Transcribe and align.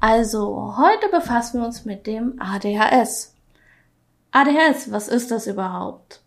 Also, 0.00 0.76
heute 0.76 1.08
befassen 1.08 1.60
wir 1.60 1.66
uns 1.66 1.84
mit 1.84 2.06
dem 2.06 2.40
ADHS. 2.40 3.34
ADHS, 4.30 4.92
was 4.92 5.08
ist 5.08 5.32
das 5.32 5.48
überhaupt? 5.48 6.22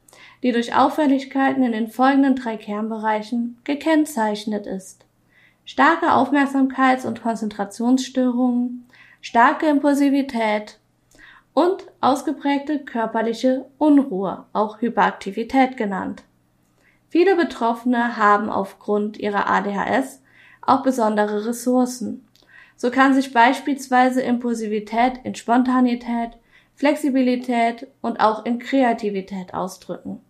die 0.41 0.53
durch 0.53 0.73
Auffälligkeiten 0.73 1.63
in 1.63 1.73
den 1.73 1.89
folgenden 1.89 2.37
drei 2.37 2.55
Kernbereichen 2.55 3.57
gekennzeichnet 3.65 4.65
ist. 4.65 5.03
Starke 5.65 6.13
Aufmerksamkeits- 6.13 7.05
und 7.05 7.21
Konzentrationsstörungen, 7.21 8.87
starke 9.19 9.67
Impulsivität 9.67 10.79
und 11.57 11.87
ausgeprägte 12.01 12.85
körperliche 12.85 13.65
Unruhe, 13.79 14.45
auch 14.53 14.79
Hyperaktivität 14.79 15.75
genannt. 15.75 16.21
Viele 17.09 17.35
Betroffene 17.35 18.15
haben 18.15 18.51
aufgrund 18.51 19.17
ihrer 19.17 19.49
ADHS 19.49 20.21
auch 20.61 20.83
besondere 20.83 21.47
Ressourcen. 21.47 22.27
So 22.75 22.91
kann 22.91 23.15
sich 23.15 23.33
beispielsweise 23.33 24.21
Impulsivität 24.21 25.13
in 25.23 25.33
Spontanität, 25.33 26.37
Flexibilität 26.75 27.87
und 28.03 28.19
auch 28.19 28.45
in 28.45 28.59
Kreativität 28.59 29.55
ausdrücken. 29.55 30.21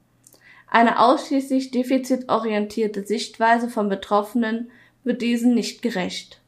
Eine 0.72 0.98
ausschließlich 0.98 1.72
defizitorientierte 1.72 3.04
Sichtweise 3.04 3.68
von 3.68 3.90
Betroffenen 3.90 4.72
wird 5.04 5.22
diesen 5.22 5.54
nicht 5.54 5.82
gerecht. 5.82 6.40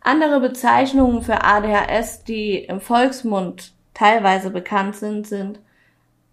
Andere 0.00 0.40
Bezeichnungen 0.40 1.20
für 1.20 1.44
ADHS, 1.44 2.24
die 2.24 2.56
im 2.58 2.80
Volksmund 2.80 3.74
teilweise 3.94 4.50
bekannt 4.50 4.96
sind, 4.96 5.26
sind 5.26 5.60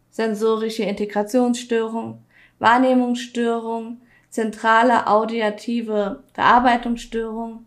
sensorische 0.09 0.83
Integrationsstörung, 0.83 2.21
Wahrnehmungsstörung, 2.59 4.01
zentrale 4.29 5.07
audiative 5.07 6.21
Verarbeitungsstörung, 6.33 7.65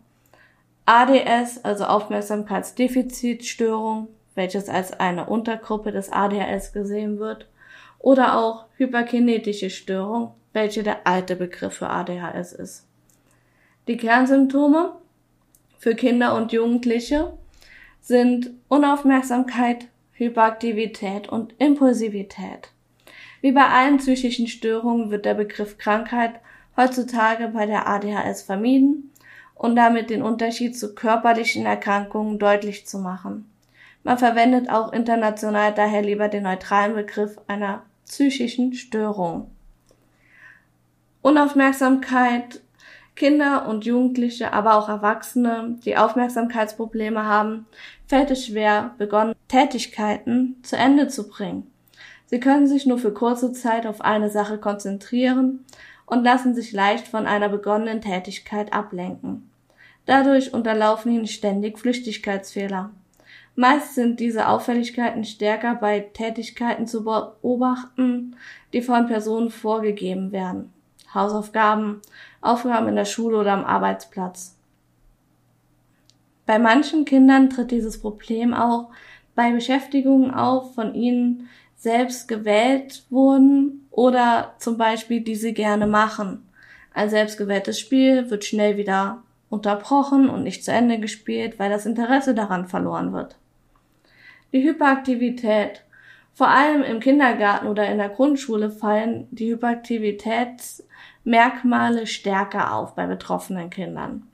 ADS, 0.85 1.63
also 1.63 1.85
Aufmerksamkeitsdefizitstörung, 1.85 4.09
welches 4.35 4.69
als 4.69 4.93
eine 4.99 5.25
Untergruppe 5.25 5.91
des 5.91 6.11
ADHS 6.11 6.71
gesehen 6.73 7.17
wird, 7.19 7.47
oder 7.99 8.37
auch 8.37 8.65
hyperkinetische 8.77 9.71
Störung, 9.71 10.35
welche 10.53 10.83
der 10.83 11.07
alte 11.07 11.35
Begriff 11.35 11.73
für 11.73 11.89
ADHS 11.89 12.53
ist. 12.53 12.85
Die 13.87 13.97
Kernsymptome 13.97 14.91
für 15.79 15.95
Kinder 15.95 16.35
und 16.35 16.51
Jugendliche 16.51 17.33
sind 18.05 18.51
Unaufmerksamkeit, 18.67 19.87
Hyperaktivität 20.13 21.27
und 21.27 21.55
Impulsivität. 21.57 22.69
Wie 23.41 23.51
bei 23.51 23.65
allen 23.65 23.97
psychischen 23.97 24.45
Störungen 24.45 25.09
wird 25.09 25.25
der 25.25 25.33
Begriff 25.33 25.79
Krankheit 25.79 26.39
heutzutage 26.77 27.47
bei 27.47 27.65
der 27.65 27.87
ADHS 27.87 28.43
vermieden 28.43 29.11
und 29.55 29.75
damit 29.75 30.11
den 30.11 30.21
Unterschied 30.21 30.77
zu 30.77 30.93
körperlichen 30.93 31.65
Erkrankungen 31.65 32.37
deutlich 32.37 32.85
zu 32.85 32.99
machen. 32.99 33.49
Man 34.03 34.19
verwendet 34.19 34.69
auch 34.69 34.93
international 34.93 35.73
daher 35.73 36.03
lieber 36.03 36.27
den 36.27 36.43
neutralen 36.43 36.93
Begriff 36.93 37.39
einer 37.47 37.81
psychischen 38.05 38.73
Störung. 38.73 39.49
Unaufmerksamkeit 41.23 42.61
Kinder 43.15 43.67
und 43.67 43.85
Jugendliche, 43.85 44.51
aber 44.51 44.75
auch 44.75 44.89
Erwachsene, 44.89 45.77
die 45.85 45.95
Aufmerksamkeitsprobleme 45.95 47.23
haben, 47.23 47.65
fällt 48.07 48.29
es 48.31 48.45
schwer, 48.45 48.93
begonnene 48.97 49.35
Tätigkeiten 49.47 50.57
zu 50.63 50.75
Ende 50.75 51.07
zu 51.07 51.29
bringen. 51.29 51.71
Sie 52.25 52.39
können 52.39 52.67
sich 52.67 52.85
nur 52.85 52.97
für 52.97 53.13
kurze 53.13 53.53
Zeit 53.53 53.85
auf 53.85 54.01
eine 54.01 54.29
Sache 54.29 54.57
konzentrieren 54.57 55.63
und 56.05 56.23
lassen 56.23 56.55
sich 56.55 56.71
leicht 56.73 57.07
von 57.07 57.25
einer 57.25 57.49
begonnenen 57.49 58.01
Tätigkeit 58.01 58.73
ablenken. 58.73 59.49
Dadurch 60.05 60.53
unterlaufen 60.53 61.11
ihnen 61.11 61.27
ständig 61.27 61.79
Flüchtigkeitsfehler. 61.79 62.91
Meist 63.55 63.95
sind 63.95 64.19
diese 64.19 64.49
Auffälligkeiten 64.49 65.23
stärker 65.23 65.75
bei 65.75 66.01
Tätigkeiten 66.01 66.87
zu 66.87 67.05
beobachten, 67.05 68.35
die 68.73 68.81
von 68.81 69.07
Personen 69.07 69.49
vorgegeben 69.49 70.33
werden. 70.33 70.73
Hausaufgaben, 71.15 72.01
Aufgaben 72.41 72.87
in 72.89 72.95
der 72.95 73.05
Schule 73.05 73.37
oder 73.37 73.53
am 73.53 73.65
Arbeitsplatz. 73.65 74.55
Bei 76.45 76.59
manchen 76.59 77.05
Kindern 77.05 77.49
tritt 77.49 77.71
dieses 77.71 77.99
Problem 77.99 78.53
auch 78.53 78.89
bei 79.33 79.51
Beschäftigungen 79.51 80.31
auf, 80.31 80.75
von 80.75 80.93
ihnen 80.93 81.49
selbst 81.75 82.27
gewählt 82.27 83.03
wurden 83.09 83.87
oder 83.91 84.53
zum 84.59 84.77
Beispiel 84.77 85.21
die 85.21 85.35
sie 85.35 85.53
gerne 85.53 85.87
machen. 85.87 86.47
Ein 86.93 87.09
selbstgewähltes 87.09 87.79
Spiel 87.79 88.29
wird 88.29 88.45
schnell 88.45 88.77
wieder 88.77 89.23
unterbrochen 89.49 90.29
und 90.29 90.43
nicht 90.43 90.63
zu 90.63 90.71
Ende 90.71 90.99
gespielt, 90.99 91.59
weil 91.59 91.69
das 91.69 91.85
Interesse 91.85 92.33
daran 92.33 92.67
verloren 92.67 93.13
wird. 93.13 93.35
Die 94.53 94.63
Hyperaktivität. 94.63 95.81
Vor 96.33 96.49
allem 96.49 96.83
im 96.83 96.99
Kindergarten 96.99 97.67
oder 97.67 97.89
in 97.89 97.97
der 97.97 98.09
Grundschule 98.09 98.69
fallen 98.69 99.27
die 99.31 99.47
Hyperaktivitätsmerkmale 101.25 102.07
stärker 102.07 102.73
auf 102.73 102.95
bei 102.95 103.07
betroffenen 103.07 103.69
Kindern. 103.69 104.27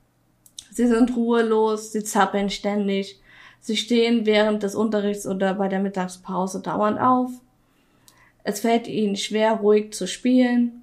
Sie 0.70 0.86
sind 0.86 1.16
ruhelos, 1.16 1.92
sie 1.92 2.04
zappeln 2.04 2.50
ständig, 2.50 3.20
sie 3.60 3.76
stehen 3.76 4.26
während 4.26 4.62
des 4.62 4.74
Unterrichts 4.74 5.26
oder 5.26 5.54
bei 5.54 5.68
der 5.68 5.80
Mittagspause 5.80 6.60
dauernd 6.60 7.00
auf. 7.00 7.30
Es 8.44 8.60
fällt 8.60 8.88
ihnen 8.88 9.16
schwer, 9.16 9.52
ruhig 9.52 9.92
zu 9.92 10.06
spielen. 10.06 10.82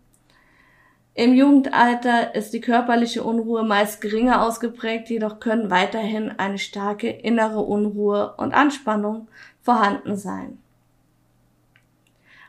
Im 1.13 1.33
Jugendalter 1.33 2.33
ist 2.35 2.53
die 2.53 2.61
körperliche 2.61 3.23
Unruhe 3.23 3.63
meist 3.63 3.99
geringer 3.99 4.43
ausgeprägt, 4.43 5.09
jedoch 5.09 5.39
können 5.39 5.69
weiterhin 5.69 6.31
eine 6.31 6.57
starke 6.57 7.09
innere 7.09 7.59
Unruhe 7.59 8.35
und 8.37 8.53
Anspannung 8.53 9.27
vorhanden 9.61 10.15
sein. 10.15 10.59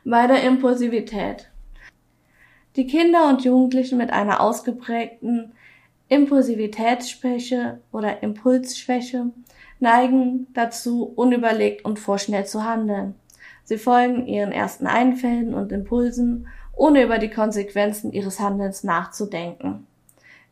Bei 0.04 0.26
der 0.26 0.44
Impulsivität. 0.44 1.49
Die 2.76 2.86
Kinder 2.86 3.28
und 3.28 3.44
Jugendlichen 3.44 3.98
mit 3.98 4.10
einer 4.12 4.40
ausgeprägten 4.40 5.52
Impulsivitätsschwäche 6.08 7.80
oder 7.92 8.22
Impulsschwäche 8.22 9.26
neigen 9.80 10.46
dazu, 10.54 11.04
unüberlegt 11.04 11.84
und 11.84 11.98
vorschnell 11.98 12.46
zu 12.46 12.64
handeln. 12.64 13.14
Sie 13.64 13.78
folgen 13.78 14.26
ihren 14.26 14.52
ersten 14.52 14.86
Einfällen 14.86 15.54
und 15.54 15.72
Impulsen, 15.72 16.48
ohne 16.74 17.02
über 17.02 17.18
die 17.18 17.30
Konsequenzen 17.30 18.12
ihres 18.12 18.40
Handelns 18.40 18.84
nachzudenken. 18.84 19.86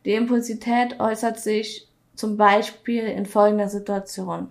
Die 0.05 0.13
Impulsität 0.13 0.99
äußert 0.99 1.39
sich 1.39 1.87
zum 2.15 2.37
Beispiel 2.37 3.03
in 3.03 3.25
folgender 3.25 3.69
Situation. 3.69 4.49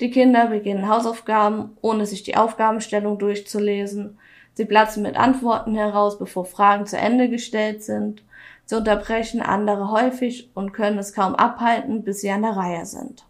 Die 0.00 0.10
Kinder 0.10 0.48
beginnen 0.48 0.88
Hausaufgaben, 0.88 1.76
ohne 1.80 2.06
sich 2.06 2.22
die 2.22 2.36
Aufgabenstellung 2.36 3.18
durchzulesen. 3.18 4.18
Sie 4.54 4.64
platzen 4.64 5.02
mit 5.02 5.16
Antworten 5.16 5.74
heraus, 5.74 6.18
bevor 6.18 6.44
Fragen 6.44 6.86
zu 6.86 6.96
Ende 6.96 7.28
gestellt 7.28 7.82
sind. 7.82 8.22
Sie 8.64 8.76
unterbrechen 8.76 9.42
andere 9.42 9.90
häufig 9.90 10.50
und 10.54 10.72
können 10.72 10.98
es 10.98 11.12
kaum 11.12 11.34
abhalten, 11.34 12.04
bis 12.04 12.20
sie 12.20 12.30
an 12.30 12.42
der 12.42 12.56
Reihe 12.56 12.86
sind. 12.86 13.24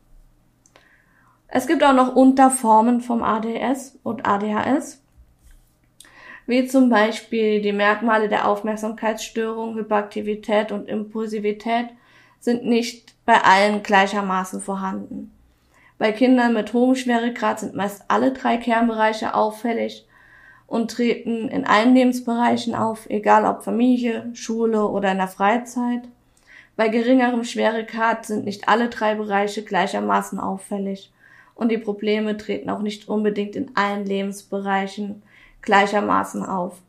Es 1.48 1.66
gibt 1.66 1.82
auch 1.82 1.92
noch 1.94 2.14
Unterformen 2.14 3.00
vom 3.00 3.22
ADS 3.22 3.98
und 4.02 4.26
ADHS, 4.26 5.00
wie 6.46 6.66
zum 6.66 6.90
Beispiel 6.90 7.62
die 7.62 7.72
Merkmale 7.72 8.28
der 8.28 8.48
Aufmerksamkeitsstörung, 8.48 9.76
Hyperaktivität 9.76 10.72
und 10.72 10.88
Impulsivität 10.88 11.86
sind 12.38 12.66
nicht 12.66 13.14
bei 13.24 13.40
allen 13.40 13.82
gleichermaßen 13.82 14.60
vorhanden. 14.60 15.32
Bei 15.96 16.12
Kindern 16.12 16.52
mit 16.52 16.72
hohem 16.72 16.96
Schweregrad 16.96 17.60
sind 17.60 17.74
meist 17.74 18.04
alle 18.08 18.32
drei 18.32 18.58
Kernbereiche 18.58 19.34
auffällig 19.34 20.06
und 20.74 20.90
treten 20.90 21.46
in 21.46 21.64
allen 21.64 21.94
Lebensbereichen 21.94 22.74
auf, 22.74 23.08
egal 23.08 23.44
ob 23.44 23.62
Familie, 23.62 24.28
Schule 24.32 24.88
oder 24.88 25.12
in 25.12 25.18
der 25.18 25.28
Freizeit. 25.28 26.02
Bei 26.74 26.88
geringerem 26.88 27.44
Schweregrad 27.44 28.26
sind 28.26 28.44
nicht 28.44 28.68
alle 28.68 28.88
drei 28.88 29.14
Bereiche 29.14 29.62
gleichermaßen 29.62 30.40
auffällig 30.40 31.12
und 31.54 31.70
die 31.70 31.78
Probleme 31.78 32.36
treten 32.36 32.70
auch 32.70 32.82
nicht 32.82 33.08
unbedingt 33.08 33.54
in 33.54 33.70
allen 33.76 34.04
Lebensbereichen 34.04 35.22
gleichermaßen 35.62 36.44
auf. 36.44 36.82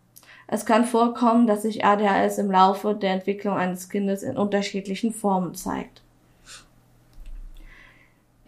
Es 0.47 0.65
kann 0.65 0.85
vorkommen, 0.85 1.45
dass 1.45 1.61
sich 1.61 1.85
ADHS 1.85 2.39
im 2.39 2.49
Laufe 2.49 2.95
der 2.95 3.11
Entwicklung 3.11 3.55
eines 3.55 3.89
Kindes 3.89 4.23
in 4.23 4.35
unterschiedlichen 4.35 5.13
Formen 5.13 5.53
zeigt. 5.53 6.01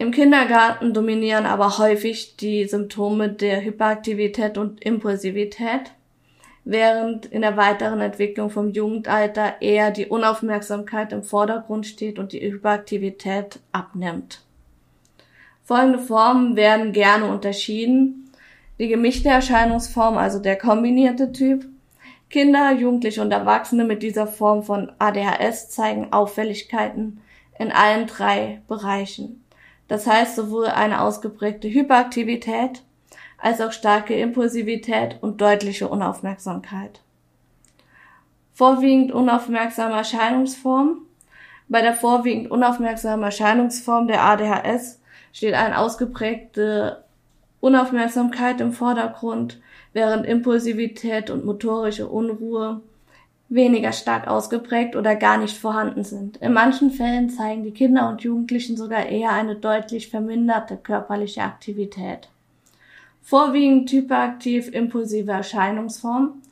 Im 0.00 0.12
Kindergarten 0.12 0.94
dominieren 0.94 1.44
aber 1.44 1.78
häufig 1.78 2.36
die 2.36 2.68
Symptome 2.68 3.30
der 3.30 3.64
Hyperaktivität 3.64 4.56
und 4.56 4.80
Impulsivität, 4.84 5.90
während 6.64 7.26
in 7.26 7.42
der 7.42 7.56
weiteren 7.56 8.00
Entwicklung 8.00 8.48
vom 8.48 8.70
Jugendalter 8.70 9.60
eher 9.60 9.90
die 9.90 10.06
Unaufmerksamkeit 10.06 11.12
im 11.12 11.24
Vordergrund 11.24 11.84
steht 11.84 12.20
und 12.20 12.32
die 12.32 12.40
Hyperaktivität 12.40 13.58
abnimmt. 13.72 14.44
Folgende 15.64 15.98
Formen 15.98 16.54
werden 16.54 16.92
gerne 16.92 17.26
unterschieden. 17.26 18.30
Die 18.78 18.86
gemischte 18.86 19.30
Erscheinungsform, 19.30 20.16
also 20.16 20.38
der 20.38 20.54
kombinierte 20.54 21.32
Typ. 21.32 21.66
Kinder, 22.30 22.72
Jugendliche 22.72 23.20
und 23.20 23.32
Erwachsene 23.32 23.84
mit 23.84 24.04
dieser 24.04 24.28
Form 24.28 24.62
von 24.62 24.92
ADHS 25.00 25.70
zeigen 25.70 26.12
Auffälligkeiten 26.12 27.20
in 27.58 27.72
allen 27.72 28.06
drei 28.06 28.60
Bereichen. 28.68 29.42
Das 29.88 30.06
heißt 30.06 30.36
sowohl 30.36 30.66
eine 30.66 31.00
ausgeprägte 31.00 31.68
Hyperaktivität 31.68 32.82
als 33.38 33.60
auch 33.60 33.72
starke 33.72 34.14
Impulsivität 34.14 35.16
und 35.20 35.40
deutliche 35.40 35.88
Unaufmerksamkeit. 35.88 37.00
Vorwiegend 38.52 39.12
unaufmerksame 39.12 39.94
Erscheinungsform. 39.94 41.02
Bei 41.68 41.80
der 41.80 41.94
vorwiegend 41.94 42.50
unaufmerksamen 42.50 43.24
Erscheinungsform 43.24 44.08
der 44.08 44.22
ADHS 44.22 45.00
steht 45.32 45.54
eine 45.54 45.78
ausgeprägte 45.78 47.04
Unaufmerksamkeit 47.60 48.60
im 48.60 48.72
Vordergrund, 48.72 49.60
während 49.92 50.26
Impulsivität 50.26 51.30
und 51.30 51.44
motorische 51.44 52.08
Unruhe 52.08 52.80
weniger 53.48 53.92
stark 53.92 54.28
ausgeprägt 54.28 54.94
oder 54.94 55.16
gar 55.16 55.38
nicht 55.38 55.56
vorhanden 55.56 56.04
sind. 56.04 56.36
In 56.38 56.52
manchen 56.52 56.90
Fällen 56.90 57.30
zeigen 57.30 57.64
die 57.64 57.72
Kinder 57.72 58.08
und 58.08 58.22
Jugendlichen 58.22 58.76
sogar 58.76 59.06
eher 59.06 59.32
eine 59.32 59.56
deutlich 59.56 60.08
verminderte 60.10 60.76
körperliche 60.76 61.42
Aktivität. 61.42 62.28
Vorwiegend 63.22 63.90
hyperaktiv 63.90 64.72
impulsive 64.72 65.32
Erscheinungsform. 65.32 66.42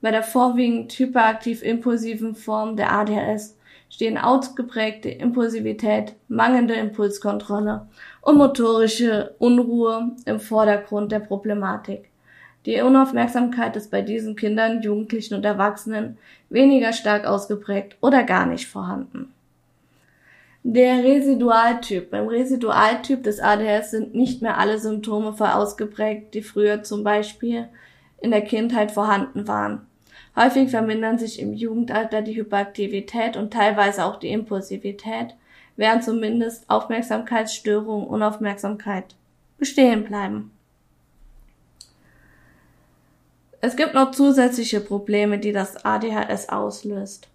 Bei 0.00 0.10
der 0.10 0.22
vorwiegend 0.22 0.92
hyperaktiv 0.92 1.62
impulsiven 1.62 2.34
Form 2.34 2.76
der 2.76 2.92
ADHS 2.92 3.56
stehen 3.90 4.18
ausgeprägte 4.18 5.08
Impulsivität, 5.08 6.14
mangelnde 6.28 6.74
Impulskontrolle 6.74 7.88
und 8.20 8.36
motorische 8.36 9.34
Unruhe 9.38 10.12
im 10.26 10.40
Vordergrund 10.40 11.12
der 11.12 11.20
Problematik. 11.20 12.10
Die 12.66 12.80
Unaufmerksamkeit 12.80 13.76
ist 13.76 13.90
bei 13.90 14.02
diesen 14.02 14.36
Kindern, 14.36 14.82
Jugendlichen 14.82 15.34
und 15.34 15.44
Erwachsenen 15.44 16.18
weniger 16.50 16.92
stark 16.92 17.24
ausgeprägt 17.24 17.96
oder 18.00 18.24
gar 18.24 18.46
nicht 18.46 18.66
vorhanden. 18.66 19.32
Der 20.64 21.02
Residualtyp. 21.04 22.10
Beim 22.10 22.26
Residualtyp 22.26 23.22
des 23.22 23.40
ADHS 23.40 23.92
sind 23.92 24.14
nicht 24.14 24.42
mehr 24.42 24.58
alle 24.58 24.78
Symptome 24.78 25.32
verausgeprägt, 25.32 26.34
die 26.34 26.42
früher 26.42 26.82
zum 26.82 27.04
Beispiel 27.04 27.68
in 28.20 28.32
der 28.32 28.42
Kindheit 28.42 28.90
vorhanden 28.90 29.46
waren. 29.46 29.86
Häufig 30.36 30.70
vermindern 30.70 31.18
sich 31.18 31.40
im 31.40 31.54
Jugendalter 31.54 32.22
die 32.22 32.36
Hyperaktivität 32.36 33.36
und 33.36 33.52
teilweise 33.52 34.04
auch 34.04 34.16
die 34.16 34.30
Impulsivität, 34.30 35.34
während 35.76 36.04
zumindest 36.04 36.68
Aufmerksamkeitsstörungen 36.68 38.06
Unaufmerksamkeit 38.06 39.14
bestehen 39.58 40.04
bleiben. 40.04 40.50
Es 43.60 43.74
gibt 43.74 43.94
noch 43.94 44.12
zusätzliche 44.12 44.80
Probleme, 44.80 45.38
die 45.38 45.52
das 45.52 45.84
ADHS 45.84 46.48
auslöst. 46.48 47.28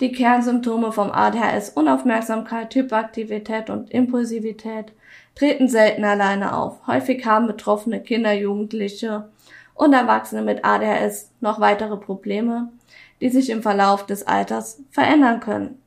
Die 0.00 0.10
Kernsymptome 0.10 0.92
vom 0.92 1.12
ADHS 1.12 1.70
Unaufmerksamkeit, 1.70 2.74
Hyperaktivität 2.74 3.70
und 3.70 3.90
Impulsivität 3.90 4.92
treten 5.36 5.68
selten 5.68 6.04
alleine 6.04 6.56
auf. 6.56 6.86
Häufig 6.86 7.24
haben 7.26 7.46
betroffene 7.46 8.02
Kinder, 8.02 8.32
Jugendliche 8.32 9.28
und 9.74 9.92
Erwachsene 9.92 10.42
mit 10.42 10.64
ADHS 10.64 11.30
noch 11.40 11.60
weitere 11.60 11.96
Probleme, 11.96 12.72
die 13.20 13.28
sich 13.28 13.50
im 13.50 13.62
Verlauf 13.62 14.06
des 14.06 14.26
Alters 14.26 14.82
verändern 14.90 15.40
können. 15.40 15.80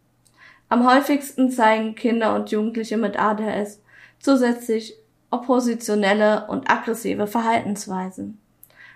Am 0.70 0.90
häufigsten 0.90 1.52
zeigen 1.52 1.96
Kinder 1.96 2.34
und 2.36 2.50
Jugendliche 2.50 2.98
mit 2.98 3.20
ADHS 3.20 3.82
zusätzlich 4.20 4.96
oppositionelle 5.32 6.48
und 6.48 6.70
aggressive 6.70 7.28
Verhaltensweisen. 7.28 8.40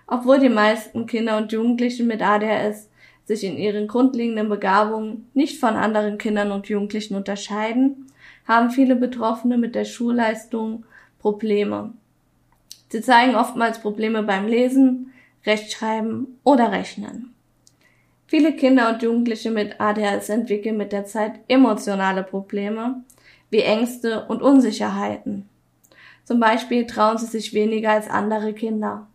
Obwohl 0.08 0.40
die 0.40 0.50
meisten 0.50 1.06
Kinder 1.06 1.38
und 1.38 1.52
Jugendlichen 1.52 2.08
mit 2.08 2.22
ADHS 2.22 2.90
sich 3.26 3.44
in 3.44 3.58
ihren 3.58 3.88
grundlegenden 3.88 4.48
Begabungen 4.48 5.30
nicht 5.34 5.60
von 5.60 5.76
anderen 5.76 6.18
Kindern 6.18 6.52
und 6.52 6.70
Jugendlichen 6.70 7.16
unterscheiden, 7.16 8.08
haben 8.48 8.72
viele 8.72 8.96
Betroffene 8.96 9.58
mit 9.58 9.76
der 9.76 9.84
Schulleistung 9.84 10.86
Probleme. 11.20 11.94
Sie 12.90 13.02
zeigen 13.02 13.36
oftmals 13.36 13.80
Probleme 13.80 14.24
beim 14.24 14.48
Lesen, 14.48 15.12
Rechtschreiben 15.46 16.40
oder 16.46 16.72
Rechnen. 16.72 17.34
Viele 18.28 18.54
Kinder 18.54 18.90
und 18.90 19.02
Jugendliche 19.04 19.52
mit 19.52 19.80
ADHS 19.80 20.30
entwickeln 20.30 20.78
mit 20.78 20.94
der 20.94 21.06
Zeit 21.06 21.34
emotionale 21.50 22.24
Probleme 22.24 23.04
wie 23.50 23.62
Ängste 23.62 24.26
und 24.28 24.42
Unsicherheiten. 24.42 25.48
Zum 26.24 26.40
Beispiel 26.40 26.86
trauen 26.86 27.18
sie 27.18 27.26
sich 27.26 27.54
weniger 27.54 27.92
als 27.92 28.10
andere 28.10 28.54
Kinder. 28.54 29.08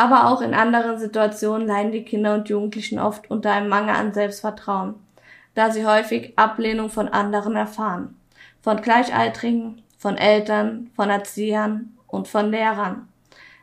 Aber 0.00 0.30
auch 0.30 0.40
in 0.40 0.54
anderen 0.54 0.98
Situationen 0.98 1.66
leiden 1.66 1.92
die 1.92 2.04
Kinder 2.04 2.32
und 2.32 2.48
Jugendlichen 2.48 2.98
oft 2.98 3.30
unter 3.30 3.52
einem 3.52 3.68
Mangel 3.68 3.94
an 3.94 4.14
Selbstvertrauen, 4.14 4.94
da 5.54 5.70
sie 5.70 5.84
häufig 5.84 6.32
Ablehnung 6.38 6.88
von 6.88 7.08
anderen 7.08 7.54
erfahren. 7.54 8.18
Von 8.62 8.80
Gleichaltrigen, 8.80 9.82
von 9.98 10.16
Eltern, 10.16 10.90
von 10.96 11.10
Erziehern 11.10 11.98
und 12.06 12.28
von 12.28 12.50
Lehrern 12.50 13.08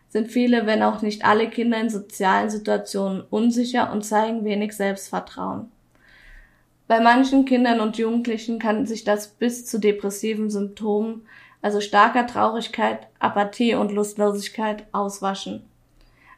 sind 0.09 0.31
viele, 0.31 0.67
wenn 0.67 0.83
auch 0.83 1.01
nicht 1.01 1.25
alle 1.25 1.49
Kinder 1.49 1.79
in 1.79 1.89
sozialen 1.89 2.51
Situationen 2.51 3.23
unsicher 3.31 3.91
und 3.91 4.05
zeigen 4.05 4.45
wenig 4.45 4.73
Selbstvertrauen. 4.73 5.71
Bei 6.87 6.99
manchen 6.99 7.45
Kindern 7.45 7.79
und 7.79 7.97
Jugendlichen 7.97 8.59
kann 8.59 8.85
sich 8.85 9.03
das 9.03 9.29
bis 9.29 9.65
zu 9.65 9.79
depressiven 9.79 10.51
Symptomen, 10.51 11.25
also 11.63 11.81
starker 11.81 12.27
Traurigkeit, 12.27 13.07
Apathie 13.17 13.73
und 13.73 13.91
Lustlosigkeit 13.91 14.85
auswaschen. 14.91 15.66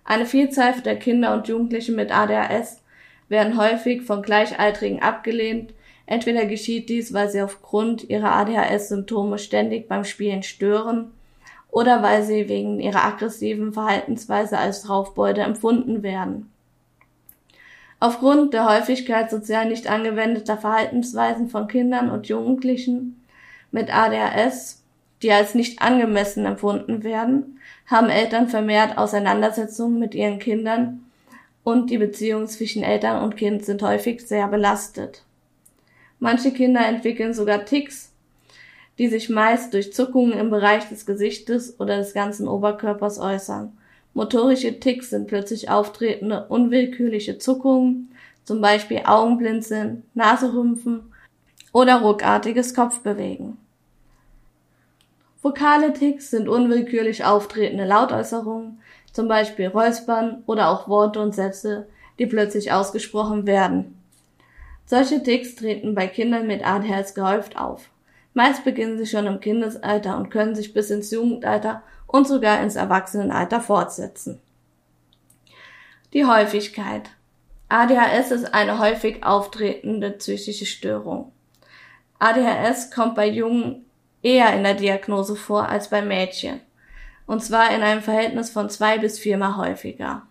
Eine 0.09 0.25
Vielzahl 0.25 0.73
der 0.81 0.97
Kinder 0.97 1.35
und 1.35 1.47
Jugendlichen 1.49 1.95
mit 1.95 2.11
ADHS 2.11 2.81
werden 3.27 3.59
häufig 3.59 4.01
von 4.01 4.23
Gleichaltrigen 4.23 5.03
abgelehnt. 5.03 5.71
Entweder 6.07 6.47
geschieht 6.47 6.89
dies, 6.89 7.13
weil 7.13 7.29
sie 7.29 7.43
aufgrund 7.43 8.09
ihrer 8.09 8.31
ADHS-Symptome 8.31 9.37
ständig 9.37 9.87
beim 9.87 10.03
Spielen 10.03 10.41
stören 10.41 11.11
oder 11.69 12.01
weil 12.01 12.23
sie 12.23 12.49
wegen 12.49 12.79
ihrer 12.79 13.03
aggressiven 13.03 13.71
Verhaltensweise 13.71 14.57
als 14.57 14.89
Raufbeute 14.89 15.41
empfunden 15.41 16.01
werden. 16.01 16.51
Aufgrund 17.99 18.55
der 18.55 18.67
Häufigkeit 18.67 19.29
sozial 19.29 19.69
nicht 19.69 19.87
angewendeter 19.87 20.57
Verhaltensweisen 20.57 21.49
von 21.49 21.67
Kindern 21.67 22.09
und 22.09 22.27
Jugendlichen 22.27 23.23
mit 23.69 23.95
ADHS, 23.95 24.83
die 25.21 25.31
als 25.31 25.53
nicht 25.53 25.83
angemessen 25.83 26.47
empfunden 26.47 27.03
werden, 27.03 27.58
haben 27.89 28.09
Eltern 28.09 28.47
vermehrt 28.47 28.97
Auseinandersetzungen 28.97 29.99
mit 29.99 30.13
ihren 30.13 30.39
Kindern 30.39 31.05
und 31.63 31.89
die 31.89 31.97
Beziehungen 31.97 32.47
zwischen 32.47 32.83
Eltern 32.83 33.23
und 33.23 33.35
Kind 33.35 33.65
sind 33.65 33.81
häufig 33.81 34.25
sehr 34.25 34.47
belastet. 34.47 35.23
Manche 36.19 36.51
Kinder 36.51 36.85
entwickeln 36.85 37.33
sogar 37.33 37.65
Ticks, 37.65 38.11
die 38.97 39.07
sich 39.07 39.29
meist 39.29 39.73
durch 39.73 39.93
Zuckungen 39.93 40.33
im 40.33 40.49
Bereich 40.49 40.87
des 40.89 41.05
Gesichtes 41.05 41.79
oder 41.79 41.97
des 41.97 42.13
ganzen 42.13 42.47
Oberkörpers 42.47 43.19
äußern. 43.19 43.71
Motorische 44.13 44.79
Ticks 44.79 45.09
sind 45.11 45.27
plötzlich 45.27 45.69
auftretende, 45.69 46.45
unwillkürliche 46.49 47.37
Zuckungen, 47.37 48.11
zum 48.43 48.61
Beispiel 48.61 49.01
Augenblinzeln, 49.05 50.03
Naserümpfen 50.13 51.13
oder 51.71 52.01
ruckartiges 52.01 52.73
Kopfbewegen. 52.73 53.57
Vokale 55.41 55.93
Ticks 55.93 56.31
sind 56.31 56.49
unwillkürlich 56.49 57.23
auftretende 57.23 57.85
Lautäußerungen, 57.85 58.81
zum 59.13 59.27
Beispiel 59.27 59.67
Räuspern 59.67 60.43
oder 60.45 60.69
auch 60.69 60.89
Worte 60.89 61.21
und 61.21 61.33
Sätze, 61.33 61.87
die 62.19 62.25
plötzlich 62.25 62.71
ausgesprochen 62.71 63.47
werden. 63.47 63.97
Solche 64.85 65.23
Ticks 65.23 65.55
treten 65.55 65.95
bei 65.95 66.07
Kindern 66.07 66.47
mit 66.47 66.65
ADHS 66.65 67.13
gehäuft 67.13 67.57
auf. 67.57 67.89
Meist 68.33 68.63
beginnen 68.63 68.97
sie 68.97 69.05
schon 69.05 69.27
im 69.27 69.39
Kindesalter 69.39 70.17
und 70.17 70.29
können 70.29 70.55
sich 70.55 70.73
bis 70.73 70.89
ins 70.89 71.11
Jugendalter 71.11 71.83
und 72.05 72.27
sogar 72.27 72.61
ins 72.61 72.75
Erwachsenenalter 72.75 73.61
fortsetzen. 73.61 74.41
Die 76.13 76.25
Häufigkeit. 76.25 77.11
ADHS 77.69 78.31
ist 78.31 78.53
eine 78.53 78.79
häufig 78.79 79.23
auftretende 79.23 80.11
psychische 80.11 80.65
Störung. 80.65 81.31
ADHS 82.17 82.91
kommt 82.91 83.15
bei 83.15 83.29
jungen 83.29 83.85
eher 84.21 84.53
in 84.55 84.63
der 84.63 84.73
Diagnose 84.73 85.35
vor 85.35 85.67
als 85.69 85.89
bei 85.89 86.01
Mädchen. 86.01 86.61
Und 87.25 87.43
zwar 87.43 87.73
in 87.73 87.81
einem 87.81 88.01
Verhältnis 88.01 88.49
von 88.49 88.69
zwei 88.69 88.97
bis 88.97 89.19
viermal 89.19 89.57
häufiger. 89.57 90.23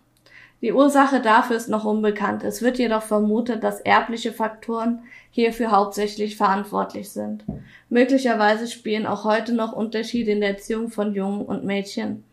Die 0.61 0.73
Ursache 0.73 1.21
dafür 1.21 1.55
ist 1.55 1.69
noch 1.69 1.85
unbekannt. 1.85 2.43
Es 2.43 2.61
wird 2.61 2.77
jedoch 2.77 3.03
vermutet, 3.03 3.63
dass 3.63 3.79
erbliche 3.79 4.33
Faktoren 4.33 5.03
hierfür 5.31 5.71
hauptsächlich 5.71 6.35
verantwortlich 6.35 7.11
sind. 7.11 7.45
Möglicherweise 7.87 8.67
spielen 8.67 9.05
auch 9.05 9.23
heute 9.23 9.53
noch 9.53 9.71
Unterschiede 9.71 10.31
in 10.31 10.41
der 10.41 10.49
Erziehung 10.49 10.89
von 10.89 11.13
Jungen 11.13 11.45
und 11.45 11.63
Mädchen 11.63 12.25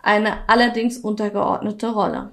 eine 0.00 0.48
allerdings 0.48 0.98
untergeordnete 0.98 1.88
Rolle. 1.88 2.30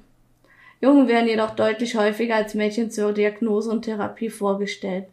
Jungen 0.81 1.07
werden 1.07 1.27
jedoch 1.27 1.51
deutlich 1.51 1.95
häufiger 1.95 2.35
als 2.35 2.53
Mädchen 2.53 2.91
zur 2.91 3.13
Diagnose 3.13 3.69
und 3.71 3.83
Therapie 3.83 4.29
vorgestellt. 4.29 5.07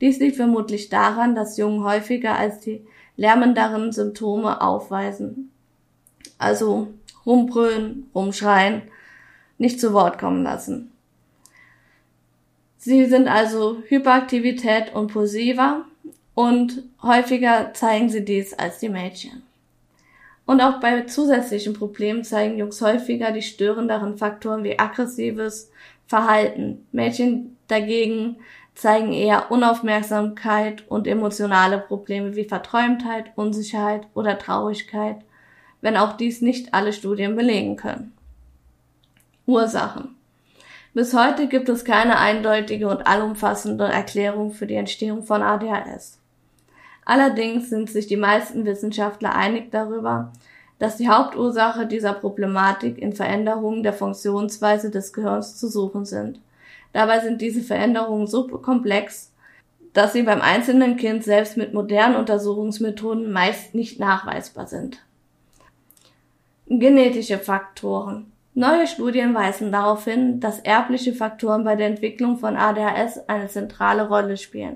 Dies 0.00 0.18
liegt 0.20 0.36
vermutlich 0.36 0.88
daran, 0.88 1.34
dass 1.34 1.56
Jungen 1.56 1.84
häufiger 1.84 2.36
als 2.36 2.60
die 2.60 2.84
lärmenderen 3.16 3.92
Symptome 3.92 4.60
aufweisen. 4.60 5.50
Also 6.38 6.88
rumbrüllen, 7.26 8.08
rumschreien, 8.14 8.82
nicht 9.58 9.80
zu 9.80 9.92
Wort 9.92 10.18
kommen 10.18 10.44
lassen. 10.44 10.92
Sie 12.78 13.06
sind 13.06 13.26
also 13.26 13.82
Hyperaktivität 13.88 14.94
und 14.94 15.12
pulsiver 15.12 15.84
und 16.34 16.84
häufiger 17.02 17.74
zeigen 17.74 18.08
sie 18.08 18.24
dies 18.24 18.54
als 18.54 18.78
die 18.78 18.88
Mädchen. 18.88 19.42
Und 20.46 20.62
auch 20.62 20.80
bei 20.80 21.02
zusätzlichen 21.02 21.74
Problemen 21.74 22.24
zeigen 22.24 22.56
Jungs 22.56 22.80
häufiger 22.80 23.32
die 23.32 23.42
störenderen 23.42 24.16
Faktoren 24.16 24.64
wie 24.64 24.78
aggressives 24.78 25.70
Verhalten. 26.06 26.86
Mädchen 26.92 27.58
dagegen 27.66 28.36
zeigen 28.78 29.12
eher 29.12 29.50
Unaufmerksamkeit 29.50 30.84
und 30.88 31.08
emotionale 31.08 31.78
Probleme 31.78 32.36
wie 32.36 32.44
Verträumtheit, 32.44 33.32
Unsicherheit 33.34 34.06
oder 34.14 34.38
Traurigkeit, 34.38 35.16
wenn 35.80 35.96
auch 35.96 36.16
dies 36.16 36.42
nicht 36.42 36.74
alle 36.74 36.92
Studien 36.92 37.34
belegen 37.34 37.74
können. 37.74 38.12
Ursachen. 39.46 40.14
Bis 40.94 41.12
heute 41.12 41.48
gibt 41.48 41.68
es 41.68 41.84
keine 41.84 42.18
eindeutige 42.18 42.86
und 42.86 43.04
allumfassende 43.04 43.84
Erklärung 43.84 44.52
für 44.52 44.68
die 44.68 44.76
Entstehung 44.76 45.24
von 45.24 45.42
ADHS. 45.42 46.20
Allerdings 47.04 47.70
sind 47.70 47.90
sich 47.90 48.06
die 48.06 48.16
meisten 48.16 48.64
Wissenschaftler 48.64 49.34
einig 49.34 49.72
darüber, 49.72 50.32
dass 50.78 50.98
die 50.98 51.08
Hauptursache 51.08 51.86
dieser 51.86 52.12
Problematik 52.12 52.98
in 52.98 53.12
Veränderungen 53.12 53.82
der 53.82 53.92
Funktionsweise 53.92 54.92
des 54.92 55.12
Gehirns 55.12 55.56
zu 55.56 55.66
suchen 55.66 56.04
sind. 56.04 56.38
Dabei 56.98 57.20
sind 57.20 57.40
diese 57.40 57.60
Veränderungen 57.60 58.26
so 58.26 58.48
komplex, 58.48 59.32
dass 59.92 60.14
sie 60.14 60.24
beim 60.24 60.40
einzelnen 60.40 60.96
Kind 60.96 61.22
selbst 61.22 61.56
mit 61.56 61.72
modernen 61.72 62.16
Untersuchungsmethoden 62.16 63.30
meist 63.30 63.72
nicht 63.72 64.00
nachweisbar 64.00 64.66
sind. 64.66 64.98
Genetische 66.66 67.38
Faktoren. 67.38 68.32
Neue 68.54 68.88
Studien 68.88 69.32
weisen 69.32 69.70
darauf 69.70 70.06
hin, 70.06 70.40
dass 70.40 70.58
erbliche 70.58 71.14
Faktoren 71.14 71.62
bei 71.62 71.76
der 71.76 71.86
Entwicklung 71.86 72.36
von 72.36 72.56
ADHS 72.56 73.28
eine 73.28 73.46
zentrale 73.46 74.08
Rolle 74.08 74.36
spielen. 74.36 74.74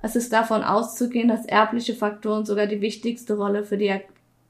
Es 0.00 0.14
ist 0.14 0.32
davon 0.32 0.62
auszugehen, 0.62 1.26
dass 1.26 1.44
erbliche 1.44 1.94
Faktoren 1.94 2.46
sogar 2.46 2.68
die 2.68 2.80
wichtigste 2.80 3.36
Rolle 3.36 3.64
für 3.64 3.78
die 3.78 3.92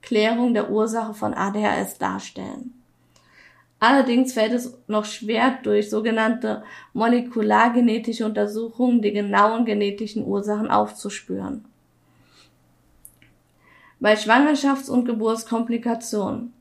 Erklärung 0.03 0.53
der 0.53 0.71
Ursache 0.71 1.15
von 1.15 1.33
ADHS 1.33 1.97
darstellen. 1.97 2.78
Allerdings 3.81 4.33
fällt 4.33 4.53
es 4.53 4.77
noch 4.89 5.05
schwer, 5.05 5.59
durch 5.63 5.89
sogenannte 5.89 6.65
molekulargenetische 6.95 8.27
Untersuchungen 8.27 9.03
die 9.03 9.13
genauen 9.13 9.65
genetischen 9.65 10.27
Ursachen 10.27 10.69
aufzuspüren. 10.69 11.65
Bei 14.01 14.15
Schwangerschafts- 14.15 14.91
und 14.91 15.05
Geburtskomplikationen. 15.05 16.53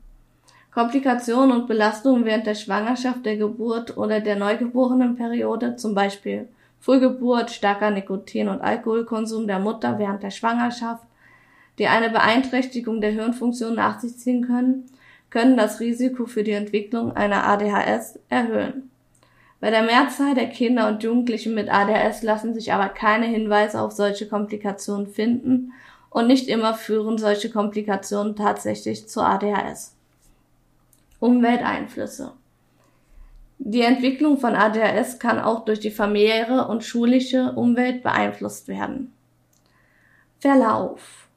Komplikationen 0.72 1.52
und 1.52 1.66
Belastungen 1.66 2.24
während 2.24 2.46
der 2.46 2.54
Schwangerschaft, 2.54 3.26
der 3.26 3.36
Geburt 3.36 3.96
oder 3.96 4.20
der 4.20 4.36
Neugeborenenperiode, 4.36 5.76
zum 5.76 5.94
Beispiel 5.94 6.48
Frühgeburt, 6.80 7.50
starker 7.50 7.90
Nikotin- 7.90 8.48
und 8.48 8.60
Alkoholkonsum 8.60 9.48
der 9.48 9.58
Mutter 9.58 9.98
während 9.98 10.22
der 10.22 10.30
Schwangerschaft, 10.30 11.04
die 11.78 11.88
eine 11.88 12.10
Beeinträchtigung 12.10 13.00
der 13.00 13.10
Hirnfunktion 13.10 13.74
nach 13.74 13.98
sich 14.00 14.16
ziehen 14.18 14.46
können, 14.46 14.86
können 15.30 15.56
das 15.56 15.80
Risiko 15.80 16.26
für 16.26 16.44
die 16.44 16.52
Entwicklung 16.52 17.12
einer 17.12 17.46
ADHS 17.46 18.18
erhöhen. 18.28 18.90
Bei 19.60 19.70
der 19.70 19.82
Mehrzahl 19.82 20.34
der 20.34 20.48
Kinder 20.48 20.88
und 20.88 21.02
Jugendlichen 21.02 21.54
mit 21.54 21.68
ADHS 21.68 22.22
lassen 22.22 22.54
sich 22.54 22.72
aber 22.72 22.88
keine 22.88 23.26
Hinweise 23.26 23.80
auf 23.80 23.92
solche 23.92 24.28
Komplikationen 24.28 25.08
finden 25.08 25.72
und 26.10 26.26
nicht 26.26 26.48
immer 26.48 26.74
führen 26.74 27.18
solche 27.18 27.50
Komplikationen 27.50 28.36
tatsächlich 28.36 29.08
zu 29.08 29.20
ADHS. 29.20 29.94
Umwelteinflüsse 31.18 32.32
die 33.58 33.82
Entwicklung 33.82 34.38
von 34.38 34.54
ADHS 34.54 35.18
kann 35.18 35.40
auch 35.40 35.64
durch 35.64 35.80
die 35.80 35.90
familiäre 35.90 36.68
und 36.68 36.84
schulische 36.84 37.52
Umwelt 37.52 38.04
beeinflusst 38.04 38.68
werden. 38.68 39.12
Verlauf 40.38 41.27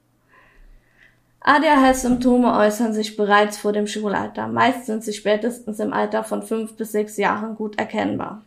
ADHS-Symptome 1.43 2.55
äußern 2.55 2.93
sich 2.93 3.17
bereits 3.17 3.57
vor 3.57 3.74
dem 3.74 3.88
Schulalter. 3.88 4.48
Meist 4.48 4.86
sind 4.86 5.03
sie 5.03 5.13
spätestens 5.13 5.79
im 5.79 5.91
Alter 5.91 6.24
von 6.24 6.43
fünf 6.43 6.77
bis 6.77 6.91
sechs 6.91 7.17
Jahren 7.17 7.55
gut 7.55 7.79
erkennbar. 7.79 8.43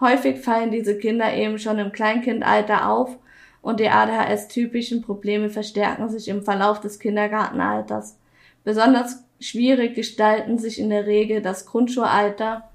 Häufig 0.00 0.40
fallen 0.40 0.70
diese 0.70 0.98
Kinder 0.98 1.32
eben 1.32 1.58
schon 1.58 1.78
im 1.78 1.92
Kleinkindalter 1.92 2.90
auf 2.90 3.16
und 3.62 3.80
die 3.80 3.88
ADHS-typischen 3.88 5.00
Probleme 5.00 5.48
verstärken 5.48 6.10
sich 6.10 6.28
im 6.28 6.42
Verlauf 6.42 6.80
des 6.80 6.98
Kindergartenalters. 6.98 8.18
Besonders 8.62 9.24
schwierig 9.40 9.94
gestalten 9.94 10.58
sich 10.58 10.78
in 10.78 10.90
der 10.90 11.06
Regel 11.06 11.40
das 11.40 11.64
Grundschulalter 11.64 12.68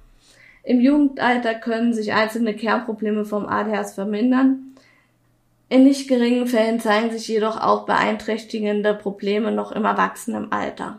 im 0.64 0.82
Jugendalter 0.82 1.56
können 1.56 1.94
sich 1.94 2.14
einzelne 2.14 2.54
Kernprobleme 2.54 3.26
vom 3.26 3.48
ADHS 3.48 3.94
vermindern. 3.94 4.69
In 5.70 5.84
nicht 5.84 6.08
geringen 6.08 6.48
Fällen 6.48 6.80
zeigen 6.80 7.12
sich 7.12 7.28
jedoch 7.28 7.62
auch 7.62 7.86
beeinträchtigende 7.86 8.96
Probleme 8.96 9.52
noch 9.52 9.72
im 9.72 9.86
Erwachsenenalter. 9.86 10.98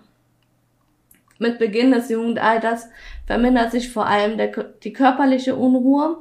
Mit 1.39 1.59
Beginn 1.59 1.91
des 1.91 2.09
Jugendalters 2.09 2.89
vermindert 3.27 3.73
sich 3.73 3.93
vor 3.93 4.07
allem 4.07 4.37
der, 4.37 4.49
die 4.83 4.93
körperliche 4.93 5.57
Unruhe, 5.57 6.19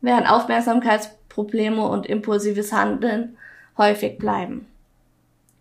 während 0.00 0.30
Aufmerksamkeitsprobleme 0.30 1.86
und 1.86 2.06
impulsives 2.06 2.72
Handeln 2.72 3.36
häufig 3.78 4.18
bleiben. 4.18 4.66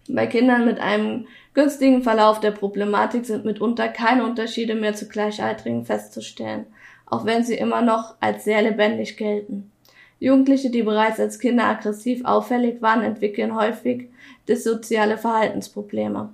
Bei 0.10 0.28
Kindern 0.28 0.66
mit 0.66 0.80
einem 0.80 1.28
günstigen 1.54 2.04
Verlauf 2.04 2.42
der 2.42 2.52
Problematik 2.52 3.26
sind 3.26 3.46
mitunter 3.46 3.88
keine 3.88 4.26
Unterschiede 4.26 4.76
mehr 4.76 4.96
zu 4.96 5.08
Gleichaltrigen 5.08 5.86
festzustellen 5.86 6.66
auch 7.14 7.26
wenn 7.26 7.44
sie 7.44 7.54
immer 7.54 7.84
noch 7.84 8.16
als 8.20 8.44
sehr 8.44 8.64
lebendig 8.64 9.18
gelten. 9.18 9.72
Jugendliche, 10.24 10.70
die 10.70 10.84
bereits 10.84 11.20
als 11.20 11.38
Kinder 11.38 11.66
aggressiv 11.66 12.24
auffällig 12.24 12.82
waren, 12.82 13.04
entwickeln 13.04 13.56
häufig 13.56 14.08
dissoziale 14.48 15.18
Verhaltensprobleme. 15.18 16.30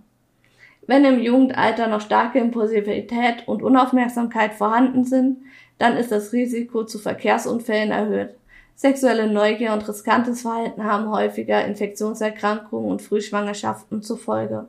Wenn 0.86 1.06
im 1.06 1.20
Jugendalter 1.20 1.88
noch 1.88 2.02
starke 2.02 2.38
Impulsivität 2.38 3.48
und 3.48 3.64
Unaufmerksamkeit 3.64 4.54
vorhanden 4.54 5.06
sind, 5.06 5.38
dann 5.80 5.98
ist 5.98 6.12
das 6.12 6.34
Risiko 6.34 6.84
zu 6.84 7.00
Verkehrsunfällen 7.00 7.90
erhöht. 7.90 8.36
Sexuelle 8.76 9.26
Neugier 9.26 9.74
und 9.74 9.88
riskantes 9.88 10.44
Verhalten 10.44 10.84
haben 10.84 11.10
häufiger 11.10 11.66
Infektionserkrankungen 11.66 12.92
und 12.92 13.02
Frühschwangerschaften 13.02 14.04
zur 14.04 14.20
Folge. 14.20 14.68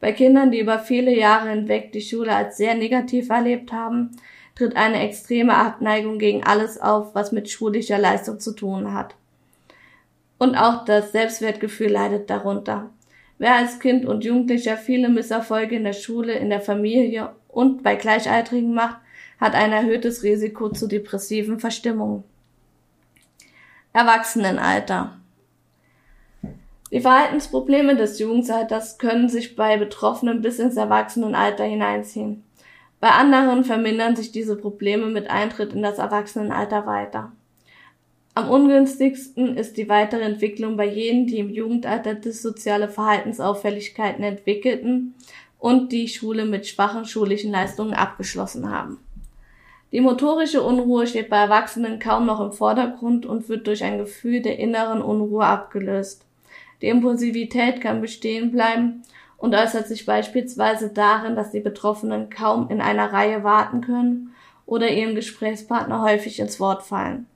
Bei 0.00 0.12
Kindern, 0.12 0.50
die 0.50 0.60
über 0.60 0.78
viele 0.78 1.14
Jahre 1.14 1.50
hinweg 1.50 1.92
die 1.92 2.00
Schule 2.00 2.34
als 2.34 2.56
sehr 2.56 2.74
negativ 2.74 3.28
erlebt 3.28 3.70
haben, 3.70 4.12
tritt 4.56 4.74
eine 4.74 5.00
extreme 5.00 5.54
Abneigung 5.54 6.18
gegen 6.18 6.42
alles 6.42 6.80
auf, 6.80 7.14
was 7.14 7.30
mit 7.30 7.48
schulischer 7.48 7.98
Leistung 7.98 8.40
zu 8.40 8.52
tun 8.52 8.92
hat. 8.92 9.14
Und 10.38 10.56
auch 10.56 10.84
das 10.84 11.12
Selbstwertgefühl 11.12 11.90
leidet 11.90 12.28
darunter. 12.28 12.90
Wer 13.38 13.54
als 13.54 13.78
Kind 13.78 14.06
und 14.06 14.24
Jugendlicher 14.24 14.76
viele 14.76 15.08
Misserfolge 15.08 15.76
in 15.76 15.84
der 15.84 15.92
Schule, 15.92 16.32
in 16.32 16.50
der 16.50 16.60
Familie 16.60 17.34
und 17.48 17.82
bei 17.82 17.94
Gleichaltrigen 17.94 18.74
macht, 18.74 18.96
hat 19.38 19.54
ein 19.54 19.72
erhöhtes 19.72 20.22
Risiko 20.22 20.70
zu 20.70 20.86
depressiven 20.86 21.60
Verstimmungen. 21.60 22.24
Erwachsenenalter. 23.92 25.18
Die 26.90 27.00
Verhaltensprobleme 27.00 27.96
des 27.96 28.18
Jugendalters 28.18 28.96
können 28.96 29.28
sich 29.28 29.56
bei 29.56 29.76
Betroffenen 29.76 30.40
bis 30.40 30.58
ins 30.58 30.76
Erwachsenenalter 30.76 31.64
hineinziehen. 31.64 32.45
Bei 33.00 33.10
anderen 33.10 33.64
vermindern 33.64 34.16
sich 34.16 34.32
diese 34.32 34.56
Probleme 34.56 35.06
mit 35.06 35.28
Eintritt 35.28 35.72
in 35.72 35.82
das 35.82 35.98
Erwachsenenalter 35.98 36.86
weiter. 36.86 37.32
Am 38.34 38.50
ungünstigsten 38.50 39.56
ist 39.56 39.76
die 39.76 39.88
weitere 39.88 40.22
Entwicklung 40.22 40.76
bei 40.76 40.86
jenen, 40.86 41.26
die 41.26 41.38
im 41.38 41.50
Jugendalter 41.50 42.14
dissoziale 42.14 42.88
Verhaltensauffälligkeiten 42.88 44.22
entwickelten 44.22 45.14
und 45.58 45.90
die 45.92 46.08
Schule 46.08 46.44
mit 46.44 46.66
schwachen 46.66 47.06
schulischen 47.06 47.50
Leistungen 47.50 47.94
abgeschlossen 47.94 48.70
haben. 48.70 48.98
Die 49.92 50.00
motorische 50.00 50.62
Unruhe 50.62 51.06
steht 51.06 51.30
bei 51.30 51.38
Erwachsenen 51.38 51.98
kaum 51.98 52.26
noch 52.26 52.40
im 52.40 52.52
Vordergrund 52.52 53.24
und 53.24 53.48
wird 53.48 53.66
durch 53.66 53.84
ein 53.84 53.98
Gefühl 53.98 54.42
der 54.42 54.58
inneren 54.58 55.00
Unruhe 55.00 55.44
abgelöst. 55.44 56.26
Die 56.82 56.88
Impulsivität 56.88 57.80
kann 57.80 58.00
bestehen 58.00 58.50
bleiben 58.50 59.02
und 59.38 59.54
äußert 59.54 59.86
sich 59.86 60.06
beispielsweise 60.06 60.88
darin, 60.88 61.36
dass 61.36 61.50
die 61.50 61.60
Betroffenen 61.60 62.30
kaum 62.30 62.70
in 62.70 62.80
einer 62.80 63.12
Reihe 63.12 63.44
warten 63.44 63.80
können 63.80 64.34
oder 64.64 64.90
ihrem 64.90 65.14
Gesprächspartner 65.14 66.02
häufig 66.02 66.40
ins 66.40 66.58
Wort 66.60 66.82
fallen. 66.82 67.26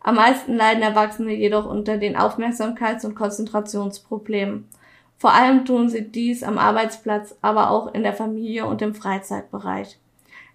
Am 0.00 0.16
meisten 0.16 0.56
leiden 0.56 0.82
Erwachsene 0.82 1.32
jedoch 1.32 1.66
unter 1.66 1.96
den 1.96 2.16
Aufmerksamkeits- 2.16 3.06
und 3.06 3.14
Konzentrationsproblemen. 3.14 4.68
Vor 5.16 5.32
allem 5.32 5.64
tun 5.64 5.88
sie 5.88 6.02
dies 6.02 6.42
am 6.42 6.58
Arbeitsplatz, 6.58 7.36
aber 7.40 7.70
auch 7.70 7.94
in 7.94 8.02
der 8.02 8.12
Familie 8.12 8.66
und 8.66 8.82
im 8.82 8.94
Freizeitbereich. 8.94 9.98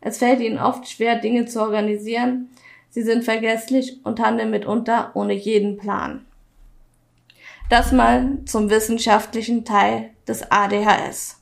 Es 0.01 0.17
fällt 0.17 0.41
ihnen 0.41 0.59
oft 0.59 0.87
schwer, 0.89 1.15
Dinge 1.15 1.45
zu 1.45 1.61
organisieren, 1.61 2.49
sie 2.89 3.01
sind 3.01 3.23
vergesslich 3.23 3.99
und 4.03 4.19
handeln 4.19 4.51
mitunter 4.51 5.11
ohne 5.13 5.33
jeden 5.33 5.77
Plan. 5.77 6.26
Das 7.69 7.91
mal 7.91 8.39
zum 8.45 8.69
wissenschaftlichen 8.69 9.65
Teil 9.65 10.11
des 10.25 10.51
ADHS. 10.51 11.41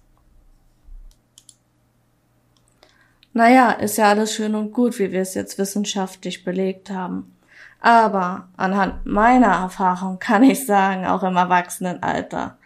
Naja, 3.34 3.72
ist 3.72 3.98
ja 3.98 4.10
alles 4.10 4.34
schön 4.34 4.55
und 4.55 4.72
gut, 4.72 4.98
wie 4.98 5.12
wir 5.12 5.22
es 5.22 5.36
jetzt 5.36 5.58
wissenschaftlich 5.60 6.44
belegt 6.44 6.89
haben. 6.89 7.36
Aber 7.79 8.48
anhand 8.58 9.05
meiner 9.05 9.51
Erfahrung 9.51 10.17
kann 10.17 10.41
ich 10.41 10.65
sagen, 10.65 11.05
auch 11.05 11.22
im 11.22 11.36
Erwachsenenalter, 11.36 12.58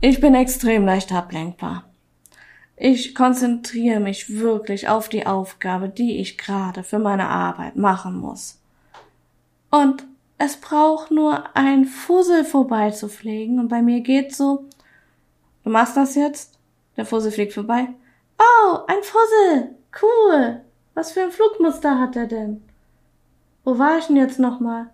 ich 0.00 0.20
bin 0.20 0.34
extrem 0.34 0.86
leicht 0.86 1.12
ablenkbar. 1.12 1.84
Ich 2.76 3.14
konzentriere 3.14 3.98
mich 3.98 4.38
wirklich 4.38 4.88
auf 4.88 5.08
die 5.08 5.26
Aufgabe, 5.26 5.88
die 5.88 6.18
ich 6.18 6.38
gerade 6.38 6.84
für 6.84 6.98
meine 6.98 7.28
Arbeit 7.28 7.76
machen 7.76 8.16
muss. 8.16 8.60
Und 9.70 10.04
es 10.40 10.56
braucht 10.56 11.10
nur 11.10 11.44
ein 11.54 11.84
Fussel 11.84 12.44
vorbeizufliegen 12.44 13.60
und 13.60 13.68
bei 13.68 13.82
mir 13.82 14.00
geht 14.00 14.34
so, 14.34 14.64
du 15.64 15.70
machst 15.70 15.96
das 15.96 16.14
jetzt? 16.14 16.58
Der 16.96 17.06
Fussel 17.06 17.30
fliegt 17.30 17.52
vorbei. 17.52 17.88
Oh, 18.38 18.78
ein 18.86 19.02
Fussel! 19.02 19.76
Cool! 20.00 20.60
Was 20.94 21.12
für 21.12 21.22
ein 21.22 21.30
Flugmuster 21.30 21.98
hat 21.98 22.16
er 22.16 22.26
denn? 22.26 22.62
Wo 23.64 23.78
war 23.78 23.98
ich 23.98 24.06
denn 24.06 24.16
jetzt 24.16 24.38
nochmal? 24.38 24.90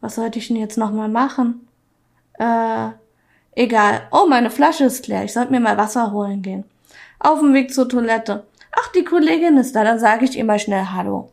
Was 0.00 0.14
sollte 0.14 0.38
ich 0.38 0.48
denn 0.48 0.56
jetzt 0.56 0.78
nochmal 0.78 1.08
machen? 1.08 1.68
Äh, 2.34 2.90
egal. 3.52 4.08
Oh, 4.12 4.26
meine 4.28 4.50
Flasche 4.50 4.84
ist 4.84 5.06
leer. 5.08 5.24
Ich 5.24 5.32
sollte 5.32 5.50
mir 5.50 5.60
mal 5.60 5.76
Wasser 5.76 6.12
holen 6.12 6.40
gehen 6.40 6.64
auf 7.18 7.40
dem 7.40 7.54
Weg 7.54 7.72
zur 7.72 7.88
Toilette. 7.88 8.46
Ach, 8.72 8.92
die 8.92 9.04
Kollegin 9.04 9.56
ist 9.56 9.74
da, 9.74 9.84
dann 9.84 9.98
sage 9.98 10.24
ich 10.24 10.36
ihr 10.36 10.44
mal 10.44 10.58
schnell 10.58 10.86
Hallo. 10.92 11.30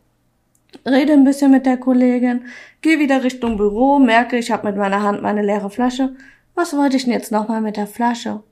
Rede 0.86 1.14
ein 1.14 1.24
bisschen 1.24 1.50
mit 1.50 1.66
der 1.66 1.78
Kollegin, 1.78 2.46
gehe 2.82 3.00
wieder 3.00 3.24
Richtung 3.24 3.58
Büro, 3.58 3.98
merke, 3.98 4.38
ich 4.38 4.52
habe 4.52 4.68
mit 4.68 4.78
meiner 4.78 5.02
Hand 5.02 5.24
meine 5.24 5.42
leere 5.42 5.72
Flasche. 5.72 6.16
Was 6.54 6.78
wollte 6.78 6.96
ich 6.96 7.06
denn 7.06 7.14
jetzt 7.14 7.32
nochmal 7.32 7.60
mit 7.60 7.76
der 7.76 7.88
Flasche? 7.88 8.44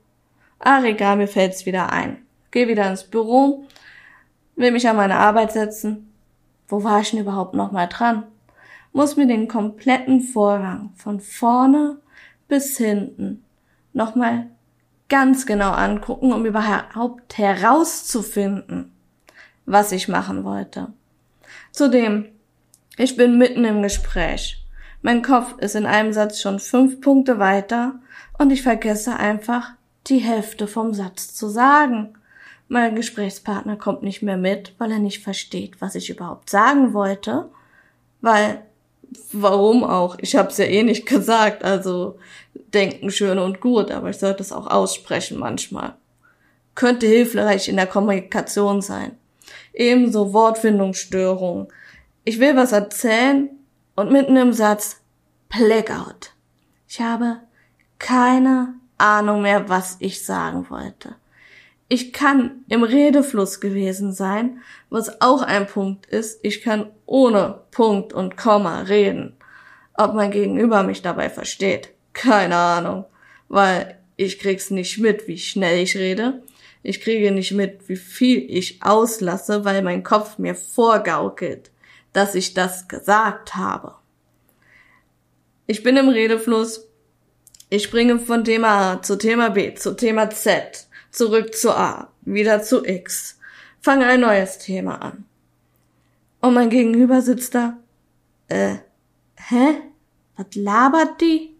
Ah, 0.58 0.82
egal, 0.82 1.16
mir 1.16 1.28
fällt's 1.28 1.64
wieder 1.64 1.92
ein. 1.92 2.18
Geh 2.50 2.66
wieder 2.66 2.90
ins 2.90 3.04
Büro, 3.04 3.66
will 4.56 4.72
mich 4.72 4.88
an 4.88 4.96
meine 4.96 5.16
Arbeit 5.16 5.52
setzen. 5.52 6.12
Wo 6.66 6.82
war 6.82 7.00
ich 7.00 7.10
denn 7.10 7.20
überhaupt 7.20 7.54
nochmal 7.54 7.88
dran? 7.88 8.24
Muss 8.92 9.16
mir 9.16 9.26
den 9.26 9.46
kompletten 9.46 10.20
Vorgang 10.20 10.90
von 10.96 11.20
vorne 11.20 11.98
bis 12.48 12.76
hinten 12.78 13.44
nochmal 13.92 14.50
ganz 15.08 15.46
genau 15.46 15.70
angucken, 15.70 16.32
um 16.32 16.46
überhaupt 16.46 17.38
herauszufinden, 17.38 18.92
was 19.66 19.92
ich 19.92 20.08
machen 20.08 20.44
wollte. 20.44 20.92
Zudem, 21.74 22.26
ich 22.98 23.16
bin 23.16 23.36
mitten 23.36 23.64
im 23.64 23.82
Gespräch. 23.82 24.64
Mein 25.02 25.22
Kopf 25.22 25.58
ist 25.58 25.74
in 25.74 25.86
einem 25.86 26.12
Satz 26.12 26.40
schon 26.40 26.60
fünf 26.60 27.00
Punkte 27.00 27.40
weiter 27.40 27.96
und 28.38 28.52
ich 28.52 28.62
vergesse 28.62 29.16
einfach, 29.16 29.72
die 30.06 30.18
Hälfte 30.18 30.68
vom 30.68 30.94
Satz 30.94 31.34
zu 31.34 31.48
sagen. 31.48 32.14
Mein 32.68 32.94
Gesprächspartner 32.94 33.74
kommt 33.74 34.04
nicht 34.04 34.22
mehr 34.22 34.36
mit, 34.36 34.72
weil 34.78 34.92
er 34.92 35.00
nicht 35.00 35.24
versteht, 35.24 35.80
was 35.80 35.96
ich 35.96 36.10
überhaupt 36.10 36.48
sagen 36.48 36.94
wollte, 36.94 37.48
weil 38.20 38.62
warum 39.32 39.82
auch? 39.82 40.16
Ich 40.20 40.36
habe 40.36 40.50
es 40.50 40.58
ja 40.58 40.66
eh 40.66 40.84
nicht 40.84 41.06
gesagt, 41.08 41.64
also 41.64 42.20
denken 42.72 43.10
schön 43.10 43.40
und 43.40 43.60
gut, 43.60 43.90
aber 43.90 44.10
ich 44.10 44.18
sollte 44.18 44.44
es 44.44 44.52
auch 44.52 44.68
aussprechen 44.68 45.40
manchmal. 45.40 45.94
Könnte 46.76 47.08
hilfreich 47.08 47.68
in 47.68 47.74
der 47.74 47.88
Kommunikation 47.88 48.80
sein. 48.80 49.18
Ebenso 49.74 50.32
Wortfindungsstörungen. 50.32 51.68
Ich 52.24 52.40
will 52.40 52.56
was 52.56 52.72
erzählen 52.72 53.50
und 53.96 54.12
mitten 54.12 54.36
im 54.36 54.52
Satz 54.52 55.00
Blackout. 55.48 56.32
Ich 56.88 57.00
habe 57.00 57.40
keine 57.98 58.74
Ahnung 58.98 59.42
mehr, 59.42 59.68
was 59.68 59.96
ich 59.98 60.24
sagen 60.24 60.66
wollte. 60.70 61.16
Ich 61.88 62.12
kann 62.12 62.64
im 62.68 62.82
Redefluss 62.82 63.60
gewesen 63.60 64.12
sein, 64.12 64.62
was 64.90 65.20
auch 65.20 65.42
ein 65.42 65.66
Punkt 65.66 66.06
ist. 66.06 66.40
Ich 66.42 66.62
kann 66.62 66.90
ohne 67.04 67.60
Punkt 67.70 68.12
und 68.12 68.36
Komma 68.36 68.80
reden. 68.82 69.36
Ob 69.94 70.14
mein 70.14 70.30
Gegenüber 70.30 70.82
mich 70.82 71.02
dabei 71.02 71.28
versteht, 71.28 71.90
keine 72.12 72.56
Ahnung, 72.56 73.04
weil 73.48 73.98
ich 74.16 74.38
krieg's 74.38 74.70
nicht 74.70 74.98
mit, 74.98 75.28
wie 75.28 75.38
schnell 75.38 75.78
ich 75.78 75.96
rede. 75.96 76.42
Ich 76.84 77.00
kriege 77.00 77.32
nicht 77.32 77.50
mit, 77.50 77.88
wie 77.88 77.96
viel 77.96 78.46
ich 78.48 78.80
auslasse, 78.82 79.64
weil 79.64 79.82
mein 79.82 80.04
Kopf 80.04 80.38
mir 80.38 80.54
vorgaukelt, 80.54 81.72
dass 82.12 82.36
ich 82.36 82.54
das 82.54 82.86
gesagt 82.86 83.56
habe. 83.56 83.96
Ich 85.66 85.82
bin 85.82 85.96
im 85.96 86.10
Redefluss. 86.10 86.86
Ich 87.70 87.82
springe 87.82 88.20
von 88.20 88.44
Thema 88.44 88.92
A 88.92 89.02
zu 89.02 89.16
Thema 89.16 89.48
B 89.48 89.74
zu 89.74 89.96
Thema 89.96 90.30
Z 90.30 90.86
zurück 91.14 91.54
zu 91.54 91.74
A, 91.74 92.12
wieder 92.22 92.62
zu 92.62 92.84
X, 92.84 93.38
fange 93.80 94.06
ein 94.06 94.20
neues 94.20 94.58
Thema 94.58 95.00
an. 95.00 95.24
Und 96.40 96.54
mein 96.54 96.70
Gegenüber 96.70 97.22
sitzt 97.22 97.54
da. 97.54 97.78
Äh, 98.48 98.76
hä? 99.36 99.80
Was 100.36 100.54
labert 100.54 101.20
die? 101.20 101.53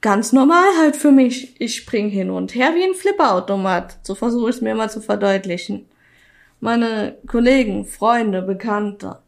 Ganz 0.00 0.32
normal 0.32 0.78
halt 0.78 0.96
für 0.96 1.10
mich. 1.10 1.60
Ich 1.60 1.76
spring 1.76 2.08
hin 2.08 2.30
und 2.30 2.54
her 2.54 2.74
wie 2.74 2.84
ein 2.84 2.94
Flipperautomat. 2.94 3.98
So 4.02 4.14
versuche 4.14 4.50
ich 4.50 4.56
es 4.56 4.62
mir 4.62 4.74
mal 4.74 4.90
zu 4.90 5.00
verdeutlichen. 5.00 5.86
Meine 6.60 7.18
Kollegen, 7.26 7.84
Freunde, 7.84 8.42
Bekannte 8.42 9.18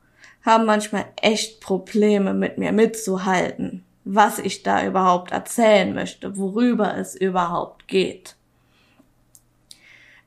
haben 0.45 0.65
manchmal 0.65 1.07
echt 1.21 1.61
Probleme 1.61 2.35
mit 2.35 2.59
mir 2.59 2.73
mitzuhalten, 2.73 3.85
was 4.05 4.39
ich 4.39 4.63
da 4.63 4.85
überhaupt 4.85 5.31
erzählen 5.31 5.95
möchte, 5.95 6.37
worüber 6.37 6.97
es 6.97 7.15
überhaupt 7.15 7.87
geht. 7.87 8.35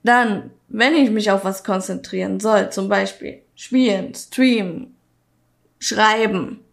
Dann, 0.04 0.52
wenn 0.68 0.94
ich 0.94 1.10
mich 1.10 1.32
auf 1.32 1.44
was 1.44 1.64
konzentrieren 1.64 2.40
soll, 2.40 2.70
zum 2.70 2.88
Beispiel 2.88 3.42
spielen, 3.56 4.14
streamen, 4.14 4.96
schreiben, 5.80 6.64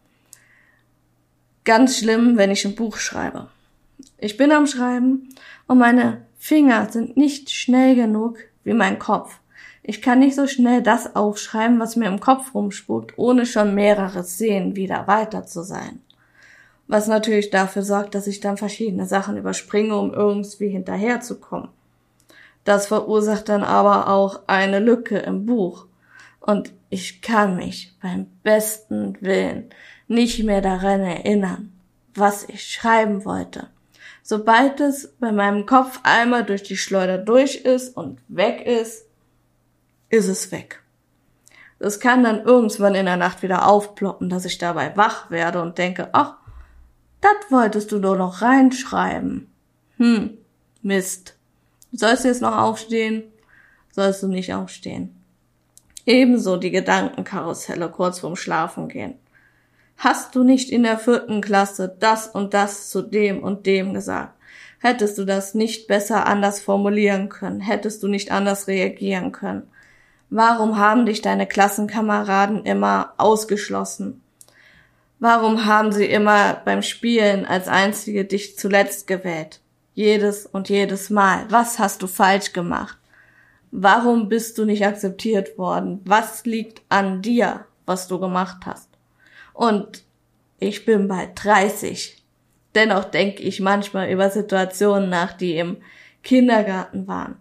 ganz 1.64 1.98
schlimm, 1.98 2.36
wenn 2.36 2.50
ich 2.50 2.64
ein 2.64 2.74
Buch 2.74 2.98
schreibe. 2.98 3.48
Ich 4.24 4.36
bin 4.36 4.52
am 4.52 4.68
Schreiben 4.68 5.30
und 5.66 5.78
meine 5.78 6.24
Finger 6.38 6.88
sind 6.88 7.16
nicht 7.16 7.50
schnell 7.50 7.96
genug 7.96 8.38
wie 8.62 8.72
mein 8.72 9.00
Kopf. 9.00 9.40
Ich 9.82 10.00
kann 10.00 10.20
nicht 10.20 10.36
so 10.36 10.46
schnell 10.46 10.80
das 10.80 11.16
aufschreiben, 11.16 11.80
was 11.80 11.96
mir 11.96 12.06
im 12.06 12.20
Kopf 12.20 12.54
rumspukt, 12.54 13.18
ohne 13.18 13.46
schon 13.46 13.74
mehrere 13.74 14.22
Szenen 14.22 14.76
wieder 14.76 15.08
weiter 15.08 15.44
zu 15.44 15.64
sein. 15.64 16.00
Was 16.86 17.08
natürlich 17.08 17.50
dafür 17.50 17.82
sorgt, 17.82 18.14
dass 18.14 18.28
ich 18.28 18.38
dann 18.38 18.56
verschiedene 18.56 19.06
Sachen 19.06 19.36
überspringe, 19.36 19.96
um 19.96 20.14
irgendwie 20.14 20.68
hinterherzukommen. 20.68 21.70
Das 22.62 22.86
verursacht 22.86 23.48
dann 23.48 23.64
aber 23.64 24.06
auch 24.08 24.42
eine 24.46 24.78
Lücke 24.78 25.18
im 25.18 25.46
Buch. 25.46 25.86
Und 26.38 26.72
ich 26.90 27.22
kann 27.22 27.56
mich 27.56 27.92
beim 28.00 28.26
besten 28.44 29.16
Willen 29.20 29.70
nicht 30.06 30.44
mehr 30.44 30.60
daran 30.60 31.00
erinnern, 31.00 31.72
was 32.14 32.48
ich 32.48 32.64
schreiben 32.70 33.24
wollte. 33.24 33.66
Sobald 34.22 34.80
es 34.80 35.08
bei 35.18 35.32
meinem 35.32 35.66
Kopf 35.66 36.00
einmal 36.04 36.44
durch 36.44 36.62
die 36.62 36.76
Schleuder 36.76 37.18
durch 37.18 37.56
ist 37.56 37.96
und 37.96 38.20
weg 38.28 38.64
ist, 38.66 39.06
ist 40.08 40.28
es 40.28 40.52
weg. 40.52 40.82
Das 41.78 41.98
kann 41.98 42.22
dann 42.22 42.44
irgendwann 42.44 42.94
in 42.94 43.06
der 43.06 43.16
Nacht 43.16 43.42
wieder 43.42 43.66
aufploppen, 43.66 44.28
dass 44.28 44.44
ich 44.44 44.58
dabei 44.58 44.96
wach 44.96 45.30
werde 45.30 45.60
und 45.60 45.78
denke, 45.78 46.10
ach, 46.12 46.36
das 47.20 47.50
wolltest 47.50 47.90
du 47.90 47.98
doch 47.98 48.16
noch 48.16 48.42
reinschreiben. 48.42 49.50
Hm, 49.96 50.38
Mist. 50.82 51.36
Sollst 51.92 52.24
du 52.24 52.28
jetzt 52.28 52.42
noch 52.42 52.56
aufstehen? 52.56 53.24
Sollst 53.90 54.22
du 54.22 54.28
nicht 54.28 54.54
aufstehen? 54.54 55.16
Ebenso 56.06 56.56
die 56.56 56.70
Gedankenkarusselle 56.70 57.88
kurz 57.90 58.20
vorm 58.20 58.36
Schlafengehen. 58.36 59.14
Hast 60.04 60.34
du 60.34 60.42
nicht 60.42 60.68
in 60.70 60.82
der 60.82 60.98
vierten 60.98 61.40
Klasse 61.40 61.96
das 62.00 62.26
und 62.26 62.54
das 62.54 62.90
zu 62.90 63.02
dem 63.02 63.40
und 63.40 63.66
dem 63.66 63.94
gesagt? 63.94 64.34
Hättest 64.80 65.16
du 65.16 65.24
das 65.24 65.54
nicht 65.54 65.86
besser 65.86 66.26
anders 66.26 66.58
formulieren 66.58 67.28
können? 67.28 67.60
Hättest 67.60 68.02
du 68.02 68.08
nicht 68.08 68.32
anders 68.32 68.66
reagieren 68.66 69.30
können? 69.30 69.70
Warum 70.28 70.76
haben 70.76 71.06
dich 71.06 71.22
deine 71.22 71.46
Klassenkameraden 71.46 72.64
immer 72.64 73.14
ausgeschlossen? 73.16 74.24
Warum 75.20 75.66
haben 75.66 75.92
sie 75.92 76.06
immer 76.06 76.54
beim 76.64 76.82
Spielen 76.82 77.46
als 77.46 77.68
einzige 77.68 78.24
dich 78.24 78.58
zuletzt 78.58 79.06
gewählt? 79.06 79.60
Jedes 79.94 80.46
und 80.46 80.68
jedes 80.68 81.10
Mal. 81.10 81.44
Was 81.48 81.78
hast 81.78 82.02
du 82.02 82.08
falsch 82.08 82.52
gemacht? 82.52 82.98
Warum 83.70 84.28
bist 84.28 84.58
du 84.58 84.64
nicht 84.64 84.84
akzeptiert 84.84 85.56
worden? 85.58 86.00
Was 86.04 86.44
liegt 86.44 86.82
an 86.88 87.22
dir, 87.22 87.66
was 87.86 88.08
du 88.08 88.18
gemacht 88.18 88.62
hast? 88.66 88.91
Und 89.52 90.04
ich 90.58 90.84
bin 90.84 91.08
bald 91.08 91.30
30. 91.42 92.22
Dennoch 92.74 93.04
denke 93.04 93.42
ich 93.42 93.60
manchmal 93.60 94.10
über 94.10 94.30
Situationen 94.30 95.10
nach, 95.10 95.32
die 95.32 95.56
im 95.56 95.78
Kindergarten 96.22 97.06
waren, 97.06 97.36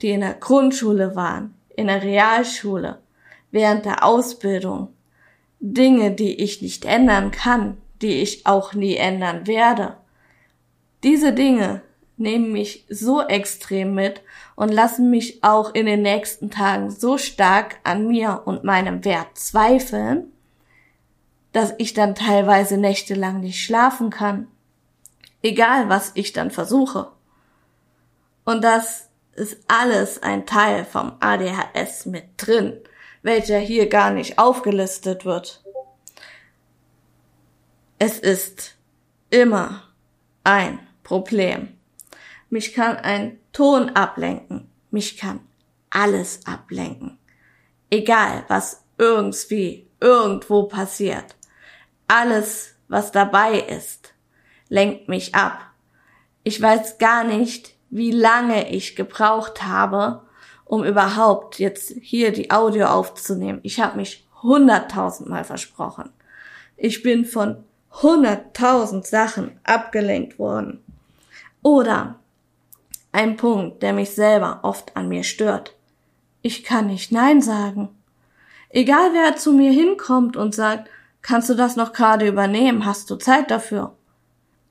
die 0.00 0.10
in 0.10 0.20
der 0.20 0.34
Grundschule 0.34 1.16
waren, 1.16 1.54
in 1.76 1.88
der 1.88 2.02
Realschule, 2.02 2.98
während 3.50 3.84
der 3.84 4.04
Ausbildung. 4.04 4.94
Dinge, 5.58 6.12
die 6.12 6.42
ich 6.42 6.62
nicht 6.62 6.86
ändern 6.86 7.30
kann, 7.32 7.76
die 8.00 8.22
ich 8.22 8.46
auch 8.46 8.72
nie 8.72 8.96
ändern 8.96 9.46
werde. 9.46 9.96
Diese 11.02 11.32
Dinge 11.34 11.82
nehmen 12.16 12.52
mich 12.52 12.86
so 12.88 13.22
extrem 13.22 13.94
mit 13.94 14.22
und 14.56 14.70
lassen 14.70 15.10
mich 15.10 15.42
auch 15.42 15.74
in 15.74 15.86
den 15.86 16.02
nächsten 16.02 16.50
Tagen 16.50 16.90
so 16.90 17.18
stark 17.18 17.76
an 17.84 18.08
mir 18.08 18.42
und 18.44 18.64
meinem 18.64 19.04
Wert 19.04 19.36
zweifeln, 19.36 20.32
dass 21.52 21.74
ich 21.78 21.94
dann 21.94 22.14
teilweise 22.14 22.76
nächtelang 22.76 23.40
nicht 23.40 23.64
schlafen 23.64 24.10
kann. 24.10 24.48
Egal, 25.42 25.88
was 25.88 26.12
ich 26.14 26.32
dann 26.32 26.50
versuche. 26.50 27.10
Und 28.44 28.62
das 28.62 29.08
ist 29.34 29.58
alles 29.68 30.22
ein 30.22 30.46
Teil 30.46 30.84
vom 30.84 31.12
ADHS 31.20 32.06
mit 32.06 32.24
drin, 32.36 32.78
welcher 33.22 33.58
hier 33.58 33.88
gar 33.88 34.10
nicht 34.10 34.38
aufgelistet 34.38 35.24
wird. 35.24 35.62
Es 37.98 38.18
ist 38.18 38.76
immer 39.30 39.82
ein 40.44 40.78
Problem. 41.02 41.76
Mich 42.48 42.74
kann 42.74 42.96
ein 42.96 43.38
Ton 43.52 43.90
ablenken. 43.90 44.70
Mich 44.90 45.16
kann 45.16 45.40
alles 45.90 46.46
ablenken. 46.46 47.18
Egal, 47.90 48.44
was 48.48 48.84
irgendwie, 48.98 49.88
irgendwo 50.00 50.64
passiert. 50.64 51.36
Alles, 52.12 52.74
was 52.88 53.12
dabei 53.12 53.60
ist, 53.60 54.14
lenkt 54.68 55.08
mich 55.08 55.36
ab. 55.36 55.60
Ich 56.42 56.60
weiß 56.60 56.98
gar 56.98 57.22
nicht, 57.22 57.76
wie 57.88 58.10
lange 58.10 58.68
ich 58.68 58.96
gebraucht 58.96 59.62
habe, 59.62 60.22
um 60.64 60.82
überhaupt 60.82 61.60
jetzt 61.60 61.92
hier 62.00 62.32
die 62.32 62.50
Audio 62.50 62.86
aufzunehmen. 62.86 63.60
Ich 63.62 63.78
habe 63.78 63.96
mich 63.96 64.26
hunderttausendmal 64.42 65.44
versprochen. 65.44 66.10
Ich 66.76 67.04
bin 67.04 67.24
von 67.24 67.62
hunderttausend 68.02 69.06
Sachen 69.06 69.60
abgelenkt 69.62 70.40
worden. 70.40 70.82
Oder 71.62 72.16
ein 73.12 73.36
Punkt, 73.36 73.84
der 73.84 73.92
mich 73.92 74.10
selber 74.10 74.58
oft 74.62 74.96
an 74.96 75.08
mir 75.08 75.22
stört. 75.22 75.76
Ich 76.42 76.64
kann 76.64 76.88
nicht 76.88 77.12
Nein 77.12 77.40
sagen. 77.40 77.88
Egal 78.68 79.10
wer 79.12 79.36
zu 79.36 79.52
mir 79.52 79.70
hinkommt 79.70 80.36
und 80.36 80.56
sagt, 80.56 80.88
kannst 81.22 81.48
du 81.48 81.54
das 81.54 81.76
noch 81.76 81.92
gerade 81.92 82.26
übernehmen, 82.26 82.86
hast 82.86 83.10
du 83.10 83.16
Zeit 83.16 83.50
dafür? 83.50 83.96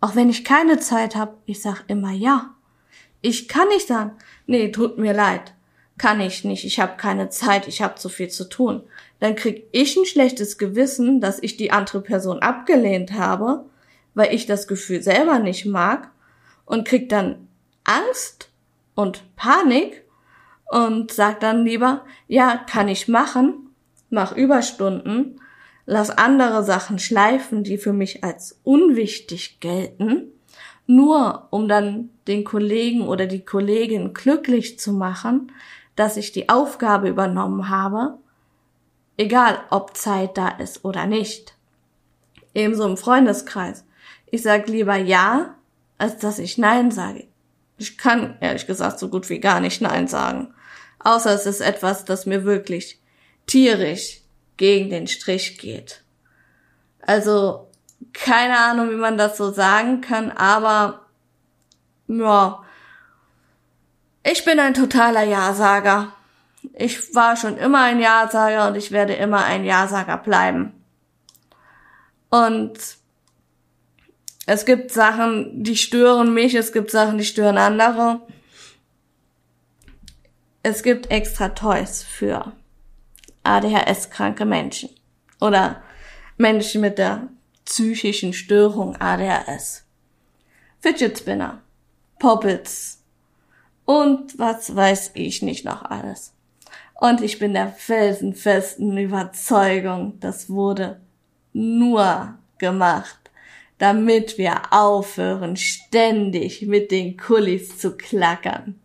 Auch 0.01 0.15
wenn 0.15 0.29
ich 0.29 0.45
keine 0.45 0.79
Zeit 0.79 1.15
habe, 1.15 1.35
ich 1.45 1.61
sag 1.61 1.83
immer 1.87 2.11
ja. 2.11 2.55
Ich 3.21 3.47
kann 3.47 3.67
nicht 3.67 3.87
sagen, 3.87 4.11
nee, 4.45 4.71
tut 4.71 4.97
mir 4.97 5.13
leid, 5.13 5.53
kann 5.97 6.21
ich 6.21 6.45
nicht, 6.45 6.63
ich 6.63 6.79
habe 6.79 6.95
keine 6.95 7.29
Zeit, 7.29 7.67
ich 7.67 7.81
habe 7.81 7.95
zu 7.95 8.07
viel 8.07 8.29
zu 8.29 8.47
tun 8.47 8.83
dann 9.19 9.35
krieg 9.35 9.67
ich 9.71 9.95
ein 9.97 10.05
schlechtes 10.05 10.57
Gewissen, 10.57 11.21
dass 11.21 11.43
ich 11.43 11.57
die 11.57 11.71
andere 11.71 12.01
Person 12.01 12.39
abgelehnt 12.39 13.13
habe, 13.13 13.65
weil 14.13 14.33
ich 14.33 14.45
das 14.45 14.67
Gefühl 14.67 15.01
selber 15.01 15.39
nicht 15.39 15.65
mag 15.65 16.09
und 16.65 16.87
krieg 16.87 17.09
dann 17.09 17.47
Angst 17.83 18.49
und 18.95 19.35
Panik 19.35 20.03
und 20.71 21.11
sag 21.11 21.39
dann 21.41 21.65
lieber, 21.65 22.05
ja, 22.27 22.57
kann 22.57 22.87
ich 22.87 23.07
machen, 23.07 23.73
mach 24.09 24.35
Überstunden, 24.35 25.41
lass 25.89 26.09
andere 26.09 26.63
Sachen 26.63 26.99
schleifen, 26.99 27.63
die 27.63 27.77
für 27.77 27.93
mich 27.93 28.23
als 28.23 28.59
unwichtig 28.63 29.59
gelten, 29.59 30.31
nur 30.87 31.47
um 31.51 31.67
dann 31.67 32.09
den 32.27 32.43
Kollegen 32.43 33.07
oder 33.07 33.25
die 33.25 33.45
Kollegin 33.45 34.13
glücklich 34.13 34.79
zu 34.79 34.93
machen, 34.93 35.51
dass 35.95 36.17
ich 36.17 36.31
die 36.31 36.49
Aufgabe 36.49 37.09
übernommen 37.09 37.69
habe 37.69 38.17
Egal, 39.19 39.59
ob 39.69 39.97
Zeit 39.97 40.37
da 40.37 40.47
ist 40.47 40.85
oder 40.85 41.05
nicht. 41.05 41.53
Ebenso 42.53 42.87
im 42.87 42.95
Freundeskreis. 42.95 43.83
Ich 44.31 44.43
sage 44.43 44.71
lieber 44.71 44.95
ja, 44.95 45.55
als 45.97 46.19
dass 46.19 46.39
ich 46.39 46.57
nein 46.57 46.89
sage. 46.89 47.27
Ich 47.77 47.97
kann 47.97 48.37
ehrlich 48.39 48.65
gesagt 48.65 48.97
so 48.97 49.09
gut 49.09 49.29
wie 49.29 49.41
gar 49.41 49.59
nicht 49.59 49.81
nein 49.81 50.07
sagen. 50.07 50.53
Außer 50.99 51.33
es 51.33 51.45
ist 51.45 51.59
etwas, 51.59 52.05
das 52.05 52.27
mir 52.27 52.45
wirklich 52.45 53.01
tierisch 53.45 54.21
gegen 54.59 54.89
den 54.89 55.07
Strich 55.07 55.57
geht. 55.57 56.03
Also 57.01 57.71
keine 58.13 58.57
Ahnung, 58.57 58.91
wie 58.91 58.95
man 58.95 59.17
das 59.17 59.37
so 59.37 59.51
sagen 59.51 60.01
kann, 60.01 60.31
aber 60.31 61.05
ja, 62.07 62.63
ich 64.23 64.43
bin 64.45 64.59
ein 64.59 64.73
totaler 64.73 65.23
Ja-Sager. 65.23 66.13
Ich 66.73 67.15
war 67.15 67.37
schon 67.37 67.57
immer 67.57 67.83
ein 67.83 68.01
Ja-Sager 68.01 68.67
und 68.67 68.75
ich 68.75 68.91
werde 68.91 69.13
immer 69.13 69.45
ein 69.45 69.63
Ja-Sager 69.63 70.17
bleiben. 70.17 70.73
Und 72.29 72.77
es 74.45 74.65
gibt 74.65 74.91
Sachen, 74.91 75.63
die 75.63 75.77
stören 75.77 76.33
mich, 76.33 76.53
es 76.53 76.73
gibt 76.73 76.91
Sachen, 76.91 77.17
die 77.17 77.25
stören 77.25 77.57
andere. 77.57 78.21
Es 80.63 80.83
gibt 80.83 81.11
extra 81.11 81.49
Toys 81.49 82.03
für 82.03 82.51
ADHS-kranke 83.43 84.45
Menschen 84.45 84.89
oder 85.39 85.81
Menschen 86.37 86.81
mit 86.81 86.97
der 86.97 87.29
psychischen 87.65 88.33
Störung 88.33 88.95
ADHS. 88.95 89.85
Fidget 90.79 91.17
Spinner, 91.17 91.61
Poppets 92.19 93.03
und 93.85 94.37
was 94.37 94.75
weiß 94.75 95.11
ich 95.15 95.41
nicht 95.41 95.65
noch 95.65 95.83
alles. 95.83 96.33
Und 96.99 97.21
ich 97.21 97.39
bin 97.39 97.53
der 97.53 97.69
felsenfesten 97.69 98.97
Überzeugung, 98.97 100.19
das 100.19 100.49
wurde 100.49 100.99
nur 101.53 102.37
gemacht, 102.57 103.31
damit 103.77 104.37
wir 104.37 104.73
aufhören, 104.73 105.55
ständig 105.55 106.63
mit 106.63 106.91
den 106.91 107.17
Kullis 107.17 107.77
zu 107.77 107.95
klackern. 107.95 108.79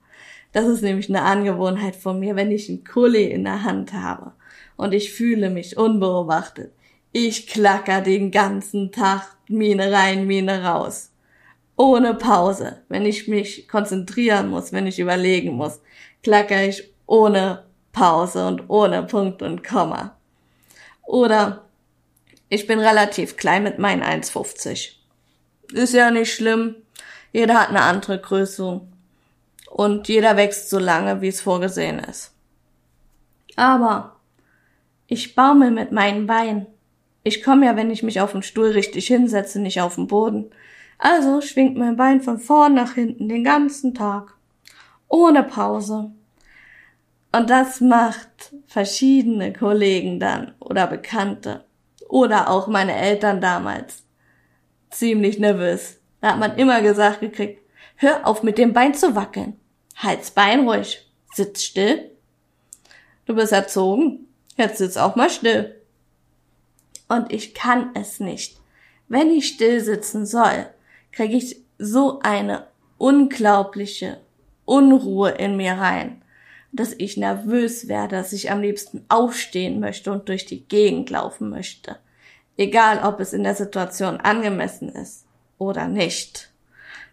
Das 0.52 0.66
ist 0.66 0.82
nämlich 0.82 1.08
eine 1.08 1.22
Angewohnheit 1.22 1.96
von 1.96 2.20
mir, 2.20 2.36
wenn 2.36 2.52
ich 2.52 2.68
einen 2.68 2.84
Kulli 2.84 3.24
in 3.24 3.44
der 3.44 3.64
Hand 3.64 3.92
habe 3.92 4.32
und 4.76 4.92
ich 4.92 5.12
fühle 5.12 5.50
mich 5.50 5.76
unbeobachtet. 5.76 6.72
Ich 7.12 7.46
klacker 7.46 8.00
den 8.00 8.30
ganzen 8.30 8.90
Tag 8.90 9.37
Mine 9.48 9.92
rein, 9.92 10.26
Mine 10.26 10.64
raus. 10.64 11.10
Ohne 11.76 12.14
Pause. 12.14 12.82
Wenn 12.88 13.06
ich 13.06 13.28
mich 13.28 13.68
konzentrieren 13.68 14.48
muss, 14.48 14.72
wenn 14.72 14.87
ich 14.87 14.98
überlegen 14.98 15.52
muss, 15.52 15.80
klacker 16.22 16.64
ich 16.64 16.92
ohne 17.06 17.64
Pause 17.92 18.46
und 18.46 18.68
ohne 18.68 19.02
Punkt 19.04 19.42
und 19.42 19.62
Komma. 19.62 20.16
Oder 21.02 21.64
ich 22.48 22.66
bin 22.66 22.78
relativ 22.78 23.37
klein 23.37 23.62
mit 23.62 23.78
meinen 23.78 24.02
1,50. 24.02 24.92
Ist 25.72 25.94
ja 25.94 26.10
nicht 26.10 26.32
schlimm. 26.32 26.76
Jeder 27.32 27.60
hat 27.60 27.68
eine 27.68 27.82
andere 27.82 28.20
Größe. 28.20 28.80
Und 29.70 30.08
jeder 30.08 30.37
wächst 30.37 30.70
so 30.70 30.78
lange, 30.78 31.20
wie 31.20 31.28
es 31.28 31.40
vorgesehen 31.40 31.98
ist. 31.98 32.32
Aber 33.56 34.13
ich 35.14 35.35
baumel 35.35 35.70
mit 35.70 35.92
meinen 35.92 36.27
Beinen. 36.27 36.66
Ich 37.22 37.42
komme 37.42 37.66
ja, 37.66 37.77
wenn 37.77 37.90
ich 37.90 38.03
mich 38.03 38.20
auf 38.20 38.33
den 38.33 38.42
Stuhl 38.42 38.68
richtig 38.68 39.07
hinsetze, 39.07 39.61
nicht 39.61 39.81
auf 39.81 39.94
den 39.94 40.07
Boden. 40.07 40.50
Also 40.98 41.40
schwingt 41.40 41.77
mein 41.77 41.96
Bein 41.96 42.20
von 42.20 42.38
vorn 42.38 42.74
nach 42.74 42.94
hinten 42.94 43.29
den 43.29 43.44
ganzen 43.44 43.94
Tag. 43.94 44.35
Ohne 45.09 45.42
Pause. 45.42 46.11
Und 47.33 47.50
das 47.50 47.81
macht 47.81 48.53
verschiedene 48.66 49.53
Kollegen 49.53 50.20
dann 50.20 50.53
oder 50.61 50.87
Bekannte 50.87 51.64
oder 52.09 52.50
auch 52.50 52.68
meine 52.68 52.94
Eltern 52.94 53.40
damals 53.40 54.05
ziemlich 54.90 55.38
nervös. 55.38 55.98
Da 56.20 56.33
hat 56.33 56.38
man 56.38 56.57
immer 56.57 56.81
gesagt 56.81 57.20
gekriegt, 57.20 57.61
hör 57.96 58.27
auf 58.27 58.42
mit 58.42 58.59
dem 58.59 58.72
Bein 58.72 58.94
zu 58.94 59.16
wackeln. 59.16 59.59
Halt's 59.96 60.31
Bein 60.31 60.68
ruhig. 60.68 61.11
Sitz 61.33 61.62
still. 61.62 62.11
Du 63.27 63.35
bist 63.35 63.53
erzogen. 63.53 64.23
Jetzt 64.56 64.78
sitz 64.78 64.96
auch 64.96 65.16
mal 65.16 65.30
still. 65.30 65.74
Und 67.08 67.32
ich 67.32 67.54
kann 67.54 67.90
es 67.94 68.20
nicht. 68.20 68.58
Wenn 69.08 69.30
ich 69.30 69.48
still 69.48 69.80
sitzen 69.80 70.26
soll, 70.26 70.66
kriege 71.12 71.36
ich 71.36 71.60
so 71.78 72.20
eine 72.20 72.66
unglaubliche 72.98 74.20
Unruhe 74.64 75.30
in 75.30 75.56
mir 75.56 75.74
rein 75.74 76.22
dass 76.74 76.92
ich 76.98 77.16
nervös 77.16 77.86
werde, 77.86 78.16
dass 78.16 78.32
ich 78.32 78.50
am 78.50 78.60
liebsten 78.60 79.04
aufstehen 79.08 79.78
möchte 79.78 80.10
und 80.10 80.28
durch 80.28 80.44
die 80.44 80.64
Gegend 80.64 81.08
laufen 81.08 81.48
möchte. 81.48 81.98
Egal, 82.56 83.04
ob 83.04 83.20
es 83.20 83.32
in 83.32 83.44
der 83.44 83.54
Situation 83.54 84.16
angemessen 84.18 84.88
ist 84.88 85.24
oder 85.56 85.86
nicht. 85.86 86.50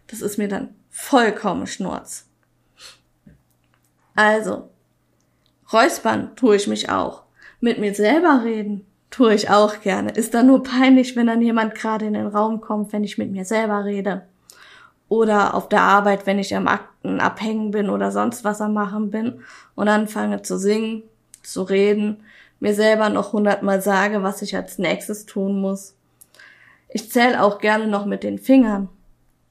Das 0.08 0.20
ist 0.20 0.36
mir 0.36 0.48
dann 0.48 0.74
vollkommen 0.90 1.68
schnurz. 1.68 2.26
Also, 4.16 4.68
räuspern 5.72 6.34
tue 6.34 6.56
ich 6.56 6.66
mich 6.66 6.90
auch. 6.90 7.22
Mit 7.64 7.78
mir 7.78 7.94
selber 7.94 8.42
reden 8.42 8.84
tue 9.10 9.34
ich 9.34 9.48
auch 9.48 9.82
gerne. 9.82 10.10
Ist 10.10 10.34
dann 10.34 10.48
nur 10.48 10.64
peinlich, 10.64 11.14
wenn 11.14 11.28
dann 11.28 11.40
jemand 11.40 11.76
gerade 11.76 12.06
in 12.06 12.14
den 12.14 12.26
Raum 12.26 12.60
kommt, 12.60 12.92
wenn 12.92 13.04
ich 13.04 13.18
mit 13.18 13.30
mir 13.30 13.44
selber 13.44 13.84
rede 13.84 14.22
oder 15.08 15.54
auf 15.54 15.68
der 15.68 15.82
Arbeit, 15.82 16.26
wenn 16.26 16.40
ich 16.40 16.56
am 16.56 16.66
Akten 16.66 17.20
abhängen 17.20 17.70
bin 17.70 17.88
oder 17.88 18.10
sonst 18.10 18.42
was 18.42 18.60
am 18.60 18.72
machen 18.72 19.12
bin 19.12 19.42
und 19.76 19.86
anfange 19.86 20.42
zu 20.42 20.58
singen, 20.58 21.04
zu 21.44 21.62
reden, 21.62 22.24
mir 22.58 22.74
selber 22.74 23.10
noch 23.10 23.32
hundertmal 23.32 23.80
sage, 23.80 24.24
was 24.24 24.42
ich 24.42 24.56
als 24.56 24.78
nächstes 24.78 25.24
tun 25.24 25.60
muss. 25.60 25.94
Ich 26.88 27.12
zähle 27.12 27.40
auch 27.44 27.60
gerne 27.60 27.86
noch 27.86 28.06
mit 28.06 28.24
den 28.24 28.40
Fingern. 28.40 28.88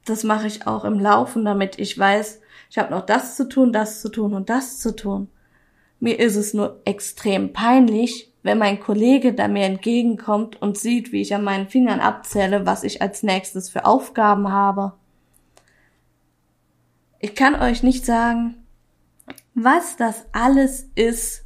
das 0.04 0.22
mache 0.22 0.48
ich 0.48 0.66
auch 0.66 0.84
im 0.84 1.00
Laufen, 1.00 1.46
damit 1.46 1.78
ich 1.78 1.98
weiß, 1.98 2.42
ich 2.68 2.76
habe 2.76 2.90
noch 2.90 3.06
das 3.06 3.36
zu 3.36 3.48
tun, 3.48 3.72
das 3.72 4.02
zu 4.02 4.10
tun 4.10 4.34
und 4.34 4.50
das 4.50 4.80
zu 4.80 4.94
tun. 4.94 5.28
Mir 6.02 6.18
ist 6.18 6.34
es 6.34 6.52
nur 6.52 6.80
extrem 6.84 7.52
peinlich, 7.52 8.32
wenn 8.42 8.58
mein 8.58 8.80
Kollege 8.80 9.34
da 9.34 9.46
mir 9.46 9.66
entgegenkommt 9.66 10.60
und 10.60 10.76
sieht, 10.76 11.12
wie 11.12 11.20
ich 11.20 11.32
an 11.32 11.44
meinen 11.44 11.68
Fingern 11.68 12.00
abzähle, 12.00 12.66
was 12.66 12.82
ich 12.82 13.00
als 13.00 13.22
nächstes 13.22 13.70
für 13.70 13.84
Aufgaben 13.84 14.50
habe. 14.50 14.94
Ich 17.20 17.36
kann 17.36 17.54
euch 17.54 17.84
nicht 17.84 18.04
sagen, 18.04 18.56
was 19.54 19.96
das 19.96 20.26
alles 20.32 20.88
ist, 20.96 21.44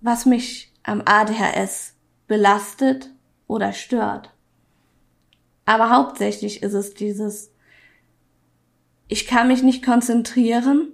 was 0.00 0.26
mich 0.26 0.72
am 0.84 1.02
ADHS 1.04 1.96
belastet 2.28 3.10
oder 3.48 3.72
stört. 3.72 4.32
Aber 5.66 5.90
hauptsächlich 5.90 6.62
ist 6.62 6.74
es 6.74 6.94
dieses, 6.94 7.50
ich 9.08 9.26
kann 9.26 9.48
mich 9.48 9.64
nicht 9.64 9.84
konzentrieren. 9.84 10.92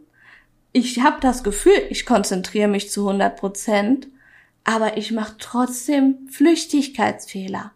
Ich 0.76 1.00
habe 1.00 1.20
das 1.20 1.44
Gefühl, 1.44 1.86
ich 1.88 2.04
konzentriere 2.04 2.66
mich 2.66 2.90
zu 2.90 3.06
100 3.06 3.36
Prozent, 3.36 4.08
aber 4.64 4.96
ich 4.96 5.12
mache 5.12 5.36
trotzdem 5.38 6.26
Flüchtigkeitsfehler. 6.28 7.70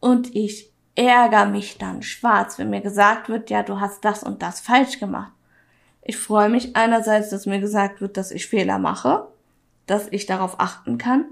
Und 0.00 0.34
ich 0.34 0.72
ärgere 0.94 1.44
mich 1.44 1.76
dann 1.76 2.00
schwarz, 2.00 2.58
wenn 2.58 2.70
mir 2.70 2.80
gesagt 2.80 3.28
wird, 3.28 3.50
ja, 3.50 3.62
du 3.62 3.80
hast 3.80 4.02
das 4.06 4.22
und 4.22 4.40
das 4.40 4.60
falsch 4.60 4.98
gemacht. 4.98 5.30
Ich 6.00 6.16
freue 6.16 6.48
mich 6.48 6.74
einerseits, 6.74 7.28
dass 7.28 7.44
mir 7.44 7.60
gesagt 7.60 8.00
wird, 8.00 8.16
dass 8.16 8.30
ich 8.30 8.46
Fehler 8.46 8.78
mache, 8.78 9.28
dass 9.86 10.08
ich 10.10 10.24
darauf 10.24 10.58
achten 10.58 10.96
kann, 10.96 11.26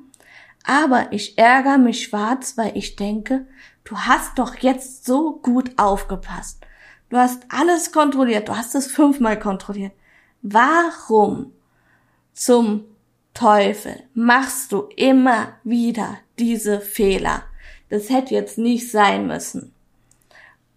aber 0.66 1.12
ich 1.12 1.38
ärgere 1.38 1.78
mich 1.78 2.02
schwarz, 2.02 2.58
weil 2.58 2.76
ich 2.76 2.96
denke, 2.96 3.46
du 3.84 3.96
hast 3.96 4.38
doch 4.38 4.56
jetzt 4.56 5.06
so 5.06 5.38
gut 5.38 5.78
aufgepasst. 5.78 6.60
Du 7.08 7.16
hast 7.16 7.44
alles 7.48 7.90
kontrolliert, 7.90 8.50
du 8.50 8.56
hast 8.56 8.74
es 8.74 8.86
fünfmal 8.86 9.38
kontrolliert. 9.38 9.92
Warum 10.42 11.52
zum 12.32 12.84
Teufel 13.34 14.02
machst 14.14 14.72
du 14.72 14.88
immer 14.96 15.48
wieder 15.64 16.16
diese 16.38 16.80
Fehler? 16.80 17.42
Das 17.90 18.08
hätte 18.08 18.34
jetzt 18.34 18.56
nicht 18.56 18.90
sein 18.90 19.26
müssen. 19.26 19.74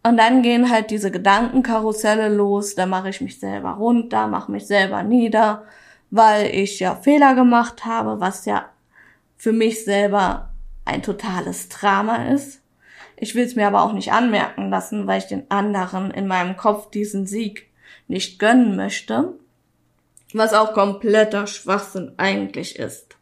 Und 0.06 0.18
dann 0.18 0.42
gehen 0.42 0.70
halt 0.70 0.92
diese 0.92 1.12
Gedankenkarusselle 1.12 2.28
los, 2.28 2.76
da 2.76 2.86
mache 2.86 3.10
ich 3.10 3.22
mich 3.22 3.40
selber 3.40 3.72
runter, 3.72 4.28
mache 4.28 4.52
mich 4.52 4.68
selber 4.68 5.02
nieder, 5.02 5.64
weil 6.12 6.54
ich 6.54 6.82
ja 6.82 6.96
Fehler 6.96 7.34
gemacht 7.34 7.86
habe, 7.86 8.20
was 8.20 8.46
ja 8.46 8.66
für 9.38 9.54
mich 9.54 9.86
selber 9.86 10.50
ein 10.84 11.04
totales 11.04 11.70
Drama 11.70 12.28
ist. 12.34 12.62
Ich 13.16 13.34
will 13.34 13.46
es 13.46 13.56
mir 13.56 13.68
aber 13.68 13.84
auch 13.84 13.94
nicht 13.94 14.12
anmerken 14.12 14.70
lassen, 14.70 15.08
weil 15.08 15.20
ich 15.20 15.28
den 15.28 15.50
anderen 15.50 16.12
in 16.12 16.28
meinem 16.28 16.58
Kopf 16.58 16.90
diesen 16.90 17.26
Sieg 17.26 17.70
nicht 18.10 18.40
gönnen 18.40 18.76
möchte, 18.76 19.40
was 20.36 20.54
auch 20.54 20.74
kompletter 20.74 21.48
Schwachsinn 21.48 22.14
eigentlich 22.18 22.78
ist. 22.78 23.16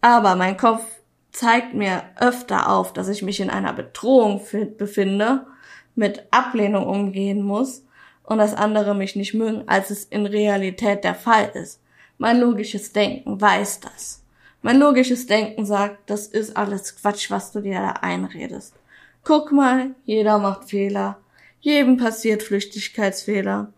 Aber 0.00 0.36
mein 0.36 0.56
Kopf 0.56 0.84
zeigt 1.32 1.74
mir 1.74 2.02
öfter 2.18 2.70
auf, 2.70 2.92
dass 2.92 3.08
ich 3.08 3.22
mich 3.22 3.40
in 3.40 3.50
einer 3.50 3.72
Bedrohung 3.72 4.40
befinde 4.78 5.46
mit 5.94 6.24
Ablehnung 6.30 6.86
umgehen 6.86 7.42
muss 7.42 7.84
und 8.22 8.38
dass 8.38 8.54
andere 8.54 8.94
mich 8.94 9.16
nicht 9.16 9.34
mögen, 9.34 9.64
als 9.66 9.90
es 9.90 10.04
in 10.04 10.26
Realität 10.26 11.04
der 11.04 11.14
Fall 11.14 11.50
ist. 11.54 11.80
Mein 12.18 12.40
logisches 12.40 12.92
Denken 12.92 13.40
weiß 13.40 13.80
das. 13.80 14.22
Mein 14.62 14.78
logisches 14.78 15.26
Denken 15.26 15.64
sagt, 15.64 16.10
das 16.10 16.26
ist 16.26 16.56
alles 16.56 16.96
Quatsch, 16.96 17.30
was 17.30 17.52
du 17.52 17.60
dir 17.60 17.80
da 17.80 17.90
einredest. 18.02 18.74
Guck 19.22 19.52
mal, 19.52 19.94
jeder 20.04 20.38
macht 20.38 20.70
Fehler. 20.70 21.18
Jedem 21.60 21.96
passiert 21.96 22.42
Flüchtigkeitsfehler. 22.42 23.72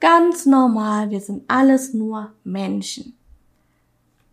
Ganz 0.00 0.46
normal, 0.46 1.10
wir 1.10 1.20
sind 1.20 1.44
alles 1.48 1.94
nur 1.94 2.32
Menschen. 2.44 3.16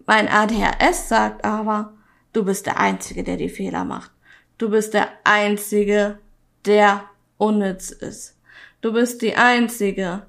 Mein 0.05 0.27
ADHS 0.27 1.09
sagt 1.09 1.45
aber, 1.45 1.93
du 2.33 2.43
bist 2.43 2.65
der 2.65 2.79
Einzige, 2.79 3.23
der 3.23 3.37
die 3.37 3.49
Fehler 3.49 3.85
macht. 3.85 4.11
Du 4.57 4.69
bist 4.69 4.93
der 4.93 5.09
Einzige, 5.23 6.19
der 6.65 7.05
unnütz 7.37 7.91
ist. 7.91 8.37
Du 8.81 8.93
bist 8.93 9.21
die 9.21 9.35
Einzige, 9.35 10.23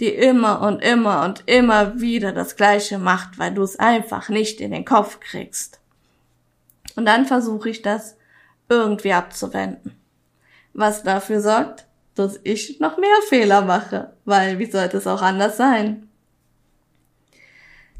die 0.00 0.08
immer 0.08 0.62
und 0.62 0.82
immer 0.82 1.24
und 1.24 1.42
immer 1.46 2.00
wieder 2.00 2.32
das 2.32 2.56
Gleiche 2.56 2.98
macht, 2.98 3.38
weil 3.38 3.54
du 3.54 3.62
es 3.62 3.78
einfach 3.78 4.28
nicht 4.28 4.60
in 4.60 4.70
den 4.70 4.84
Kopf 4.84 5.20
kriegst. 5.20 5.80
Und 6.96 7.06
dann 7.06 7.26
versuche 7.26 7.70
ich 7.70 7.82
das 7.82 8.16
irgendwie 8.68 9.12
abzuwenden. 9.12 9.96
Was 10.72 11.02
dafür 11.02 11.40
sorgt, 11.40 11.86
dass 12.18 12.40
ich 12.44 12.80
noch 12.80 12.98
mehr 12.98 13.22
Fehler 13.28 13.62
mache, 13.62 14.12
weil 14.24 14.58
wie 14.58 14.70
sollte 14.70 14.96
es 14.96 15.06
auch 15.06 15.22
anders 15.22 15.56
sein? 15.56 16.08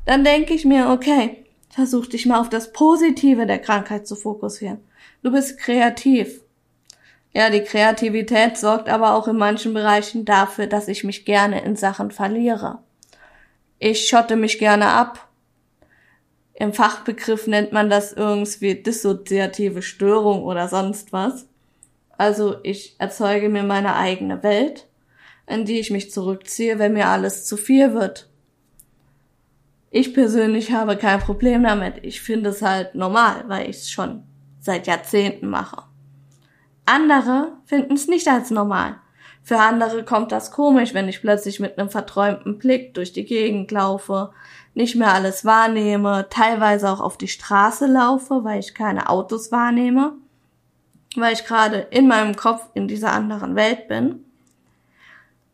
Dann 0.06 0.24
denke 0.24 0.54
ich 0.54 0.64
mir, 0.64 0.88
okay, 0.88 1.44
versuch 1.70 2.06
dich 2.06 2.26
mal 2.26 2.40
auf 2.40 2.48
das 2.48 2.72
Positive 2.72 3.46
der 3.46 3.58
Krankheit 3.58 4.06
zu 4.06 4.16
fokussieren. 4.16 4.80
Du 5.22 5.30
bist 5.30 5.58
kreativ. 5.58 6.42
Ja, 7.32 7.50
die 7.50 7.62
Kreativität 7.62 8.56
sorgt 8.56 8.88
aber 8.88 9.14
auch 9.14 9.28
in 9.28 9.36
manchen 9.36 9.74
Bereichen 9.74 10.24
dafür, 10.24 10.66
dass 10.66 10.88
ich 10.88 11.04
mich 11.04 11.24
gerne 11.24 11.62
in 11.62 11.76
Sachen 11.76 12.10
verliere. 12.10 12.78
Ich 13.78 14.08
schotte 14.08 14.36
mich 14.36 14.58
gerne 14.58 14.88
ab. 14.88 15.28
Im 16.54 16.72
Fachbegriff 16.72 17.46
nennt 17.46 17.72
man 17.72 17.90
das 17.90 18.12
irgendwie 18.12 18.74
dissoziative 18.74 19.82
Störung 19.82 20.42
oder 20.42 20.68
sonst 20.68 21.12
was. 21.12 21.47
Also 22.18 22.56
ich 22.64 22.96
erzeuge 22.98 23.48
mir 23.48 23.62
meine 23.62 23.94
eigene 23.94 24.42
Welt, 24.42 24.88
in 25.46 25.64
die 25.64 25.78
ich 25.78 25.90
mich 25.90 26.10
zurückziehe, 26.10 26.78
wenn 26.78 26.92
mir 26.92 27.06
alles 27.06 27.46
zu 27.46 27.56
viel 27.56 27.94
wird. 27.94 28.28
Ich 29.90 30.12
persönlich 30.12 30.72
habe 30.72 30.98
kein 30.98 31.20
Problem 31.20 31.62
damit. 31.62 32.00
Ich 32.02 32.20
finde 32.20 32.50
es 32.50 32.60
halt 32.60 32.94
normal, 32.94 33.44
weil 33.46 33.70
ich 33.70 33.76
es 33.76 33.90
schon 33.90 34.24
seit 34.60 34.86
Jahrzehnten 34.86 35.48
mache. 35.48 35.84
Andere 36.84 37.52
finden 37.64 37.94
es 37.94 38.08
nicht 38.08 38.28
als 38.28 38.50
normal. 38.50 38.96
Für 39.42 39.60
andere 39.60 40.04
kommt 40.04 40.32
das 40.32 40.50
komisch, 40.50 40.92
wenn 40.94 41.08
ich 41.08 41.22
plötzlich 41.22 41.60
mit 41.60 41.78
einem 41.78 41.88
verträumten 41.88 42.58
Blick 42.58 42.94
durch 42.94 43.12
die 43.12 43.24
Gegend 43.24 43.70
laufe, 43.70 44.32
nicht 44.74 44.96
mehr 44.96 45.14
alles 45.14 45.44
wahrnehme, 45.44 46.26
teilweise 46.28 46.90
auch 46.90 47.00
auf 47.00 47.16
die 47.16 47.28
Straße 47.28 47.86
laufe, 47.86 48.44
weil 48.44 48.60
ich 48.60 48.74
keine 48.74 49.08
Autos 49.08 49.50
wahrnehme, 49.52 50.14
weil 51.16 51.32
ich 51.32 51.44
gerade 51.44 51.78
in 51.90 52.08
meinem 52.08 52.36
Kopf 52.36 52.66
in 52.74 52.88
dieser 52.88 53.12
anderen 53.12 53.56
Welt 53.56 53.88
bin, 53.88 54.24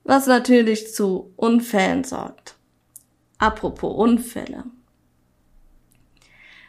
was 0.04 0.26
natürlich 0.26 0.92
zu 0.92 1.32
Unfällen 1.36 2.04
sorgt. 2.04 2.56
Apropos 3.38 3.94
Unfälle. 3.94 4.64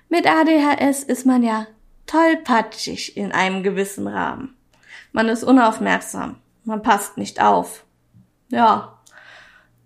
Mit 0.09 0.27
ADHS 0.27 1.03
ist 1.03 1.25
man 1.25 1.43
ja 1.43 1.67
tollpatschig 2.05 3.17
in 3.17 3.31
einem 3.31 3.63
gewissen 3.63 4.07
Rahmen. 4.07 4.55
Man 5.11 5.29
ist 5.29 5.43
unaufmerksam. 5.43 6.37
Man 6.63 6.81
passt 6.81 7.17
nicht 7.17 7.41
auf. 7.41 7.85
Ja. 8.49 8.99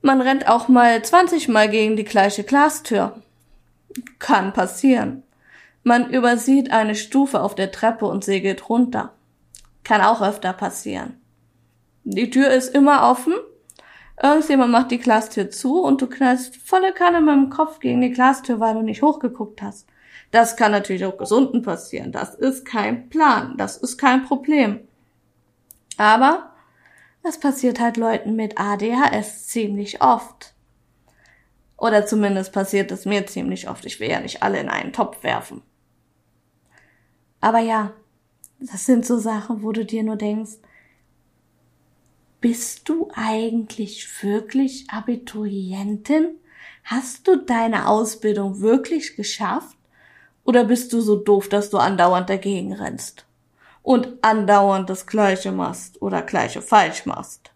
Man 0.02 0.22
rennt 0.22 0.48
auch 0.48 0.68
mal 0.68 1.02
20 1.04 1.48
Mal 1.50 1.70
gegen 1.70 1.96
die 1.96 2.04
gleiche 2.04 2.44
Glastür. 2.44 3.22
Kann 4.18 4.54
passieren. 4.54 5.24
Man 5.89 6.12
übersieht 6.12 6.69
eine 6.69 6.93
Stufe 6.93 7.41
auf 7.41 7.56
der 7.56 7.71
Treppe 7.71 8.06
und 8.06 8.23
segelt 8.23 8.69
runter. 8.69 9.15
Kann 9.84 10.02
auch 10.02 10.21
öfter 10.21 10.54
passieren. 10.54 11.19
Die 12.04 12.30
Tür 12.30 12.52
ist 12.52 12.75
immer 12.75 13.10
offen. 13.10 13.34
Irgendjemand 14.21 14.71
macht 14.71 14.91
die 14.91 14.99
Glastür 14.99 15.49
zu 15.49 15.82
und 15.82 15.99
du 15.99 16.06
knallst 16.06 16.58
volle 16.58 16.93
Kanne 16.93 17.21
mit 17.21 17.34
dem 17.34 17.49
Kopf 17.49 17.80
gegen 17.80 18.02
die 18.02 18.12
Glastür, 18.12 18.60
weil 18.60 18.75
du 18.75 18.84
nicht 18.84 19.02
hochgeguckt 19.02 19.63
hast. 19.63 19.88
Das 20.30 20.56
kann 20.56 20.73
natürlich 20.73 21.06
auch 21.06 21.17
Gesunden 21.17 21.63
passieren. 21.63 22.12
Das 22.12 22.36
ist 22.36 22.65
kein 22.65 23.10
Plan. 23.10 23.56
Das 23.58 23.75
ist 23.75 23.97
kein 23.97 24.25
Problem. 24.25 24.82
Aber 25.97 26.54
das 27.23 27.39
passiert 27.39 27.80
halt 27.80 27.97
Leuten 27.97 28.36
mit 28.36 28.60
ADHS 28.60 29.47
ziemlich 29.47 30.04
oft. 30.04 30.54
Oder 31.78 32.06
zumindest 32.06 32.54
passiert 32.54 32.91
es 32.91 33.06
mir 33.06 33.25
ziemlich 33.25 33.67
oft. 33.67 33.88
Ich 33.88 33.99
will 33.99 34.12
ja 34.12 34.19
nicht 34.19 34.43
alle 34.43 34.60
in 34.60 34.69
einen 34.69 34.93
Topf 34.93 35.23
werfen. 35.23 35.63
Aber 37.41 37.60
ja, 37.60 37.93
das 38.60 38.86
sind 38.86 39.06
so 39.06 39.17
Sachen, 39.17 39.63
wo 39.63 39.71
du 39.71 39.86
dir 39.86 40.04
nur 40.04 40.17
denkst, 40.17 40.58
bist 42.41 42.88
du 42.88 43.10
eigentlich 43.13 44.23
wirklich 44.23 44.89
Abiturientin? 44.89 46.36
Hast 46.84 47.28
du 47.28 47.38
deine 47.38 47.88
Ausbildung 47.88 48.62
wirklich 48.62 49.15
geschafft? 49.15 49.78
Oder 50.43 50.63
bist 50.63 50.93
du 50.93 51.02
so 51.02 51.17
doof, 51.17 51.49
dass 51.49 51.69
du 51.69 51.78
andauernd 51.78 52.30
dagegen 52.30 52.73
rennst 52.73 53.25
und 53.84 54.08
andauernd 54.23 54.89
das 54.89 55.06
Gleiche 55.06 55.52
machst 55.52 56.02
oder 56.02 56.21
Gleiche 56.21 56.62
falsch 56.62 57.06
machst? 57.06 57.52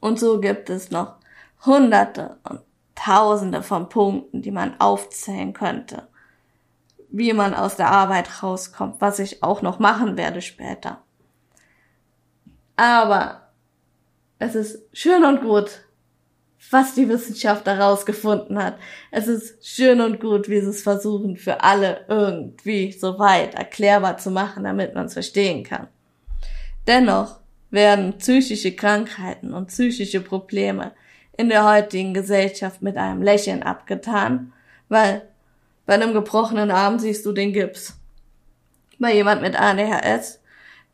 Und 0.00 0.18
so 0.18 0.40
gibt 0.40 0.70
es 0.70 0.90
noch 0.90 1.16
Hunderte 1.66 2.38
und 2.48 2.60
Tausende 2.94 3.62
von 3.62 3.88
Punkten, 3.88 4.42
die 4.42 4.50
man 4.50 4.78
aufzählen 4.78 5.54
könnte, 5.54 6.06
wie 7.10 7.32
man 7.32 7.54
aus 7.54 7.76
der 7.76 7.90
Arbeit 7.90 8.42
rauskommt, 8.42 9.00
was 9.00 9.18
ich 9.18 9.42
auch 9.42 9.62
noch 9.62 9.78
machen 9.78 10.16
werde 10.16 10.42
später. 10.42 11.02
Aber 12.76 13.50
es 14.38 14.54
ist 14.54 14.82
schön 14.92 15.24
und 15.24 15.42
gut, 15.42 15.82
was 16.70 16.94
die 16.94 17.08
Wissenschaft 17.08 17.66
herausgefunden 17.66 18.62
hat. 18.62 18.76
Es 19.10 19.28
ist 19.28 19.66
schön 19.66 20.00
und 20.00 20.20
gut, 20.20 20.48
wie 20.48 20.60
sie 20.60 20.70
es 20.70 20.82
versuchen, 20.82 21.36
für 21.36 21.62
alle 21.62 22.04
irgendwie 22.08 22.92
so 22.92 23.18
weit 23.18 23.54
erklärbar 23.54 24.18
zu 24.18 24.30
machen, 24.30 24.64
damit 24.64 24.94
man 24.94 25.06
es 25.06 25.14
verstehen 25.14 25.64
kann. 25.64 25.88
Dennoch 26.86 27.40
werden 27.70 28.18
psychische 28.18 28.74
Krankheiten 28.74 29.52
und 29.52 29.68
psychische 29.68 30.20
Probleme 30.20 30.92
in 31.36 31.48
der 31.48 31.64
heutigen 31.68 32.14
Gesellschaft 32.14 32.82
mit 32.82 32.96
einem 32.96 33.22
Lächeln 33.22 33.62
abgetan, 33.62 34.52
weil 34.88 35.22
bei 35.90 35.94
einem 35.94 36.12
gebrochenen 36.12 36.70
Arm 36.70 37.00
siehst 37.00 37.26
du 37.26 37.32
den 37.32 37.52
Gips. 37.52 37.96
Bei 39.00 39.12
jemand 39.12 39.42
mit 39.42 39.60
ADHS, 39.60 40.38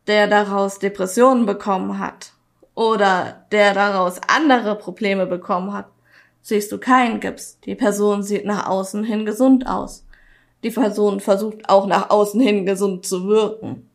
der 0.07 0.27
daraus 0.27 0.79
Depressionen 0.79 1.45
bekommen 1.45 1.99
hat 1.99 2.33
oder 2.75 3.45
der 3.53 3.75
daraus 3.75 4.19
andere 4.27 4.75
Probleme 4.75 5.27
bekommen 5.27 5.75
hat, 5.75 5.89
siehst 6.41 6.73
du 6.73 6.79
keinen 6.79 7.21
Gips. 7.21 7.61
Die 7.67 7.75
Person 7.75 8.23
sieht 8.23 8.47
nach 8.47 8.69
außen 8.69 9.05
hin 9.05 9.27
gesund 9.27 9.67
aus. 9.67 10.07
Die 10.65 10.71
Person 10.71 11.21
versucht 11.21 11.69
auch 11.69 11.87
nach 11.87 12.09
außen 12.09 12.41
hin 12.41 12.65
gesund 12.65 13.05
zu 13.05 13.29
wirken. 13.29 13.91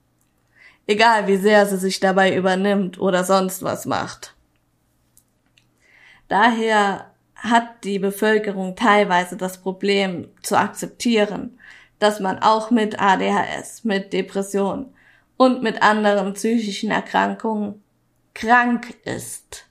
Egal 0.85 1.25
wie 1.25 1.37
sehr 1.37 1.65
sie 1.65 1.77
sich 1.77 1.99
dabei 1.99 2.35
übernimmt 2.35 2.99
oder 2.99 3.23
sonst 3.23 3.63
was 3.63 3.87
macht. 3.87 4.35
Daher 6.27 7.10
hat 7.41 7.83
die 7.83 7.99
Bevölkerung 7.99 8.75
teilweise 8.75 9.35
das 9.35 9.61
Problem 9.61 10.29
zu 10.43 10.57
akzeptieren, 10.57 11.57
dass 11.99 12.19
man 12.19 12.39
auch 12.39 12.71
mit 12.71 12.99
ADHS, 12.99 13.83
mit 13.83 14.13
Depression 14.13 14.93
und 15.37 15.63
mit 15.63 15.81
anderen 15.81 16.33
psychischen 16.33 16.91
Erkrankungen 16.91 17.83
krank 18.33 18.95
ist. 19.05 19.65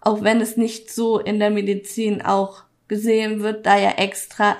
Auch 0.00 0.22
wenn 0.22 0.40
es 0.40 0.56
nicht 0.56 0.92
so 0.92 1.20
in 1.20 1.38
der 1.38 1.50
Medizin 1.50 2.22
auch 2.22 2.64
gesehen 2.88 3.40
wird, 3.40 3.64
da 3.64 3.78
ja 3.78 3.92
extra 3.92 4.56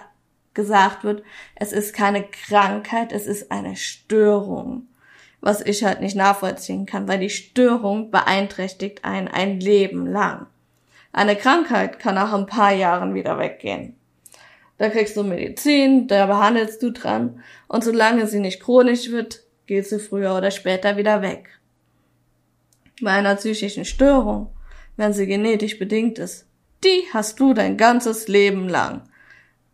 gesagt 0.55 1.03
wird, 1.03 1.25
es 1.57 1.73
ist 1.73 1.95
keine 1.95 2.25
Krankheit, 2.25 3.13
es 3.13 3.27
ist 3.27 3.51
eine 3.51 3.75
Störung. 3.75 4.87
Was 5.41 5.61
ich 5.61 5.83
halt 5.83 6.01
nicht 6.01 6.15
nachvollziehen 6.15 6.87
kann, 6.87 7.09
weil 7.09 7.19
die 7.19 7.31
Störung 7.31 8.13
beeinträchtigt 8.13 9.05
einen 9.05 9.27
ein 9.27 9.59
Leben 9.59 10.07
lang. 10.07 10.47
Eine 11.13 11.37
Krankheit 11.37 11.99
kann 11.99 12.15
nach 12.15 12.33
ein 12.33 12.47
paar 12.47 12.73
Jahren 12.73 13.15
wieder 13.15 13.39
weggehen. 13.39 13.97
Da 14.79 14.89
kriegst 14.89 15.17
du 15.17 15.23
Medizin, 15.23 16.09
da 16.09 16.27
behandelst 16.27 16.83
du 16.83 16.91
dran 16.91 17.43
und 17.69 17.85
solange 17.85 18.27
sie 18.27 18.41
nicht 18.41 18.61
chronisch 18.61 19.11
wird, 19.11 19.43
geht 19.67 19.87
sie 19.87 20.01
früher 20.01 20.35
oder 20.35 20.51
später 20.51 20.97
wieder 20.97 21.23
weg. 21.23 21.61
Bei 23.01 23.13
einer 23.13 23.37
psychischen 23.37 23.85
Störung, 23.85 24.49
wenn 24.97 25.13
sie 25.13 25.27
genetisch 25.27 25.79
bedingt 25.79 26.19
ist, 26.19 26.47
die 26.83 27.05
hast 27.13 27.39
du 27.39 27.55
dein 27.55 27.77
ganzes 27.77 28.27
Leben 28.27 28.69
lang. 28.69 29.03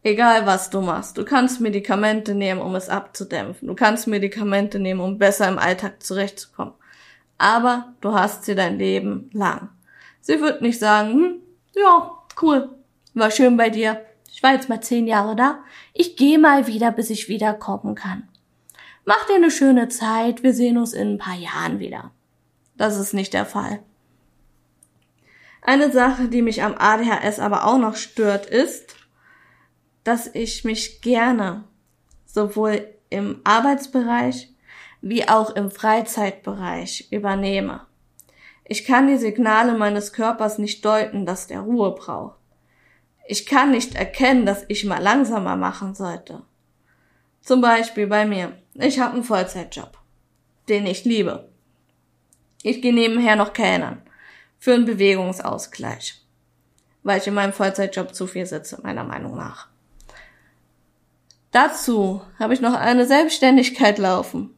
Egal 0.03 0.47
was 0.47 0.71
du 0.71 0.81
machst, 0.81 1.19
du 1.19 1.25
kannst 1.25 1.61
Medikamente 1.61 2.35
nehmen, 2.35 2.61
um 2.61 2.75
es 2.75 2.89
abzudämpfen. 2.89 3.69
Du 3.69 3.75
kannst 3.75 4.07
Medikamente 4.07 4.79
nehmen, 4.79 5.01
um 5.01 5.19
besser 5.19 5.49
im 5.49 5.59
Alltag 5.59 6.03
zurechtzukommen. 6.03 6.75
Aber 7.37 7.95
du 8.01 8.13
hast 8.13 8.45
sie 8.45 8.55
dein 8.55 8.79
Leben 8.79 9.31
lang. 9.33 9.71
Sie 10.29 10.43
wird 10.43 10.61
nicht 10.61 10.79
sagen, 10.79 11.13
hm, 11.15 11.43
ja, 11.75 12.13
cool, 12.43 12.69
war 13.15 13.31
schön 13.31 13.57
bei 13.57 13.71
dir. 13.71 14.05
Ich 14.31 14.43
war 14.43 14.53
jetzt 14.53 14.69
mal 14.69 14.83
zehn 14.83 15.07
Jahre 15.07 15.35
da. 15.35 15.61
Ich 15.95 16.19
gehe 16.19 16.39
mal 16.39 16.67
wieder, 16.67 16.93
bis 16.93 17.09
ich 17.09 17.31
wiederkommen 17.31 17.95
kann. 17.95 18.29
Mach 19.07 19.27
dir 19.27 19.37
eine 19.37 19.51
schöne 19.51 19.89
Zeit. 19.89 20.43
Wir 20.43 20.53
sehen 20.53 20.77
uns 20.77 20.93
in 20.93 21.15
ein 21.15 21.19
paar 21.19 21.35
Jahren 21.35 21.79
wieder. 21.79 22.11
Das 22.77 22.99
ist 22.99 23.15
nicht 23.15 23.33
der 23.33 23.47
Fall. 23.47 23.81
Eine 25.63 25.91
Sache, 25.91 26.29
die 26.29 26.43
mich 26.43 26.63
am 26.63 26.75
ADHS 26.77 27.39
aber 27.39 27.65
auch 27.65 27.79
noch 27.79 27.97
stört, 27.97 28.45
ist, 28.45 28.97
dass 30.05 30.27
ich 30.35 30.63
mich 30.63 31.01
gerne 31.01 31.65
sowohl 32.27 32.87
im 33.09 33.41
Arbeitsbereich 33.45 34.53
wie 35.01 35.27
auch 35.27 35.57
im 35.57 35.71
Freizeitbereich 35.71 37.09
übernehme. 37.11 37.88
Ich 38.71 38.85
kann 38.85 39.09
die 39.09 39.17
Signale 39.17 39.77
meines 39.77 40.13
Körpers 40.13 40.59
nicht 40.59 40.85
deuten, 40.85 41.25
dass 41.25 41.47
der 41.47 41.61
Ruhe 41.61 41.95
braucht. 41.95 42.37
Ich 43.27 43.47
kann 43.47 43.71
nicht 43.71 43.95
erkennen, 43.95 44.45
dass 44.45 44.67
ich 44.69 44.85
mal 44.85 45.03
langsamer 45.03 45.57
machen 45.57 45.95
sollte. 45.95 46.43
Zum 47.41 47.63
Beispiel 47.63 48.07
bei 48.07 48.27
mir. 48.27 48.59
Ich 48.75 49.01
habe 49.01 49.15
einen 49.15 49.25
Vollzeitjob, 49.25 49.99
den 50.69 50.87
ich 50.87 51.07
liebe. 51.07 51.49
Ich 52.63 52.83
gehe 52.83 52.93
nebenher 52.93 53.37
noch 53.37 53.55
Kellnern 53.55 54.03
für 54.59 54.75
einen 54.75 54.85
Bewegungsausgleich, 54.85 56.21
weil 57.05 57.19
ich 57.21 57.27
in 57.27 57.35
meinem 57.35 57.55
Vollzeitjob 57.55 58.15
zu 58.15 58.27
viel 58.27 58.45
sitze, 58.45 58.81
meiner 58.83 59.05
Meinung 59.05 59.35
nach. 59.35 59.69
Dazu 61.53 62.21
habe 62.39 62.53
ich 62.53 62.61
noch 62.61 62.75
eine 62.75 63.07
Selbstständigkeit 63.07 63.97
laufen, 63.97 64.55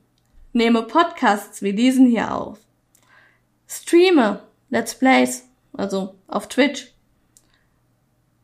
nehme 0.52 0.82
Podcasts 0.82 1.62
wie 1.62 1.74
diesen 1.74 2.06
hier 2.06 2.34
auf, 2.34 2.58
streame. 3.70 4.40
Let's 4.68 4.94
Plays, 4.94 5.48
also 5.72 6.14
auf 6.28 6.48
Twitch, 6.48 6.92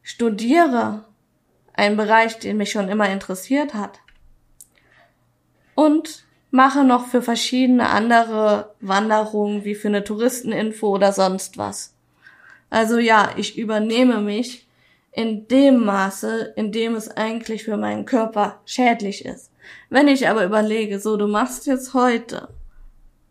studiere. 0.02 1.04
Einen 1.74 1.98
Bereich, 1.98 2.38
den 2.38 2.56
mich 2.56 2.70
schon 2.70 2.88
immer 2.88 3.10
interessiert 3.10 3.74
hat. 3.74 4.00
Und 5.74 6.24
mache 6.50 6.84
noch 6.84 7.06
für 7.06 7.20
verschiedene 7.20 7.90
andere 7.90 8.74
Wanderungen 8.80 9.64
wie 9.64 9.74
für 9.74 9.88
eine 9.88 10.02
Touristeninfo 10.02 10.88
oder 10.88 11.12
sonst 11.12 11.58
was. 11.58 11.94
Also 12.70 12.98
ja, 12.98 13.30
ich 13.36 13.58
übernehme 13.58 14.22
mich 14.22 14.66
in 15.12 15.48
dem 15.48 15.84
Maße, 15.84 16.54
in 16.56 16.72
dem 16.72 16.94
es 16.94 17.14
eigentlich 17.14 17.64
für 17.64 17.76
meinen 17.76 18.06
Körper 18.06 18.60
schädlich 18.64 19.24
ist. 19.24 19.50
Wenn 19.90 20.08
ich 20.08 20.28
aber 20.28 20.44
überlege, 20.44 20.98
so 20.98 21.16
du 21.16 21.26
machst 21.26 21.66
jetzt 21.66 21.92
heute 21.92 22.48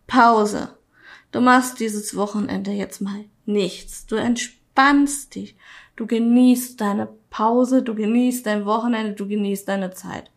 Pause, 0.07 0.69
du 1.35 1.41
machst 1.41 1.79
dieses 1.79 2.15
Wochenende 2.15 2.71
jetzt 2.71 3.01
mal 3.01 3.25
nichts, 3.45 4.05
du 4.07 4.15
entspannst 4.15 5.35
dich, 5.35 5.55
du 5.95 6.07
genießt 6.07 6.81
deine 6.81 7.09
Pause, 7.29 7.83
du 7.83 7.93
genießt 7.93 8.45
dein 8.45 8.65
Wochenende, 8.65 9.13
du 9.13 9.27
genießt 9.27 9.67
deine 9.67 9.91
Zeit 9.91 10.31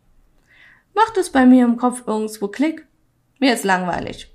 macht 0.99 1.17
es 1.17 1.29
bei 1.29 1.45
mir 1.45 1.63
im 1.63 1.77
Kopf 1.77 2.03
irgendwo 2.05 2.49
Klick. 2.49 2.85
Mir 3.39 3.53
ist 3.53 3.63
langweilig. 3.63 4.29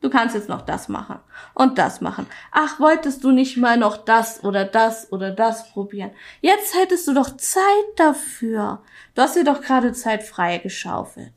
Du 0.00 0.10
kannst 0.10 0.36
jetzt 0.36 0.48
noch 0.48 0.62
das 0.62 0.88
machen 0.88 1.18
und 1.54 1.78
das 1.78 2.00
machen. 2.00 2.26
Ach, 2.52 2.78
wolltest 2.78 3.24
du 3.24 3.32
nicht 3.32 3.56
mal 3.56 3.76
noch 3.76 3.96
das 3.96 4.44
oder 4.44 4.64
das 4.64 5.10
oder 5.10 5.32
das 5.32 5.72
probieren? 5.72 6.12
Jetzt 6.40 6.74
hättest 6.76 7.08
du 7.08 7.14
doch 7.14 7.36
Zeit 7.36 7.64
dafür. 7.96 8.82
Du 9.14 9.22
hast 9.22 9.34
dir 9.34 9.44
doch 9.44 9.60
gerade 9.60 9.92
Zeit 9.92 10.22
freigeschaufelt. 10.22 11.32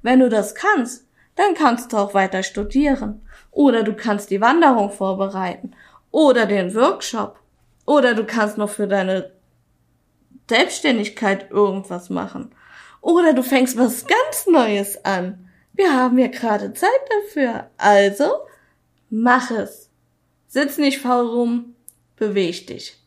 Wenn 0.00 0.20
du 0.20 0.30
das 0.30 0.54
kannst, 0.54 1.01
dann 1.36 1.54
kannst 1.54 1.92
du 1.92 1.96
auch 1.96 2.14
weiter 2.14 2.42
studieren. 2.42 3.26
Oder 3.50 3.82
du 3.82 3.94
kannst 3.94 4.30
die 4.30 4.40
Wanderung 4.40 4.90
vorbereiten. 4.90 5.72
Oder 6.10 6.46
den 6.46 6.74
Workshop. 6.74 7.38
Oder 7.86 8.14
du 8.14 8.24
kannst 8.24 8.58
noch 8.58 8.70
für 8.70 8.86
deine 8.86 9.32
Selbstständigkeit 10.48 11.50
irgendwas 11.50 12.10
machen. 12.10 12.54
Oder 13.00 13.32
du 13.32 13.42
fängst 13.42 13.76
was 13.76 14.06
ganz 14.06 14.46
Neues 14.46 15.04
an. 15.04 15.48
Wir 15.72 15.94
haben 15.94 16.18
ja 16.18 16.28
gerade 16.28 16.74
Zeit 16.74 16.90
dafür. 17.24 17.70
Also, 17.78 18.30
mach 19.10 19.50
es. 19.50 19.90
Sitz 20.46 20.76
nicht 20.76 21.00
faul 21.00 21.26
rum, 21.26 21.74
beweg 22.16 22.66
dich. 22.66 22.98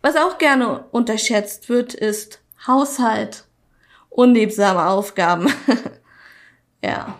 Was 0.00 0.16
auch 0.16 0.38
gerne 0.38 0.84
unterschätzt 0.90 1.68
wird, 1.68 1.92
ist 1.92 2.40
Haushalt. 2.66 3.44
Unliebsame 4.08 4.86
Aufgaben. 4.86 5.52
ja. 6.82 7.18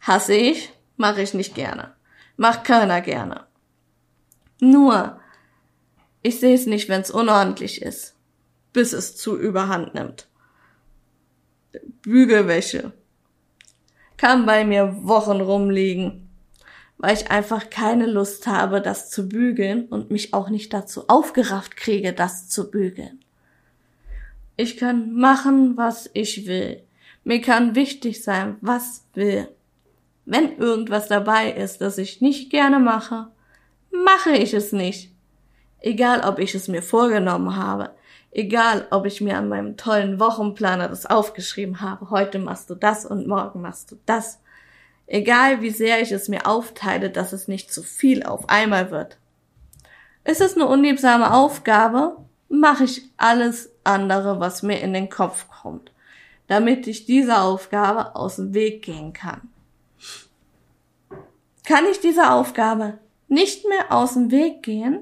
Hasse 0.00 0.34
ich, 0.34 0.72
mache 0.96 1.22
ich 1.22 1.34
nicht 1.34 1.54
gerne. 1.54 1.94
Macht 2.36 2.64
keiner 2.64 3.00
gerne. 3.00 3.46
Nur, 4.60 5.20
ich 6.22 6.40
sehe 6.40 6.54
es 6.54 6.66
nicht, 6.66 6.88
wenn 6.88 7.00
es 7.00 7.10
unordentlich 7.10 7.82
ist, 7.82 8.14
bis 8.72 8.92
es 8.92 9.16
zu 9.16 9.38
überhand 9.38 9.94
nimmt. 9.94 10.28
Bügelwäsche 12.02 12.92
kann 14.16 14.44
bei 14.44 14.64
mir 14.64 15.04
Wochen 15.04 15.40
rumliegen, 15.40 16.28
weil 16.98 17.14
ich 17.14 17.30
einfach 17.30 17.70
keine 17.70 18.06
Lust 18.06 18.46
habe, 18.46 18.82
das 18.82 19.08
zu 19.08 19.28
bügeln 19.28 19.86
und 19.86 20.10
mich 20.10 20.34
auch 20.34 20.50
nicht 20.50 20.74
dazu 20.74 21.08
aufgerafft 21.08 21.76
kriege, 21.76 22.12
das 22.12 22.48
zu 22.48 22.70
bügeln. 22.70 23.24
Ich 24.56 24.76
kann 24.76 25.14
machen, 25.14 25.78
was 25.78 26.10
ich 26.12 26.46
will. 26.46 26.82
Mir 27.24 27.40
kann 27.40 27.74
wichtig 27.74 28.22
sein, 28.22 28.56
was 28.60 29.04
will. 29.14 29.48
Wenn 30.24 30.56
irgendwas 30.58 31.08
dabei 31.08 31.52
ist, 31.52 31.80
das 31.80 31.98
ich 31.98 32.20
nicht 32.20 32.50
gerne 32.50 32.78
mache, 32.78 33.28
mache 33.90 34.30
ich 34.30 34.54
es 34.54 34.72
nicht. 34.72 35.10
Egal, 35.80 36.22
ob 36.22 36.38
ich 36.38 36.54
es 36.54 36.68
mir 36.68 36.82
vorgenommen 36.82 37.56
habe. 37.56 37.90
Egal, 38.32 38.86
ob 38.90 39.06
ich 39.06 39.20
mir 39.20 39.36
an 39.36 39.48
meinem 39.48 39.76
tollen 39.76 40.20
Wochenplaner 40.20 40.88
das 40.88 41.06
aufgeschrieben 41.06 41.80
habe, 41.80 42.10
heute 42.10 42.38
machst 42.38 42.70
du 42.70 42.74
das 42.74 43.04
und 43.04 43.26
morgen 43.26 43.60
machst 43.60 43.90
du 43.90 43.98
das. 44.06 44.38
Egal 45.06 45.62
wie 45.62 45.70
sehr 45.70 46.00
ich 46.00 46.12
es 46.12 46.28
mir 46.28 46.46
aufteile, 46.46 47.10
dass 47.10 47.32
es 47.32 47.48
nicht 47.48 47.72
zu 47.72 47.82
viel 47.82 48.22
auf 48.22 48.48
einmal 48.48 48.92
wird. 48.92 49.18
Ist 50.24 50.40
es 50.40 50.54
eine 50.54 50.66
unliebsame 50.66 51.34
Aufgabe, 51.34 52.16
mache 52.48 52.84
ich 52.84 53.02
alles 53.16 53.72
andere, 53.82 54.38
was 54.38 54.62
mir 54.62 54.80
in 54.80 54.92
den 54.92 55.08
Kopf 55.08 55.48
kommt, 55.48 55.90
damit 56.50 56.88
ich 56.88 57.06
dieser 57.06 57.44
Aufgabe 57.44 58.16
aus 58.16 58.34
dem 58.34 58.54
Weg 58.54 58.82
gehen 58.82 59.12
kann. 59.12 59.48
Kann 61.64 61.84
ich 61.88 62.00
dieser 62.00 62.34
Aufgabe 62.34 62.98
nicht 63.28 63.68
mehr 63.68 63.92
aus 63.92 64.14
dem 64.14 64.32
Weg 64.32 64.64
gehen, 64.64 65.00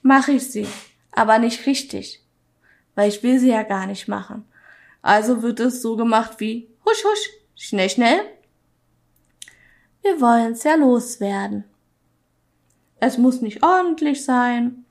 mache 0.00 0.32
ich 0.32 0.50
sie, 0.50 0.66
aber 1.10 1.38
nicht 1.38 1.66
richtig, 1.66 2.24
weil 2.94 3.10
ich 3.10 3.22
will 3.22 3.38
sie 3.38 3.50
ja 3.50 3.64
gar 3.64 3.86
nicht 3.86 4.08
machen. 4.08 4.46
Also 5.02 5.42
wird 5.42 5.60
es 5.60 5.82
so 5.82 5.94
gemacht 5.94 6.40
wie 6.40 6.70
husch 6.86 7.04
husch, 7.04 7.28
schnell 7.54 7.90
schnell. 7.90 8.20
Wir 10.00 10.22
wollen's 10.22 10.64
ja 10.64 10.76
loswerden. 10.76 11.64
Es 12.98 13.18
muss 13.18 13.42
nicht 13.42 13.62
ordentlich 13.62 14.24
sein, 14.24 14.86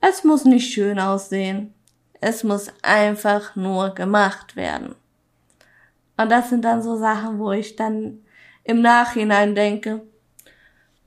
es 0.00 0.22
muss 0.22 0.44
nicht 0.44 0.72
schön 0.72 1.00
aussehen, 1.00 1.74
es 2.20 2.44
muss 2.44 2.68
einfach 2.82 3.56
nur 3.56 3.96
gemacht 3.96 4.54
werden. 4.54 4.94
Und 6.16 6.30
das 6.30 6.50
sind 6.50 6.64
dann 6.64 6.82
so 6.82 6.96
Sachen, 6.96 7.38
wo 7.38 7.52
ich 7.52 7.76
dann 7.76 8.24
im 8.62 8.80
Nachhinein 8.80 9.54
denke, 9.54 10.02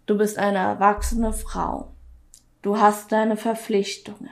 du 0.05 0.17
bist 0.17 0.37
eine 0.37 0.59
erwachsene 0.59 1.33
Frau, 1.33 1.93
du 2.61 2.79
hast 2.79 3.11
deine 3.11 3.37
Verpflichtungen. 3.37 4.31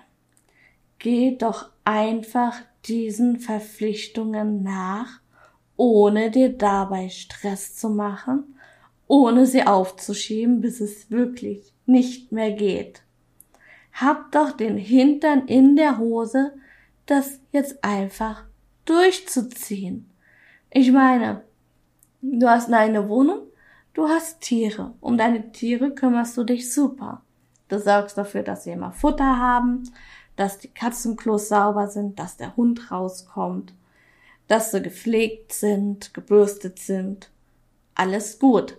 Geh 0.99 1.38
doch 1.38 1.69
einfach 1.84 2.55
diesen 2.86 3.39
Verpflichtungen 3.39 4.63
nach, 4.63 5.21
ohne 5.78 6.32
dir 6.32 6.55
dabei 6.55 7.09
Stress 7.09 7.76
zu 7.76 7.89
machen, 7.89 8.55
ohne 9.07 9.45
sie 9.45 9.65
aufzuschieben, 9.65 10.61
bis 10.61 10.82
es 10.82 11.11
wirklich 11.11 11.73
nicht 11.86 12.32
mehr 12.32 12.51
geht. 12.51 13.01
Hab 13.93 14.32
doch 14.32 14.51
den 14.51 14.78
Hintern 14.78 15.47
in 15.47 15.76
der 15.76 15.97
Hose, 15.97 16.53
das 17.05 17.39
jetzt 17.51 17.84
einfach 17.84 18.43
durchzuziehen. 18.86 20.09
Ich 20.78 20.91
meine, 20.91 21.41
du 22.21 22.49
hast 22.49 22.69
eine 22.69 23.07
Wohnung, 23.07 23.43
du 23.93 24.09
hast 24.09 24.41
Tiere. 24.41 24.93
Um 24.99 25.17
deine 25.17 25.53
Tiere 25.53 25.95
kümmerst 25.95 26.36
du 26.36 26.43
dich 26.43 26.73
super. 26.73 27.21
Du 27.69 27.80
sorgst 27.80 28.17
dafür, 28.17 28.43
dass 28.43 28.65
sie 28.65 28.71
immer 28.71 28.91
Futter 28.91 29.39
haben, 29.39 29.84
dass 30.36 30.57
die 30.57 30.67
Katzenklos 30.67 31.47
sauber 31.47 31.88
sind, 31.88 32.19
dass 32.19 32.36
der 32.36 32.57
Hund 32.57 32.91
rauskommt, 32.91 33.73
dass 34.49 34.71
sie 34.71 34.82
gepflegt 34.82 35.53
sind, 35.53 36.13
gebürstet 36.13 36.78
sind. 36.78 37.30
Alles 37.93 38.38
gut. 38.38 38.78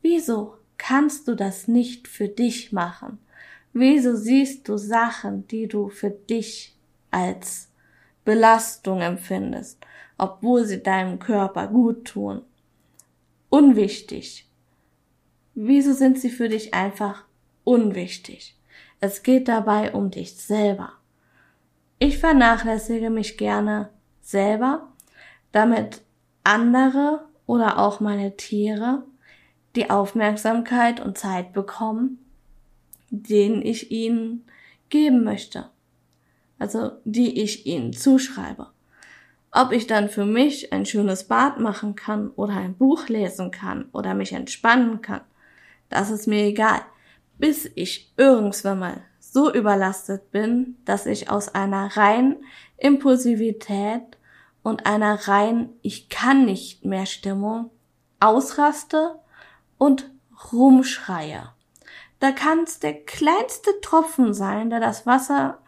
Wieso 0.00 0.54
kannst 0.78 1.28
du 1.28 1.34
das 1.34 1.68
nicht 1.68 2.08
für 2.08 2.28
dich 2.28 2.72
machen? 2.72 3.18
Wieso 3.74 4.16
siehst 4.16 4.66
du 4.66 4.78
Sachen, 4.78 5.46
die 5.48 5.68
du 5.68 5.90
für 5.90 6.08
dich 6.08 6.74
als 7.10 7.68
Belastung 8.24 9.02
empfindest, 9.02 9.81
obwohl 10.18 10.64
sie 10.64 10.82
deinem 10.82 11.18
Körper 11.18 11.66
gut 11.66 12.06
tun? 12.06 12.42
Unwichtig. 13.48 14.48
Wieso 15.54 15.92
sind 15.92 16.18
sie 16.18 16.30
für 16.30 16.48
dich 16.48 16.72
einfach 16.74 17.24
unwichtig? 17.64 18.56
Es 19.00 19.22
geht 19.22 19.48
dabei 19.48 19.92
um 19.92 20.10
dich 20.10 20.36
selber. 20.36 20.92
Ich 21.98 22.18
vernachlässige 22.18 23.10
mich 23.10 23.36
gerne 23.36 23.90
selber, 24.20 24.88
damit 25.52 26.02
andere 26.44 27.26
oder 27.46 27.78
auch 27.78 28.00
meine 28.00 28.36
Tiere 28.36 29.04
die 29.76 29.90
Aufmerksamkeit 29.90 31.00
und 31.00 31.18
Zeit 31.18 31.52
bekommen, 31.52 32.18
den 33.10 33.62
ich 33.62 33.90
ihnen 33.90 34.44
geben 34.88 35.24
möchte. 35.24 35.70
Also 36.58 36.92
die 37.04 37.40
ich 37.40 37.66
ihnen 37.66 37.92
zuschreibe. 37.92 38.71
Ob 39.54 39.72
ich 39.72 39.86
dann 39.86 40.08
für 40.08 40.24
mich 40.24 40.72
ein 40.72 40.86
schönes 40.86 41.28
Bad 41.28 41.60
machen 41.60 41.94
kann 41.94 42.30
oder 42.30 42.54
ein 42.54 42.74
Buch 42.74 43.08
lesen 43.08 43.50
kann 43.50 43.90
oder 43.92 44.14
mich 44.14 44.32
entspannen 44.32 45.02
kann, 45.02 45.20
das 45.90 46.10
ist 46.10 46.26
mir 46.26 46.46
egal. 46.46 46.80
Bis 47.36 47.70
ich 47.74 48.14
irgendwann 48.16 48.78
mal 48.78 49.02
so 49.20 49.52
überlastet 49.52 50.30
bin, 50.30 50.78
dass 50.86 51.04
ich 51.04 51.30
aus 51.30 51.54
einer 51.54 51.94
reinen 51.98 52.44
Impulsivität 52.78 54.16
und 54.62 54.86
einer 54.86 55.28
reinen 55.28 55.70
Ich 55.82 56.08
kann 56.08 56.46
nicht 56.46 56.86
mehr 56.86 57.04
Stimmung 57.04 57.70
ausraste 58.20 59.18
und 59.76 60.10
rumschreie. 60.52 61.50
Da 62.20 62.32
kann 62.32 62.60
es 62.60 62.78
der 62.78 62.94
kleinste 63.04 63.70
Tropfen 63.82 64.32
sein, 64.32 64.70
der 64.70 64.80
das 64.80 65.04
Wasser 65.04 65.58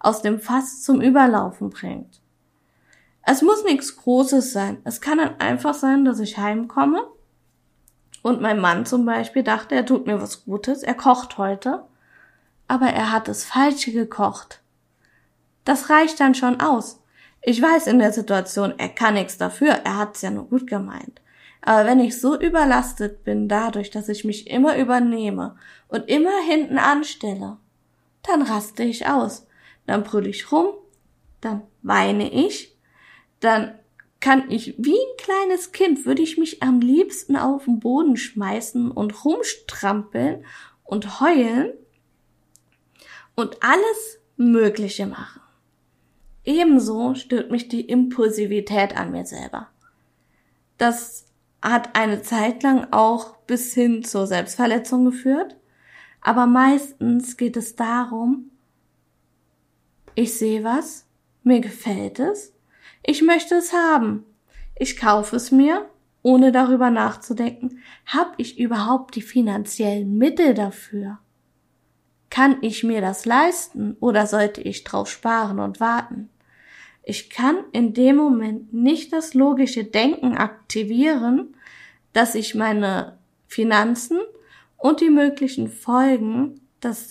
aus 0.00 0.22
dem 0.22 0.40
Fass 0.40 0.82
zum 0.82 1.00
Überlaufen 1.00 1.70
bringt. 1.70 2.17
Es 3.30 3.42
muss 3.42 3.62
nichts 3.62 3.94
Großes 3.94 4.54
sein. 4.54 4.78
Es 4.84 5.02
kann 5.02 5.18
dann 5.18 5.38
einfach 5.38 5.74
sein, 5.74 6.06
dass 6.06 6.18
ich 6.18 6.38
heimkomme 6.38 7.06
und 8.22 8.40
mein 8.40 8.58
Mann 8.58 8.86
zum 8.86 9.04
Beispiel 9.04 9.42
dachte, 9.42 9.74
er 9.74 9.84
tut 9.84 10.06
mir 10.06 10.18
was 10.18 10.46
Gutes, 10.46 10.82
er 10.82 10.94
kocht 10.94 11.36
heute, 11.36 11.84
aber 12.68 12.86
er 12.86 13.12
hat 13.12 13.28
das 13.28 13.44
Falsche 13.44 13.92
gekocht. 13.92 14.62
Das 15.66 15.90
reicht 15.90 16.20
dann 16.20 16.34
schon 16.34 16.62
aus. 16.62 17.02
Ich 17.42 17.60
weiß 17.60 17.88
in 17.88 17.98
der 17.98 18.14
Situation, 18.14 18.72
er 18.78 18.88
kann 18.88 19.12
nichts 19.12 19.36
dafür, 19.36 19.72
er 19.72 19.98
hat's 19.98 20.22
ja 20.22 20.30
nur 20.30 20.48
gut 20.48 20.66
gemeint. 20.66 21.20
Aber 21.60 21.84
wenn 21.84 22.00
ich 22.00 22.18
so 22.18 22.34
überlastet 22.40 23.24
bin 23.24 23.46
dadurch, 23.46 23.90
dass 23.90 24.08
ich 24.08 24.24
mich 24.24 24.48
immer 24.48 24.78
übernehme 24.78 25.54
und 25.88 26.08
immer 26.08 26.40
hinten 26.48 26.78
anstelle, 26.78 27.58
dann 28.22 28.40
raste 28.40 28.84
ich 28.84 29.06
aus. 29.06 29.46
Dann 29.86 30.02
brülle 30.02 30.30
ich 30.30 30.50
rum, 30.50 30.68
dann 31.42 31.60
weine 31.82 32.32
ich, 32.32 32.77
dann 33.40 33.78
kann 34.20 34.50
ich 34.50 34.74
wie 34.78 34.96
ein 34.96 35.16
kleines 35.16 35.72
Kind, 35.72 36.04
würde 36.04 36.22
ich 36.22 36.38
mich 36.38 36.62
am 36.62 36.80
liebsten 36.80 37.36
auf 37.36 37.64
den 37.64 37.78
Boden 37.78 38.16
schmeißen 38.16 38.90
und 38.90 39.24
rumstrampeln 39.24 40.44
und 40.84 41.20
heulen 41.20 41.72
und 43.36 43.62
alles 43.62 44.20
Mögliche 44.36 45.06
machen. 45.06 45.40
Ebenso 46.44 47.14
stört 47.14 47.50
mich 47.50 47.68
die 47.68 47.82
Impulsivität 47.82 48.96
an 48.96 49.12
mir 49.12 49.24
selber. 49.24 49.68
Das 50.78 51.26
hat 51.60 51.96
eine 51.96 52.22
Zeit 52.22 52.62
lang 52.62 52.88
auch 52.92 53.36
bis 53.38 53.74
hin 53.74 54.04
zur 54.04 54.26
Selbstverletzung 54.26 55.04
geführt. 55.04 55.56
Aber 56.20 56.46
meistens 56.46 57.36
geht 57.36 57.56
es 57.56 57.76
darum, 57.76 58.50
ich 60.14 60.34
sehe 60.34 60.64
was, 60.64 61.06
mir 61.42 61.60
gefällt 61.60 62.18
es, 62.18 62.52
ich 63.02 63.22
möchte 63.22 63.54
es 63.56 63.72
haben, 63.72 64.24
ich 64.76 64.96
kaufe 64.96 65.36
es 65.36 65.50
mir, 65.50 65.88
ohne 66.22 66.52
darüber 66.52 66.90
nachzudenken, 66.90 67.78
habe 68.06 68.32
ich 68.36 68.58
überhaupt 68.58 69.14
die 69.14 69.22
finanziellen 69.22 70.18
Mittel 70.18 70.54
dafür? 70.54 71.18
Kann 72.30 72.58
ich 72.60 72.84
mir 72.84 73.00
das 73.00 73.24
leisten 73.24 73.96
oder 74.00 74.26
sollte 74.26 74.60
ich 74.60 74.84
drauf 74.84 75.08
sparen 75.10 75.58
und 75.58 75.80
warten? 75.80 76.28
Ich 77.02 77.30
kann 77.30 77.56
in 77.72 77.94
dem 77.94 78.16
Moment 78.16 78.74
nicht 78.74 79.12
das 79.14 79.32
logische 79.32 79.84
Denken 79.84 80.36
aktivieren, 80.36 81.54
dass 82.12 82.34
ich 82.34 82.54
meine 82.54 83.18
Finanzen 83.46 84.18
und 84.76 85.00
die 85.00 85.08
möglichen 85.08 85.68
Folgen, 85.68 86.60
das, 86.80 87.08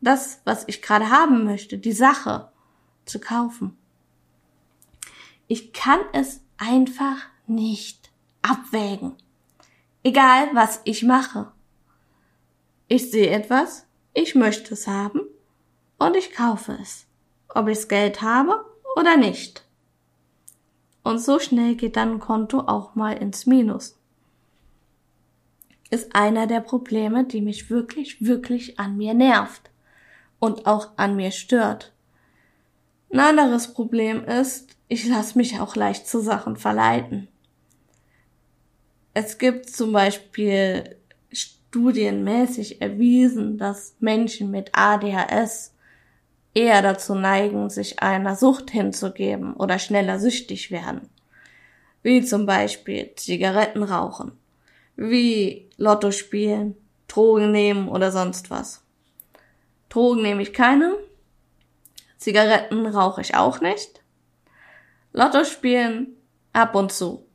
das 0.00 0.40
was 0.44 0.64
ich 0.66 0.82
gerade 0.82 1.10
haben 1.10 1.44
möchte, 1.44 1.78
die 1.78 1.92
Sache 1.92 2.50
zu 3.04 3.20
kaufen. 3.20 3.76
Ich 5.52 5.72
kann 5.72 5.98
es 6.12 6.42
einfach 6.58 7.16
nicht 7.48 8.12
abwägen. 8.40 9.16
Egal, 10.04 10.48
was 10.52 10.80
ich 10.84 11.02
mache. 11.02 11.50
Ich 12.86 13.10
sehe 13.10 13.30
etwas, 13.30 13.84
ich 14.14 14.36
möchte 14.36 14.74
es 14.74 14.86
haben 14.86 15.22
und 15.98 16.14
ich 16.14 16.30
kaufe 16.30 16.78
es. 16.80 17.04
Ob 17.48 17.66
ich 17.66 17.88
Geld 17.88 18.22
habe 18.22 18.64
oder 18.94 19.16
nicht. 19.16 19.66
Und 21.02 21.18
so 21.18 21.40
schnell 21.40 21.74
geht 21.74 21.96
dann 21.96 22.12
ein 22.12 22.20
Konto 22.20 22.60
auch 22.60 22.94
mal 22.94 23.16
ins 23.16 23.44
Minus. 23.44 23.98
Ist 25.90 26.14
einer 26.14 26.46
der 26.46 26.60
Probleme, 26.60 27.24
die 27.24 27.40
mich 27.40 27.70
wirklich, 27.70 28.24
wirklich 28.24 28.78
an 28.78 28.96
mir 28.96 29.14
nervt 29.14 29.68
und 30.38 30.68
auch 30.68 30.90
an 30.96 31.16
mir 31.16 31.32
stört. 31.32 31.92
Ein 33.12 33.20
anderes 33.20 33.74
Problem 33.74 34.24
ist, 34.24 34.76
ich 34.86 35.08
lasse 35.08 35.36
mich 35.36 35.58
auch 35.58 35.74
leicht 35.74 36.06
zu 36.06 36.20
Sachen 36.20 36.56
verleiten. 36.56 37.28
Es 39.14 39.38
gibt 39.38 39.68
zum 39.68 39.92
Beispiel 39.92 40.96
studienmäßig 41.32 42.80
erwiesen, 42.80 43.58
dass 43.58 43.96
Menschen 43.98 44.52
mit 44.52 44.70
ADHS 44.72 45.74
eher 46.54 46.82
dazu 46.82 47.14
neigen, 47.14 47.68
sich 47.68 48.00
einer 48.00 48.36
Sucht 48.36 48.70
hinzugeben 48.70 49.54
oder 49.54 49.78
schneller 49.78 50.20
süchtig 50.20 50.70
werden. 50.70 51.08
Wie 52.02 52.24
zum 52.24 52.46
Beispiel 52.46 53.12
Zigaretten 53.16 53.82
rauchen. 53.82 54.32
wie 54.96 55.68
Lotto 55.78 56.10
spielen, 56.10 56.76
Drogen 57.08 57.52
nehmen 57.52 57.88
oder 57.88 58.12
sonst 58.12 58.50
was. 58.50 58.82
Drogen 59.88 60.22
nehme 60.22 60.42
ich 60.42 60.52
keine, 60.52 60.94
Zigaretten 62.20 62.84
rauche 62.84 63.22
ich 63.22 63.34
auch 63.34 63.62
nicht, 63.62 64.02
Lotto 65.14 65.42
spielen 65.44 66.18
ab 66.52 66.74
und 66.74 66.92
zu. 66.92 67.26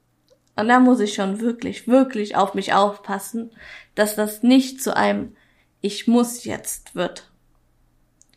Und 0.55 0.67
da 0.67 0.79
muss 0.79 0.99
ich 0.99 1.15
schon 1.15 1.41
wirklich, 1.41 1.87
wirklich 1.87 2.35
auf 2.35 2.53
mich 2.53 2.71
aufpassen, 2.73 3.51
dass 3.95 4.15
das 4.15 4.43
nicht 4.43 4.81
zu 4.81 4.95
einem 4.95 5.35
Ich 5.81 6.07
muss 6.07 6.45
jetzt 6.45 6.93
wird, 6.93 7.31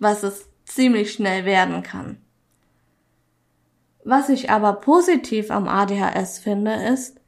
was 0.01 0.23
es 0.23 0.49
ziemlich 0.65 1.13
schnell 1.13 1.45
werden 1.45 1.83
kann. 1.83 2.23
Was 4.03 4.31
ich 4.31 4.49
aber 4.51 4.73
positiv 4.73 5.51
am 5.51 5.69
ADHS 5.69 6.39
finde, 6.39 6.73
ist, 6.73 7.21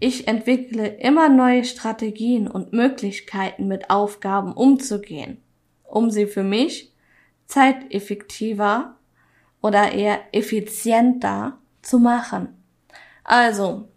ich 0.00 0.26
entwickle 0.26 0.88
immer 0.96 1.28
neue 1.28 1.64
Strategien 1.64 2.48
und 2.48 2.72
Möglichkeiten 2.72 3.68
mit 3.68 3.88
Aufgaben 3.88 4.52
umzugehen, 4.52 5.40
um 5.84 6.10
sie 6.10 6.26
für 6.26 6.42
mich 6.42 6.90
zeiteffektiver 7.50 8.96
oder 9.60 9.92
eher 9.92 10.20
effizienter 10.32 11.58
zu 11.82 11.98
machen. 11.98 12.62
Also, 13.24 13.88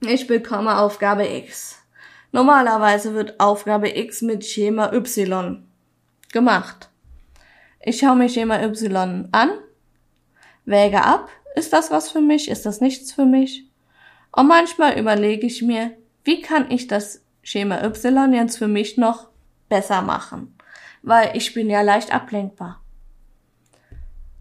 ich 0.00 0.26
bekomme 0.26 0.78
Aufgabe 0.78 1.26
X. 1.26 1.82
Normalerweise 2.32 3.14
wird 3.14 3.40
Aufgabe 3.40 3.96
X 3.96 4.22
mit 4.22 4.44
Schema 4.44 4.92
Y 4.92 5.64
gemacht. 6.32 6.90
Ich 7.80 7.98
schaue 7.98 8.16
mir 8.16 8.28
Schema 8.28 8.62
Y 8.62 9.28
an, 9.32 9.50
wäge 10.64 11.02
ab, 11.02 11.28
ist 11.54 11.72
das 11.72 11.90
was 11.90 12.10
für 12.10 12.20
mich, 12.20 12.48
ist 12.48 12.66
das 12.66 12.80
nichts 12.80 13.12
für 13.12 13.24
mich? 13.24 13.70
Und 14.32 14.48
manchmal 14.48 14.98
überlege 14.98 15.46
ich 15.46 15.62
mir, 15.62 15.92
wie 16.24 16.40
kann 16.40 16.70
ich 16.70 16.86
das 16.86 17.22
Schema 17.42 17.84
Y 17.84 18.32
jetzt 18.32 18.56
für 18.56 18.68
mich 18.68 18.96
noch 18.96 19.28
besser 19.68 20.02
machen? 20.02 20.53
Weil 21.06 21.36
ich 21.36 21.52
bin 21.52 21.68
ja 21.68 21.82
leicht 21.82 22.14
ablenkbar. 22.14 22.80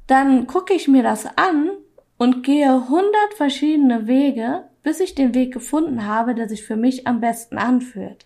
Dann 0.07 0.47
gucke 0.47 0.74
ich 0.74 0.88
mir 0.88 1.03
das 1.03 1.26
an 1.38 1.72
und 2.18 2.43
gehe 2.43 2.88
hundert 2.88 3.34
verschiedene 3.36 4.07
Wege, 4.07 4.64
bis 4.82 5.01
ich 5.01 5.14
den 5.14 5.34
Weg 5.34 5.53
gefunden 5.53 6.05
habe, 6.05 6.36
der 6.36 6.47
sich 6.47 6.64
für 6.64 6.78
mich 6.78 7.05
am 7.05 7.20
besten 7.20 7.57
anfühlt. 7.57 8.26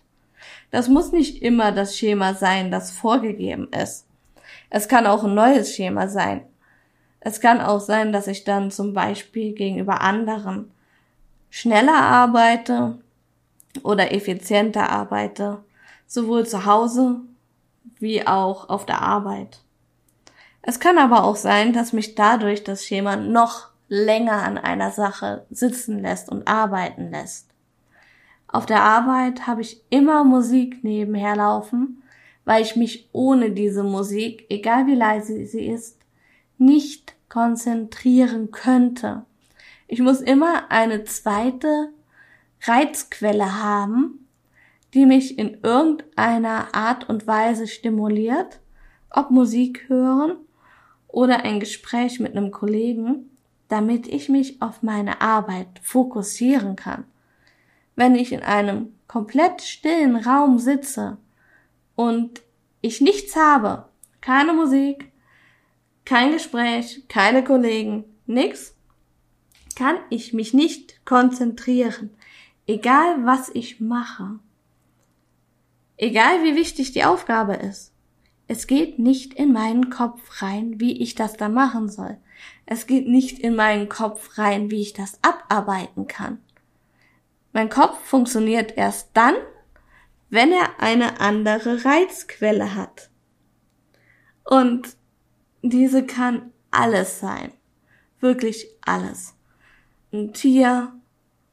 Das 0.70 0.88
muss 0.88 1.10
nicht 1.10 1.42
immer 1.42 1.72
das 1.72 1.96
Schema 1.96 2.34
sein, 2.34 2.70
das 2.70 2.92
vorgegeben 2.92 3.68
ist. 3.72 4.06
Es 4.70 4.86
kann 4.86 5.06
auch 5.06 5.24
ein 5.24 5.34
neues 5.34 5.74
Schema 5.74 6.06
sein. 6.06 6.42
Es 7.18 7.40
kann 7.40 7.60
auch 7.60 7.80
sein, 7.80 8.12
dass 8.12 8.28
ich 8.28 8.44
dann 8.44 8.70
zum 8.70 8.94
Beispiel 8.94 9.52
gegenüber 9.52 10.00
anderen 10.00 10.70
schneller 11.50 11.96
arbeite 11.96 12.98
oder 13.82 14.12
effizienter 14.12 14.90
arbeite, 14.90 15.64
sowohl 16.06 16.46
zu 16.46 16.66
Hause 16.66 17.22
wie 17.98 18.26
auch 18.26 18.68
auf 18.68 18.86
der 18.86 19.02
Arbeit. 19.02 19.60
Es 20.62 20.80
kann 20.80 20.98
aber 20.98 21.24
auch 21.24 21.36
sein, 21.36 21.72
dass 21.72 21.92
mich 21.92 22.14
dadurch 22.14 22.64
das 22.64 22.84
Schema 22.84 23.16
noch 23.16 23.68
länger 23.88 24.42
an 24.42 24.58
einer 24.58 24.90
Sache 24.90 25.46
sitzen 25.50 26.00
lässt 26.00 26.28
und 26.28 26.46
arbeiten 26.46 27.10
lässt. 27.10 27.48
Auf 28.48 28.66
der 28.66 28.82
Arbeit 28.82 29.46
habe 29.46 29.60
ich 29.60 29.82
immer 29.90 30.24
Musik 30.24 30.82
nebenher 30.82 31.36
laufen, 31.36 32.02
weil 32.44 32.62
ich 32.62 32.76
mich 32.76 33.08
ohne 33.12 33.50
diese 33.50 33.82
Musik, 33.82 34.46
egal 34.48 34.86
wie 34.86 34.94
leise 34.94 35.46
sie 35.46 35.66
ist, 35.66 35.98
nicht 36.56 37.14
konzentrieren 37.28 38.50
könnte. 38.50 39.24
Ich 39.86 40.00
muss 40.00 40.20
immer 40.20 40.70
eine 40.70 41.04
zweite 41.04 41.90
Reizquelle 42.62 43.62
haben, 43.62 44.27
die 44.94 45.06
mich 45.06 45.38
in 45.38 45.58
irgendeiner 45.62 46.74
Art 46.74 47.08
und 47.08 47.26
Weise 47.26 47.66
stimuliert, 47.66 48.60
ob 49.10 49.30
Musik 49.30 49.88
hören 49.88 50.36
oder 51.06 51.44
ein 51.44 51.60
Gespräch 51.60 52.20
mit 52.20 52.36
einem 52.36 52.50
Kollegen, 52.50 53.30
damit 53.68 54.06
ich 54.06 54.28
mich 54.28 54.62
auf 54.62 54.82
meine 54.82 55.20
Arbeit 55.20 55.68
fokussieren 55.82 56.76
kann. 56.76 57.04
Wenn 57.96 58.14
ich 58.14 58.32
in 58.32 58.42
einem 58.42 58.94
komplett 59.06 59.62
stillen 59.62 60.16
Raum 60.16 60.58
sitze 60.58 61.18
und 61.96 62.42
ich 62.80 63.00
nichts 63.00 63.36
habe, 63.36 63.88
keine 64.20 64.52
Musik, 64.52 65.10
kein 66.04 66.32
Gespräch, 66.32 67.02
keine 67.08 67.44
Kollegen, 67.44 68.04
nix, 68.26 68.74
kann 69.74 69.96
ich 70.10 70.32
mich 70.32 70.54
nicht 70.54 71.04
konzentrieren, 71.04 72.10
egal 72.66 73.24
was 73.24 73.50
ich 73.50 73.80
mache. 73.80 74.38
Egal 75.98 76.42
wie 76.42 76.56
wichtig 76.56 76.92
die 76.92 77.04
Aufgabe 77.04 77.54
ist. 77.54 77.92
Es 78.46 78.66
geht 78.66 78.98
nicht 78.98 79.34
in 79.34 79.52
meinen 79.52 79.90
Kopf 79.90 80.40
rein, 80.40 80.80
wie 80.80 81.02
ich 81.02 81.14
das 81.14 81.36
da 81.36 81.50
machen 81.50 81.90
soll. 81.90 82.16
Es 82.64 82.86
geht 82.86 83.06
nicht 83.06 83.38
in 83.38 83.54
meinen 83.54 83.90
Kopf 83.90 84.38
rein, 84.38 84.70
wie 84.70 84.80
ich 84.80 84.94
das 84.94 85.18
abarbeiten 85.22 86.06
kann. 86.06 86.38
Mein 87.52 87.68
Kopf 87.68 87.98
funktioniert 88.04 88.74
erst 88.76 89.10
dann, 89.12 89.34
wenn 90.30 90.52
er 90.52 90.80
eine 90.80 91.20
andere 91.20 91.84
Reizquelle 91.84 92.74
hat. 92.74 93.10
Und 94.44 94.96
diese 95.60 96.06
kann 96.06 96.52
alles 96.70 97.20
sein. 97.20 97.52
Wirklich 98.20 98.66
alles 98.86 99.34
ein 100.12 100.32
Tier, 100.32 100.92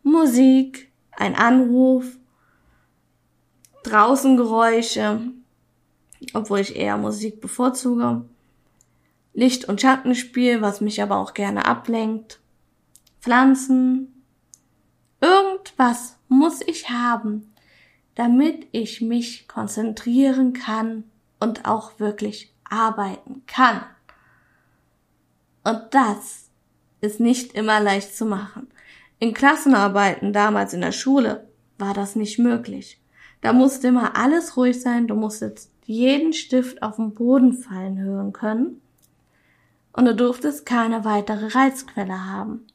Musik, 0.03 0.91
ein 1.11 1.35
Anruf, 1.35 2.17
draußen 3.85 4.37
Geräusche, 4.37 5.21
obwohl 6.33 6.59
ich 6.59 6.75
eher 6.75 6.97
Musik 6.97 7.41
bevorzuge, 7.41 8.25
Licht- 9.33 9.65
und 9.65 9.81
Schattenspiel, 9.81 10.61
was 10.61 10.81
mich 10.81 11.01
aber 11.01 11.17
auch 11.17 11.33
gerne 11.33 11.65
ablenkt, 11.65 12.39
Pflanzen, 13.19 14.23
irgendwas 15.19 16.17
muss 16.27 16.61
ich 16.61 16.89
haben, 16.89 17.53
damit 18.15 18.67
ich 18.71 19.01
mich 19.01 19.47
konzentrieren 19.47 20.53
kann 20.53 21.03
und 21.39 21.65
auch 21.65 21.99
wirklich 21.99 22.53
arbeiten 22.69 23.43
kann. 23.45 23.81
Und 25.63 25.81
das 25.91 26.49
ist 27.01 27.19
nicht 27.19 27.53
immer 27.53 27.79
leicht 27.79 28.15
zu 28.15 28.25
machen. 28.25 28.67
In 29.19 29.33
Klassenarbeiten 29.33 30.33
damals 30.33 30.73
in 30.73 30.81
der 30.81 30.91
Schule 30.91 31.47
war 31.77 31.93
das 31.93 32.15
nicht 32.15 32.39
möglich. 32.39 33.01
Da 33.45 33.53
musste 33.53 33.89
immer 33.89 34.17
alles 34.17 34.57
ruhig 34.57 34.81
sein, 34.81 35.05
du 35.05 35.13
musstest 35.13 35.69
jeden 35.85 36.33
Stift 36.33 36.81
auf 36.81 36.95
den 36.95 37.13
Boden 37.13 37.53
fallen 37.53 37.99
hören 37.99 38.33
können 38.33 38.81
und 39.93 40.05
du 40.05 40.15
durftest 40.15 40.65
keine 40.65 41.05
weitere 41.05 41.49
Reizquelle 41.49 42.25
haben. 42.25 42.65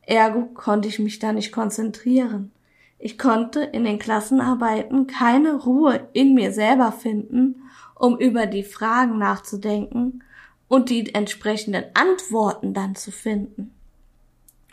Ergo 0.00 0.46
konnte 0.46 0.88
ich 0.88 1.00
mich 1.00 1.18
da 1.18 1.34
nicht 1.34 1.52
konzentrieren. 1.52 2.50
Ich 2.98 3.18
konnte 3.18 3.60
in 3.60 3.84
den 3.84 3.98
Klassenarbeiten 3.98 5.06
keine 5.06 5.54
Ruhe 5.54 6.08
in 6.14 6.32
mir 6.32 6.54
selber 6.54 6.90
finden, 6.90 7.56
um 7.94 8.18
über 8.18 8.46
die 8.46 8.64
Fragen 8.64 9.18
nachzudenken 9.18 10.24
und 10.66 10.88
die 10.88 11.14
entsprechenden 11.14 11.84
Antworten 11.92 12.72
dann 12.72 12.94
zu 12.94 13.10
finden. 13.10 13.70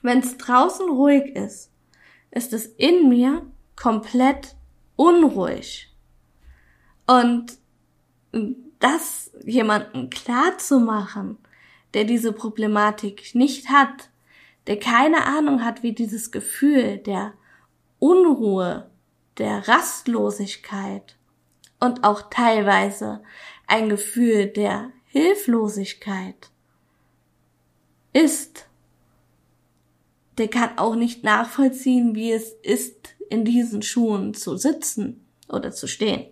Wenn 0.01 0.19
es 0.19 0.37
draußen 0.37 0.89
ruhig 0.89 1.35
ist, 1.35 1.69
ist 2.31 2.53
es 2.53 2.65
in 2.65 3.09
mir 3.09 3.41
komplett 3.75 4.55
unruhig. 5.01 5.91
Und 7.07 7.57
das 8.77 9.31
jemanden 9.43 10.11
klar 10.11 10.59
zu 10.59 10.79
machen, 10.79 11.39
der 11.95 12.03
diese 12.03 12.33
Problematik 12.33 13.33
nicht 13.33 13.69
hat, 13.69 14.11
der 14.67 14.79
keine 14.79 15.25
Ahnung 15.25 15.65
hat, 15.65 15.81
wie 15.81 15.93
dieses 15.93 16.31
Gefühl 16.31 16.99
der 16.99 17.33
Unruhe, 17.97 18.91
der 19.39 19.67
Rastlosigkeit 19.67 21.17
und 21.79 22.03
auch 22.03 22.29
teilweise 22.29 23.23
ein 23.65 23.89
Gefühl 23.89 24.45
der 24.47 24.91
Hilflosigkeit 25.05 26.51
ist, 28.13 28.67
der 30.37 30.47
kann 30.47 30.77
auch 30.77 30.95
nicht 30.95 31.23
nachvollziehen, 31.23 32.13
wie 32.13 32.31
es 32.31 32.53
ist, 32.61 33.15
in 33.31 33.45
diesen 33.45 33.81
Schuhen 33.81 34.33
zu 34.33 34.57
sitzen 34.57 35.25
oder 35.47 35.71
zu 35.71 35.87
stehen. 35.87 36.27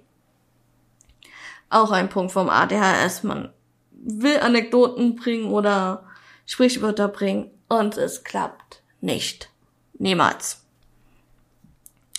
Auch 1.69 1.91
ein 1.91 2.09
Punkt 2.09 2.31
vom 2.31 2.49
ADHS. 2.49 3.23
Man 3.23 3.53
will 3.91 4.39
Anekdoten 4.39 5.15
bringen 5.15 5.51
oder 5.51 6.05
Sprichwörter 6.45 7.07
bringen 7.07 7.51
und 7.67 7.97
es 7.97 8.23
klappt 8.23 8.81
nicht. 9.01 9.49
Niemals. 9.97 10.65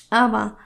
Aber 0.08 0.56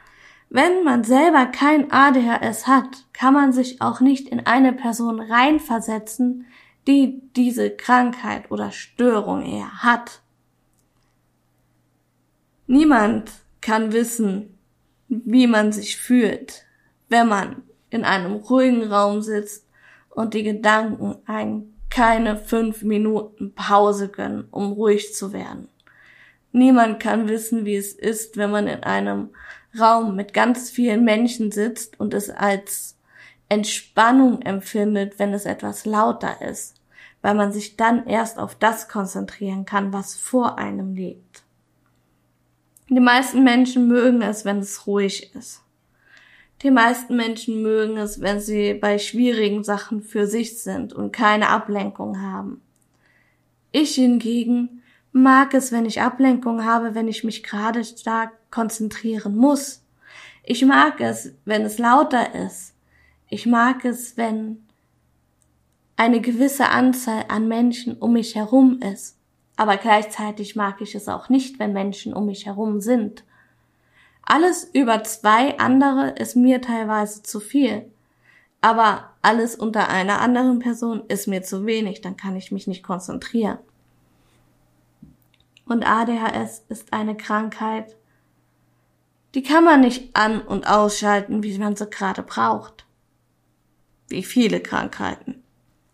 wenn 0.49 0.85
man 0.85 1.05
selber 1.05 1.47
kein 1.47 1.91
ADHS 1.91 2.67
hat, 2.67 3.05
kann 3.13 3.35
man 3.35 3.53
sich 3.53 3.81
auch 3.81 4.01
nicht 4.01 4.29
in 4.29 4.47
eine 4.47 4.73
Person 4.73 5.21
reinversetzen, 5.21 6.47
die 6.87 7.23
diese 7.35 7.71
Krankheit 7.71 8.51
oder 8.51 8.71
Störung 8.71 9.43
eher 9.43 9.83
hat. 9.83 10.21
Niemand 12.67 13.31
kann 13.65 13.95
wissen, 13.95 14.59
wie 15.09 15.47
man 15.47 15.73
sich 15.73 15.97
fühlt, 15.97 16.67
wenn 17.09 17.29
man 17.29 17.63
in 17.89 18.05
einem 18.05 18.35
ruhigen 18.35 18.85
Raum 18.93 19.23
sitzt 19.23 19.67
und 20.11 20.35
die 20.35 20.43
Gedanken 20.43 21.17
einen 21.25 21.75
keine 21.89 22.37
fünf 22.37 22.83
Minuten 22.83 23.55
Pause 23.55 24.09
gönnen, 24.09 24.49
um 24.51 24.73
ruhig 24.73 25.15
zu 25.15 25.33
werden. 25.33 25.69
Niemand 26.53 27.01
kann 27.01 27.27
wissen, 27.27 27.65
wie 27.65 27.77
es 27.77 27.95
ist, 27.95 28.37
wenn 28.37 28.51
man 28.51 28.67
in 28.67 28.83
einem 28.83 29.31
Raum 29.79 30.15
mit 30.15 30.35
ganz 30.35 30.71
vielen 30.71 31.03
Menschen 31.03 31.51
sitzt 31.51 31.99
und 31.99 32.13
es 32.13 32.29
als 32.29 32.99
Entspannung 33.49 34.43
empfindet, 34.43 35.19
wenn 35.19 35.33
es 35.33 35.47
etwas 35.47 35.87
lauter 35.87 36.43
ist, 36.43 36.75
weil 37.23 37.35
man 37.35 37.51
sich 37.51 37.77
dann 37.77 38.07
erst 38.07 38.39
auf 38.39 38.55
das 38.57 38.89
konzentrieren 38.89 39.65
kann, 39.65 39.93
was 39.93 40.17
vor 40.17 40.59
einem 40.59 40.95
liegt. 40.95 41.24
Die 42.89 43.01
meisten 43.01 43.45
Menschen 43.45 43.89
mögen 43.89 44.21
es, 44.23 44.45
wenn 44.45 44.59
es 44.59 44.87
ruhig 44.87 45.35
ist. 45.35 45.63
Die 46.63 46.71
meisten 46.71 47.17
Menschen 47.17 47.63
mögen 47.63 47.97
es, 47.97 48.21
wenn 48.21 48.41
sie 48.41 48.75
bei 48.75 48.99
schwierigen 48.99 49.65
Sachen 49.65 50.03
für 50.03 50.27
sich 50.27 50.63
sind 50.63 50.93
und 50.93 51.13
keine 51.13 51.49
Ablenkung 51.49 52.21
haben. 52.21 52.63
Ich 53.73 53.95
hingegen 53.95 54.83
mag 55.13 55.55
es, 55.55 55.73
wenn 55.73 55.87
ich 55.87 56.01
Ablenkung 56.01 56.65
habe, 56.65 56.95
wenn 56.95 57.09
ich 57.09 57.25
mich 57.25 57.43
gerade 57.43 57.85
stark 57.85 58.33
konzentrieren 58.51 59.37
muss. 59.37 59.83
Ich 60.43 60.65
mag 60.65 61.01
es, 61.01 61.35
wenn 61.45 61.63
es 61.63 61.79
lauter 61.79 62.35
ist. 62.35 62.75
Ich 63.29 63.47
mag 63.47 63.85
es, 63.85 64.17
wenn 64.17 64.65
eine 65.97 66.21
gewisse 66.21 66.69
Anzahl 66.69 67.25
an 67.29 67.49
Menschen 67.49 67.97
um 67.97 68.13
mich 68.13 68.35
herum 68.35 68.81
ist. 68.81 69.14
Aber 69.57 69.77
gleichzeitig 69.77 70.57
mag 70.57 70.81
ich 70.81 70.95
es 70.95 71.09
auch 71.09 71.29
nicht, 71.29 71.59
wenn 71.59 71.73
Menschen 71.73 72.13
um 72.13 72.27
mich 72.27 72.47
herum 72.47 72.81
sind. 72.81 73.25
Alles 74.23 74.65
über 74.73 75.05
zwei 75.05 75.59
andere 75.59 76.11
ist 76.19 76.35
mir 76.35 76.61
teilweise 76.61 77.23
zu 77.23 77.41
viel. 77.41 77.91
Aber 78.61 79.11
alles 79.21 79.55
unter 79.55 79.89
einer 79.89 80.21
anderen 80.21 80.59
Person 80.59 81.03
ist 81.09 81.29
mir 81.29 81.43
zu 81.43 81.67
wenig, 81.67 82.01
dann 82.01 82.17
kann 82.17 82.35
ich 82.35 82.51
mich 82.51 82.67
nicht 82.67 82.83
konzentrieren. 82.83 83.59
Und 85.67 85.87
ADHS 85.87 86.65
ist 86.69 86.93
eine 86.93 87.17
Krankheit, 87.17 87.95
die 89.35 89.43
kann 89.43 89.65
man 89.65 89.81
nicht 89.81 90.15
an- 90.17 90.41
und 90.41 90.67
ausschalten, 90.67 91.43
wie 91.43 91.59
man 91.59 91.77
sie 91.77 91.91
gerade 91.91 92.23
braucht. 92.23 92.87
Wie 94.09 94.23
viele 94.23 94.61
Krankheiten. 94.61 95.43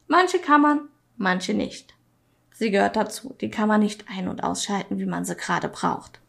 Manche 0.08 0.38
kann 0.38 0.60
man, 0.60 0.80
manche 1.16 1.54
nicht. 1.54 1.94
Sie 2.60 2.70
gehört 2.70 2.94
dazu. 2.94 3.34
Die 3.40 3.48
kann 3.48 3.68
man 3.68 3.80
nicht 3.80 4.04
ein- 4.10 4.28
und 4.28 4.44
ausschalten, 4.44 4.98
wie 4.98 5.06
man 5.06 5.24
sie 5.24 5.34
gerade 5.34 5.70
braucht. 5.70 6.20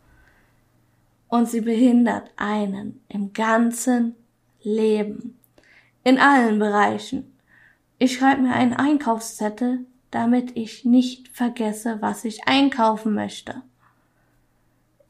Und 1.28 1.50
sie 1.50 1.60
behindert 1.60 2.32
einen 2.38 3.02
im 3.10 3.34
ganzen 3.34 4.16
Leben. 4.64 5.38
In 6.06 6.20
allen 6.20 6.58
Bereichen. 6.58 7.38
Ich 8.00 8.16
schreibe 8.16 8.44
mir 8.44 8.54
einen 8.54 8.72
Einkaufszettel, 8.74 9.80
damit 10.10 10.56
ich 10.56 10.86
nicht 10.86 11.28
vergesse, 11.28 11.98
was 12.00 12.24
ich 12.24 12.48
einkaufen 12.48 13.14
möchte. 13.14 13.64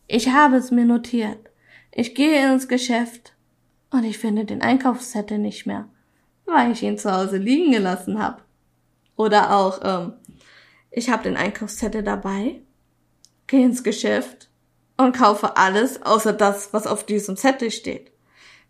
Ich 0.08 0.30
habe 0.30 0.56
es 0.56 0.72
mir 0.72 0.86
notiert. 0.86 1.52
Ich 1.92 2.16
gehe 2.16 2.52
ins 2.52 2.68
Geschäft 2.68 3.34
und 3.92 4.06
ich 4.06 4.18
finde 4.18 4.46
den 4.46 4.64
Einkaufszettel 4.64 5.38
nicht 5.38 5.68
mehr, 5.68 5.88
weil 6.48 6.72
ich 6.72 6.82
ihn 6.82 6.98
zu 6.98 7.14
Hause 7.14 7.38
liegen 7.38 7.72
gelassen 7.72 8.18
habe. 8.18 8.42
Oder 9.18 9.56
auch, 9.56 9.82
ähm, 9.84 10.14
ich 10.92 11.10
habe 11.10 11.24
den 11.24 11.38
Einkaufszettel 11.38 12.04
dabei, 12.04 12.62
gehe 13.48 13.66
ins 13.66 13.84
Geschäft 13.84 14.50
und 14.98 15.16
kaufe 15.16 15.58
alles 15.58 16.04
außer 16.04 16.34
das, 16.34 16.74
was 16.74 16.86
auf 16.86 17.06
diesem 17.06 17.38
Zettel 17.38 17.72
steht, 17.72 18.12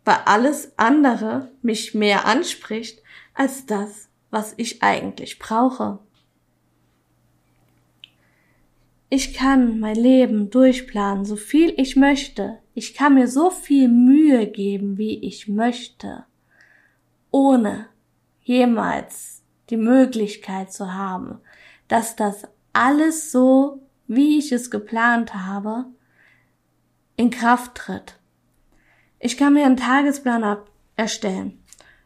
weil 0.05 0.19
alles 0.26 0.72
andere 0.78 1.51
mich 1.61 1.93
mehr 1.93 2.26
anspricht 2.26 3.01
als 3.34 3.65
das, 3.65 4.07
was 4.30 4.53
ich 4.57 4.84
eigentlich 4.84 5.39
brauche. 5.39 5.99
Ich 9.09 9.34
kann 9.34 9.80
mein 9.80 9.97
Leben 9.97 10.49
durchplanen, 10.51 11.26
so 11.26 11.36
viel 11.36 11.74
ich 11.76 11.97
möchte. 11.97 12.59
Ich 12.74 12.93
kann 12.93 13.15
mir 13.15 13.28
so 13.28 13.49
viel 13.49 13.89
Mühe 13.89 14.47
geben, 14.47 14.97
wie 14.97 15.19
ich 15.19 15.49
möchte, 15.49 16.26
ohne 17.30 17.88
jemals 18.41 19.43
die 19.69 19.76
Möglichkeit 19.76 20.72
zu 20.72 20.93
haben, 20.93 21.39
dass 21.91 22.15
das 22.15 22.47
alles 22.71 23.33
so, 23.33 23.81
wie 24.07 24.39
ich 24.39 24.53
es 24.53 24.71
geplant 24.71 25.35
habe, 25.35 25.87
in 27.17 27.29
Kraft 27.31 27.75
tritt. 27.75 28.17
Ich 29.19 29.35
kann 29.35 29.53
mir 29.53 29.65
einen 29.65 29.75
Tagesplan 29.75 30.59
erstellen. 30.95 31.61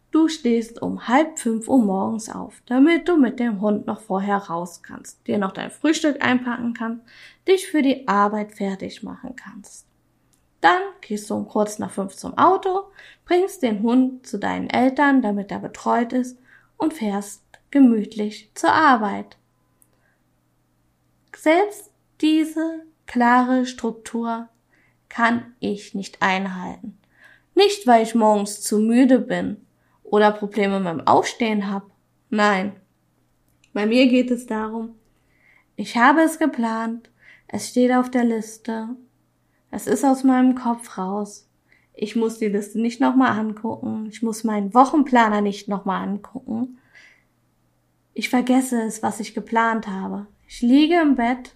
Du 0.09 0.27
stehst 0.27 0.81
um 0.81 1.07
halb 1.07 1.37
fünf 1.37 1.67
Uhr 1.67 1.77
morgens 1.77 2.29
auf, 2.29 2.63
damit 2.65 3.07
du 3.07 3.15
mit 3.15 3.39
dem 3.39 3.61
Hund 3.61 3.85
noch 3.85 4.01
vorher 4.01 4.37
raus 4.37 4.81
kannst, 4.81 5.27
dir 5.27 5.37
noch 5.37 5.51
dein 5.51 5.69
Frühstück 5.69 6.23
einpacken 6.23 6.73
kannst, 6.73 7.05
dich 7.47 7.67
für 7.67 7.83
die 7.83 8.07
Arbeit 8.07 8.53
fertig 8.53 9.03
machen 9.03 9.35
kannst. 9.35 9.85
Dann 10.61 10.81
gehst 11.01 11.29
du 11.29 11.35
um 11.35 11.47
kurz 11.47 11.77
nach 11.77 11.91
fünf 11.91 12.15
zum 12.15 12.35
Auto, 12.39 12.85
bringst 13.23 13.61
den 13.61 13.83
Hund 13.83 14.25
zu 14.25 14.39
deinen 14.39 14.67
Eltern, 14.67 15.21
damit 15.21 15.51
er 15.51 15.59
betreut 15.59 16.11
ist, 16.11 16.39
und 16.75 16.95
fährst 16.95 17.43
gemütlich 17.69 18.49
zur 18.55 18.71
Arbeit. 18.71 19.37
Selbst 21.35 21.91
diese 22.21 22.83
klare 23.05 23.65
Struktur 23.65 24.49
kann 25.09 25.53
ich 25.59 25.93
nicht 25.93 26.21
einhalten. 26.21 26.97
Nicht, 27.53 27.87
weil 27.87 28.03
ich 28.03 28.15
morgens 28.15 28.61
zu 28.61 28.79
müde 28.79 29.19
bin 29.19 29.57
oder 30.03 30.31
Probleme 30.31 30.79
beim 30.79 31.05
Aufstehen 31.05 31.69
habe. 31.69 31.89
Nein. 32.29 32.73
Bei 33.73 33.85
mir 33.85 34.07
geht 34.07 34.31
es 34.31 34.45
darum, 34.45 34.95
ich 35.75 35.97
habe 35.97 36.21
es 36.21 36.39
geplant, 36.39 37.09
es 37.47 37.69
steht 37.69 37.91
auf 37.91 38.09
der 38.09 38.23
Liste, 38.23 38.87
es 39.71 39.87
ist 39.87 40.05
aus 40.05 40.23
meinem 40.23 40.55
Kopf 40.55 40.97
raus. 40.97 41.49
Ich 41.93 42.15
muss 42.15 42.37
die 42.39 42.47
Liste 42.47 42.79
nicht 42.79 43.01
nochmal 43.01 43.37
angucken, 43.37 44.07
ich 44.09 44.21
muss 44.21 44.45
meinen 44.45 44.73
Wochenplaner 44.73 45.41
nicht 45.41 45.67
nochmal 45.67 46.07
angucken. 46.07 46.77
Ich 48.13 48.29
vergesse 48.29 48.81
es, 48.83 49.03
was 49.03 49.19
ich 49.19 49.33
geplant 49.33 49.87
habe. 49.87 50.27
Ich 50.47 50.61
liege 50.61 51.01
im 51.01 51.15
Bett, 51.15 51.55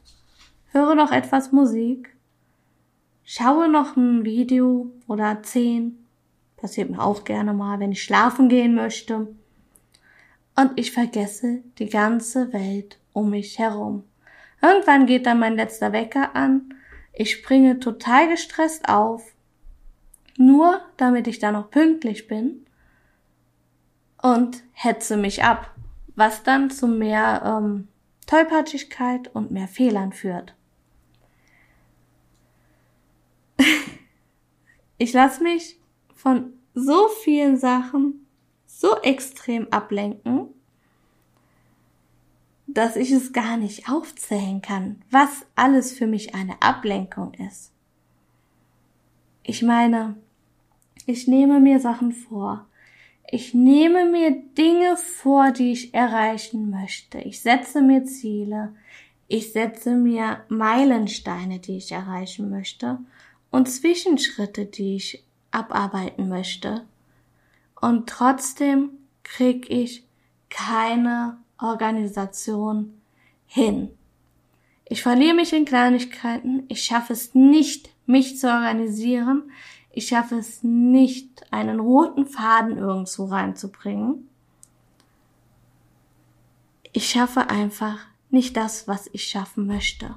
höre 0.71 0.95
noch 0.95 1.11
etwas 1.11 1.51
Musik, 1.51 2.15
schaue 3.23 3.69
noch 3.69 3.95
ein 3.95 4.25
Video 4.25 4.91
oder 5.07 5.41
zehn 5.43 5.99
Passiert 6.59 6.89
mir 6.89 7.01
auch 7.01 7.23
gerne 7.23 7.53
mal, 7.53 7.79
wenn 7.79 7.93
ich 7.93 8.03
schlafen 8.03 8.49
gehen 8.49 8.75
möchte. 8.75 9.33
Und 10.57 10.71
ich 10.75 10.91
vergesse 10.91 11.63
die 11.77 11.87
ganze 11.87 12.51
Welt 12.51 12.99
um 13.13 13.29
mich 13.29 13.57
herum. 13.59 14.03
Irgendwann 14.61 15.05
geht 15.05 15.25
dann 15.25 15.39
mein 15.39 15.55
letzter 15.55 15.93
Wecker 15.93 16.35
an. 16.35 16.73
Ich 17.13 17.31
springe 17.31 17.79
total 17.79 18.27
gestresst 18.27 18.89
auf. 18.89 19.23
Nur 20.35 20.81
damit 20.97 21.27
ich 21.27 21.39
da 21.39 21.53
noch 21.53 21.71
pünktlich 21.71 22.27
bin. 22.27 22.65
Und 24.21 24.63
hetze 24.73 25.15
mich 25.15 25.45
ab. 25.45 25.73
Was 26.17 26.43
dann 26.43 26.69
zu 26.69 26.89
mehr 26.89 27.41
ähm, 27.45 27.87
Tollpatschigkeit 28.29 29.33
und 29.33 29.49
mehr 29.49 29.67
Fehlern 29.67 30.13
führt. 30.13 30.53
ich 34.99 35.13
lasse 35.13 35.41
mich 35.41 35.79
von 36.13 36.53
so 36.75 37.07
vielen 37.23 37.57
Sachen 37.57 38.27
so 38.67 38.95
extrem 39.01 39.67
ablenken, 39.73 40.49
dass 42.67 42.97
ich 42.97 43.11
es 43.11 43.33
gar 43.33 43.57
nicht 43.57 43.89
aufzählen 43.89 44.61
kann, 44.61 45.01
was 45.09 45.47
alles 45.55 45.91
für 45.91 46.05
mich 46.05 46.35
eine 46.35 46.61
Ablenkung 46.61 47.33
ist. 47.33 47.71
Ich 49.41 49.63
meine, 49.63 50.17
ich 51.07 51.27
nehme 51.27 51.59
mir 51.59 51.79
Sachen 51.79 52.11
vor. 52.11 52.68
Ich 53.31 53.53
nehme 53.53 54.05
mir 54.09 54.31
Dinge 54.57 54.97
vor, 54.97 55.51
die 55.51 55.71
ich 55.71 55.93
erreichen 55.93 56.71
möchte. 56.71 57.19
Ich 57.19 57.41
setze 57.41 57.79
mir 57.81 58.03
Ziele. 58.03 58.73
Ich 59.27 59.51
setze 59.51 59.91
mir 59.95 60.43
Meilensteine, 60.49 61.59
die 61.59 61.77
ich 61.77 61.91
erreichen 61.91 62.49
möchte 62.49 62.97
und 63.51 63.69
Zwischenschritte, 63.69 64.65
die 64.65 64.95
ich 64.95 65.23
abarbeiten 65.51 66.27
möchte. 66.27 66.85
Und 67.79 68.09
trotzdem 68.09 68.89
krieg 69.21 69.69
ich 69.69 70.03
keine 70.49 71.37
Organisation 71.59 72.99
hin. 73.45 73.89
Ich 74.85 75.03
verliere 75.03 75.35
mich 75.35 75.53
in 75.53 75.65
Kleinigkeiten. 75.65 76.63
Ich 76.67 76.83
schaffe 76.83 77.13
es 77.13 77.35
nicht, 77.35 77.91
mich 78.07 78.39
zu 78.39 78.47
organisieren. 78.47 79.51
Ich 79.91 80.07
schaffe 80.07 80.35
es 80.35 80.63
nicht, 80.63 81.51
einen 81.51 81.79
roten 81.79 82.25
Faden 82.25 82.77
irgendwo 82.77 83.25
reinzubringen. 83.25 84.29
Ich 86.91 87.09
schaffe 87.09 87.49
einfach 87.49 87.99
nicht 88.29 88.57
das, 88.57 88.87
was 88.87 89.09
ich 89.13 89.25
schaffen 89.25 89.67
möchte. 89.67 90.15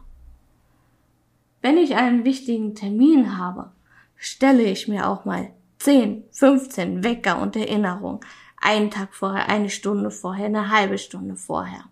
Wenn 1.60 1.78
ich 1.78 1.96
einen 1.96 2.24
wichtigen 2.24 2.74
Termin 2.74 3.38
habe, 3.38 3.70
stelle 4.16 4.62
ich 4.62 4.88
mir 4.88 5.08
auch 5.08 5.24
mal 5.24 5.52
10, 5.78 6.24
15 6.30 7.04
Wecker 7.04 7.40
und 7.40 7.56
Erinnerungen. 7.56 8.20
Einen 8.60 8.90
Tag 8.90 9.14
vorher, 9.14 9.48
eine 9.48 9.70
Stunde 9.70 10.10
vorher, 10.10 10.46
eine 10.46 10.70
halbe 10.70 10.98
Stunde 10.98 11.36
vorher. 11.36 11.84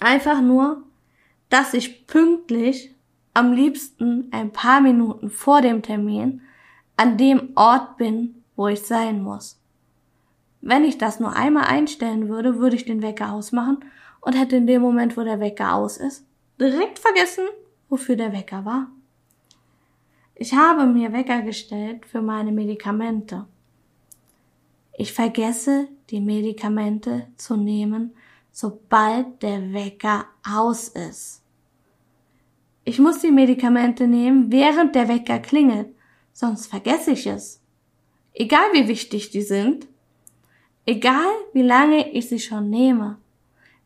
Einfach 0.00 0.40
nur, 0.40 0.82
dass 1.48 1.74
ich 1.74 2.06
pünktlich 2.06 2.94
am 3.36 3.52
liebsten 3.52 4.28
ein 4.30 4.50
paar 4.50 4.80
Minuten 4.80 5.28
vor 5.28 5.60
dem 5.60 5.82
Termin 5.82 6.40
an 6.96 7.18
dem 7.18 7.50
Ort 7.54 7.98
bin, 7.98 8.42
wo 8.56 8.66
ich 8.66 8.80
sein 8.80 9.22
muss. 9.22 9.60
Wenn 10.62 10.84
ich 10.84 10.96
das 10.96 11.20
nur 11.20 11.36
einmal 11.36 11.64
einstellen 11.64 12.30
würde, 12.30 12.58
würde 12.58 12.76
ich 12.76 12.86
den 12.86 13.02
Wecker 13.02 13.34
ausmachen 13.34 13.84
und 14.22 14.32
hätte 14.32 14.56
in 14.56 14.66
dem 14.66 14.80
Moment, 14.80 15.18
wo 15.18 15.22
der 15.22 15.38
Wecker 15.38 15.74
aus 15.74 15.98
ist, 15.98 16.24
direkt 16.58 16.98
vergessen, 16.98 17.44
wofür 17.90 18.16
der 18.16 18.32
Wecker 18.32 18.64
war. 18.64 18.88
Ich 20.34 20.54
habe 20.54 20.86
mir 20.86 21.12
Wecker 21.12 21.42
gestellt 21.42 22.06
für 22.06 22.22
meine 22.22 22.52
Medikamente. 22.52 23.44
Ich 24.96 25.12
vergesse, 25.12 25.88
die 26.08 26.22
Medikamente 26.22 27.26
zu 27.36 27.58
nehmen, 27.58 28.14
sobald 28.50 29.42
der 29.42 29.74
Wecker 29.74 30.24
aus 30.42 30.88
ist. 30.88 31.42
Ich 32.88 33.00
muss 33.00 33.18
die 33.18 33.32
Medikamente 33.32 34.06
nehmen, 34.06 34.52
während 34.52 34.94
der 34.94 35.08
Wecker 35.08 35.40
klingelt, 35.40 35.88
sonst 36.32 36.68
vergesse 36.68 37.10
ich 37.10 37.26
es. 37.26 37.60
Egal 38.32 38.72
wie 38.74 38.86
wichtig 38.86 39.30
die 39.30 39.42
sind, 39.42 39.88
egal 40.86 41.32
wie 41.52 41.62
lange 41.62 42.12
ich 42.12 42.28
sie 42.28 42.38
schon 42.38 42.70
nehme. 42.70 43.18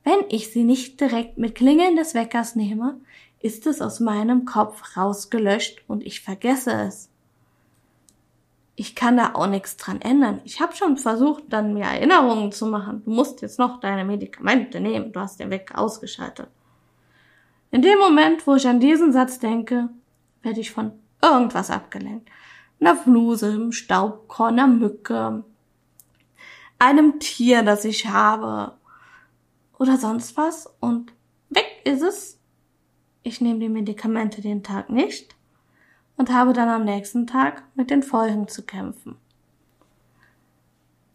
Wenn 0.04 0.20
ich 0.28 0.52
sie 0.52 0.64
nicht 0.64 1.00
direkt 1.00 1.38
mit 1.38 1.54
Klingeln 1.54 1.96
des 1.96 2.12
Weckers 2.12 2.56
nehme, 2.56 3.00
ist 3.40 3.66
es 3.66 3.80
aus 3.80 4.00
meinem 4.00 4.44
Kopf 4.44 4.98
rausgelöscht 4.98 5.82
und 5.88 6.04
ich 6.04 6.20
vergesse 6.20 6.72
es. 6.72 7.08
Ich 8.76 8.94
kann 8.94 9.16
da 9.16 9.34
auch 9.34 9.46
nichts 9.46 9.78
dran 9.78 10.02
ändern. 10.02 10.42
Ich 10.44 10.60
habe 10.60 10.76
schon 10.76 10.98
versucht, 10.98 11.44
dann 11.48 11.72
mir 11.72 11.84
Erinnerungen 11.84 12.52
zu 12.52 12.66
machen. 12.66 13.00
Du 13.06 13.12
musst 13.12 13.40
jetzt 13.40 13.58
noch 13.58 13.80
deine 13.80 14.04
Medikamente 14.04 14.78
nehmen. 14.78 15.10
Du 15.10 15.20
hast 15.20 15.40
den 15.40 15.48
Wecker 15.48 15.78
ausgeschaltet. 15.78 16.48
In 17.70 17.82
dem 17.82 17.98
Moment, 17.98 18.46
wo 18.46 18.54
ich 18.56 18.66
an 18.66 18.80
diesen 18.80 19.12
Satz 19.12 19.38
denke, 19.38 19.88
werde 20.42 20.60
ich 20.60 20.72
von 20.72 20.92
irgendwas 21.22 21.70
abgelenkt. 21.70 22.28
Einer 22.80 22.96
Fluse, 22.96 23.46
einem 23.46 23.72
Staubkorn, 23.72 24.58
einer 24.58 24.66
Mücke, 24.66 25.44
einem 26.78 27.20
Tier, 27.20 27.62
das 27.62 27.84
ich 27.84 28.08
habe 28.08 28.74
oder 29.78 29.96
sonst 29.96 30.36
was 30.36 30.66
und 30.80 31.12
weg 31.50 31.82
ist 31.84 32.02
es. 32.02 32.38
Ich 33.22 33.40
nehme 33.40 33.60
die 33.60 33.68
Medikamente 33.68 34.40
den 34.40 34.62
Tag 34.62 34.90
nicht 34.90 35.36
und 36.16 36.32
habe 36.32 36.52
dann 36.52 36.68
am 36.68 36.84
nächsten 36.84 37.26
Tag 37.26 37.62
mit 37.74 37.90
den 37.90 38.02
Folgen 38.02 38.48
zu 38.48 38.62
kämpfen. 38.64 39.16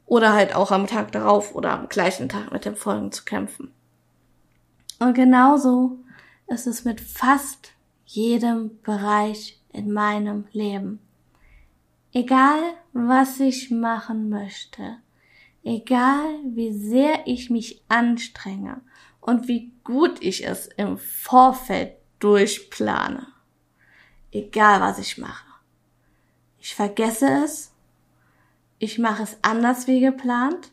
Oder 0.06 0.34
halt 0.34 0.56
auch 0.56 0.72
am 0.72 0.86
Tag 0.86 1.12
darauf 1.12 1.56
oder 1.56 1.72
am 1.72 1.90
gleichen 1.90 2.30
Tag 2.30 2.52
mit 2.52 2.66
den 2.66 2.76
Folgen 2.76 3.12
zu 3.12 3.26
kämpfen. 3.26 3.74
Und 5.00 5.16
genauso 5.16 5.98
ist 6.48 6.68
es 6.68 6.86
mit 6.86 7.02
fast 7.02 7.74
jedem 8.06 8.80
Bereich 8.82 9.60
in 9.72 9.92
meinem 9.92 10.46
Leben. 10.52 11.00
Egal, 12.14 12.62
was 12.94 13.40
ich 13.40 13.72
machen 13.72 14.30
möchte, 14.30 14.98
egal 15.64 16.40
wie 16.46 16.72
sehr 16.72 17.28
ich 17.28 17.50
mich 17.50 17.82
anstrenge 17.90 18.82
und 19.20 19.48
wie 19.48 19.74
gut 19.84 20.22
ich 20.22 20.48
es 20.48 20.68
im 20.68 20.98
Vorfeld 20.98 21.98
durchplane, 22.20 23.28
egal 24.32 24.80
was 24.80 25.00
ich 25.00 25.18
mache. 25.18 25.46
Ich 26.60 26.74
vergesse 26.74 27.28
es, 27.44 27.74
ich 28.80 28.98
mache 28.98 29.24
es 29.24 29.38
anders 29.42 29.88
wie 29.88 30.00
geplant, 30.00 30.72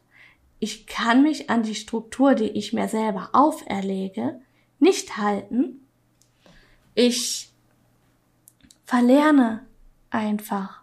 ich 0.61 0.87
kann 0.87 1.23
mich 1.23 1.51
an 1.51 1.64
die 1.64 1.75
Struktur, 1.75 2.35
die 2.35 2.51
ich 2.51 2.73
mir 2.73 2.87
selber 2.87 3.31
auferlege, 3.33 4.41
nicht 4.83 5.16
halten. 5.16 5.87
Ich 6.95 7.51
verlerne 8.85 9.64
einfach 10.11 10.83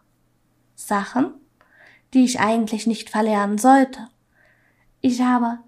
Sachen, 0.73 1.33
die 2.13 2.23
ich 2.23 2.39
eigentlich 2.39 2.87
nicht 2.87 3.09
verlernen 3.09 3.57
sollte. 3.57 4.07
Ich 5.01 5.21
habe 5.21 5.59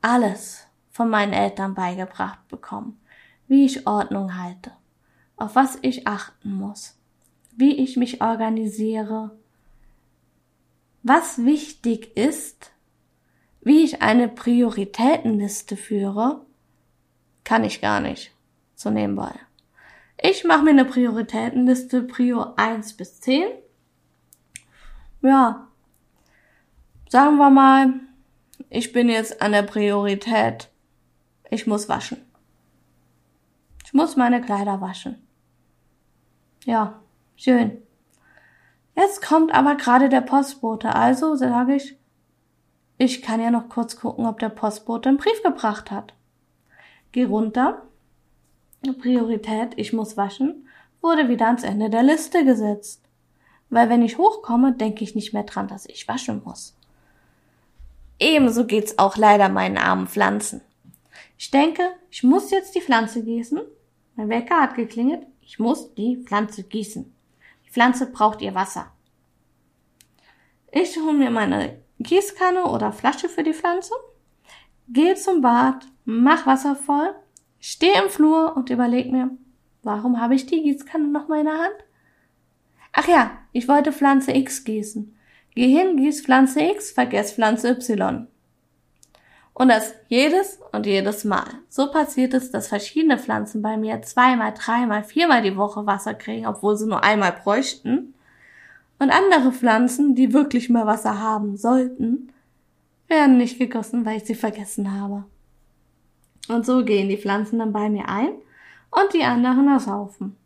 alles 0.00 0.66
von 0.90 1.10
meinen 1.10 1.34
Eltern 1.34 1.74
beigebracht 1.74 2.48
bekommen, 2.48 2.98
wie 3.46 3.66
ich 3.66 3.86
Ordnung 3.86 4.42
halte, 4.42 4.72
auf 5.36 5.54
was 5.54 5.78
ich 5.82 6.06
achten 6.06 6.54
muss, 6.54 6.98
wie 7.54 7.76
ich 7.76 7.96
mich 7.96 8.22
organisiere, 8.22 9.38
was 11.02 11.44
wichtig 11.44 12.16
ist, 12.16 12.72
wie 13.60 13.84
ich 13.84 14.00
eine 14.00 14.28
Prioritätenliste 14.28 15.76
führe 15.76 16.45
kann 17.46 17.64
ich 17.64 17.80
gar 17.80 18.00
nicht. 18.00 18.32
So 18.74 18.90
nebenbei. 18.90 19.32
Ich 20.20 20.44
mache 20.44 20.64
mir 20.64 20.70
eine 20.70 20.84
Prioritätenliste, 20.84 22.02
Prio 22.02 22.54
1 22.56 22.94
bis 22.94 23.20
10. 23.20 23.46
Ja. 25.22 25.68
Sagen 27.08 27.36
wir 27.36 27.50
mal, 27.50 27.94
ich 28.68 28.92
bin 28.92 29.08
jetzt 29.08 29.40
an 29.40 29.52
der 29.52 29.62
Priorität, 29.62 30.70
ich 31.48 31.68
muss 31.68 31.88
waschen. 31.88 32.20
Ich 33.84 33.94
muss 33.94 34.16
meine 34.16 34.40
Kleider 34.40 34.80
waschen. 34.80 35.24
Ja, 36.64 37.00
schön. 37.36 37.80
Jetzt 38.96 39.24
kommt 39.24 39.54
aber 39.54 39.76
gerade 39.76 40.08
der 40.08 40.22
Postbote, 40.22 40.96
also 40.96 41.36
sage 41.36 41.76
ich, 41.76 41.96
ich 42.98 43.22
kann 43.22 43.40
ja 43.40 43.52
noch 43.52 43.68
kurz 43.68 43.96
gucken, 43.96 44.26
ob 44.26 44.40
der 44.40 44.48
Postbote 44.48 45.10
einen 45.10 45.18
Brief 45.18 45.42
gebracht 45.44 45.92
hat. 45.92 46.15
Geh 47.16 47.24
runter. 47.24 47.80
Priorität, 49.00 49.72
ich 49.76 49.94
muss 49.94 50.18
waschen, 50.18 50.68
wurde 51.00 51.30
wieder 51.30 51.46
ans 51.46 51.62
Ende 51.62 51.88
der 51.88 52.02
Liste 52.02 52.44
gesetzt. 52.44 53.08
Weil 53.70 53.88
wenn 53.88 54.02
ich 54.02 54.18
hochkomme, 54.18 54.74
denke 54.74 55.02
ich 55.02 55.14
nicht 55.14 55.32
mehr 55.32 55.44
dran, 55.44 55.66
dass 55.66 55.86
ich 55.86 56.06
waschen 56.08 56.42
muss. 56.44 56.76
Ebenso 58.18 58.66
geht's 58.66 58.98
auch 58.98 59.16
leider 59.16 59.48
meinen 59.48 59.78
armen 59.78 60.08
Pflanzen. 60.08 60.60
Ich 61.38 61.50
denke, 61.50 61.84
ich 62.10 62.22
muss 62.22 62.50
jetzt 62.50 62.74
die 62.74 62.82
Pflanze 62.82 63.24
gießen. 63.24 63.62
Mein 64.16 64.28
Wecker 64.28 64.60
hat 64.60 64.74
geklingelt. 64.74 65.26
Ich 65.40 65.58
muss 65.58 65.94
die 65.94 66.18
Pflanze 66.18 66.64
gießen. 66.64 67.10
Die 67.64 67.70
Pflanze 67.70 68.12
braucht 68.12 68.42
ihr 68.42 68.54
Wasser. 68.54 68.92
Ich 70.70 70.94
hole 70.98 71.14
mir 71.14 71.30
meine 71.30 71.78
Gießkanne 71.98 72.66
oder 72.66 72.92
Flasche 72.92 73.30
für 73.30 73.42
die 73.42 73.54
Pflanze, 73.54 73.94
gehe 74.90 75.14
zum 75.14 75.40
Bad, 75.40 75.86
mach 76.06 76.46
Wasser 76.46 76.74
voll, 76.74 77.14
stehe 77.60 78.02
im 78.02 78.08
Flur 78.08 78.56
und 78.56 78.70
überleg 78.70 79.12
mir, 79.12 79.30
warum 79.82 80.20
habe 80.20 80.34
ich 80.34 80.46
die 80.46 80.62
Gießkanne 80.62 81.08
noch 81.08 81.28
mal 81.28 81.40
in 81.40 81.46
der 81.46 81.58
Hand? 81.58 81.76
Ach 82.92 83.06
ja, 83.06 83.32
ich 83.52 83.68
wollte 83.68 83.92
Pflanze 83.92 84.32
X 84.32 84.64
gießen. 84.64 85.14
Geh 85.54 85.68
hin, 85.68 85.98
gieß 85.98 86.22
Pflanze 86.22 86.60
X, 86.60 86.92
vergess 86.92 87.32
Pflanze 87.32 87.68
Y. 87.68 88.26
Und 89.52 89.68
das 89.68 89.94
jedes 90.08 90.60
und 90.72 90.86
jedes 90.86 91.24
Mal. 91.24 91.46
So 91.68 91.90
passiert 91.90 92.34
es, 92.34 92.50
dass 92.50 92.68
verschiedene 92.68 93.18
Pflanzen 93.18 93.62
bei 93.62 93.76
mir 93.76 94.02
zweimal, 94.02 94.52
dreimal, 94.54 95.02
viermal 95.02 95.42
die 95.42 95.56
Woche 95.56 95.86
Wasser 95.86 96.14
kriegen, 96.14 96.46
obwohl 96.46 96.76
sie 96.76 96.86
nur 96.86 97.02
einmal 97.02 97.32
bräuchten. 97.32 98.14
Und 98.98 99.10
andere 99.10 99.52
Pflanzen, 99.52 100.14
die 100.14 100.32
wirklich 100.32 100.68
mehr 100.68 100.86
Wasser 100.86 101.20
haben 101.20 101.56
sollten, 101.56 102.32
werden 103.08 103.38
nicht 103.38 103.58
gegossen, 103.58 104.04
weil 104.04 104.18
ich 104.18 104.24
sie 104.24 104.34
vergessen 104.34 104.92
habe. 104.92 105.24
Und 106.48 106.64
so 106.64 106.84
gehen 106.84 107.08
die 107.08 107.16
Pflanzen 107.16 107.58
dann 107.58 107.72
bei 107.72 107.88
mir 107.88 108.08
ein 108.08 108.30
und 108.90 109.12
die 109.12 109.24
anderen 109.24 109.68
ersaufen. 109.68 110.36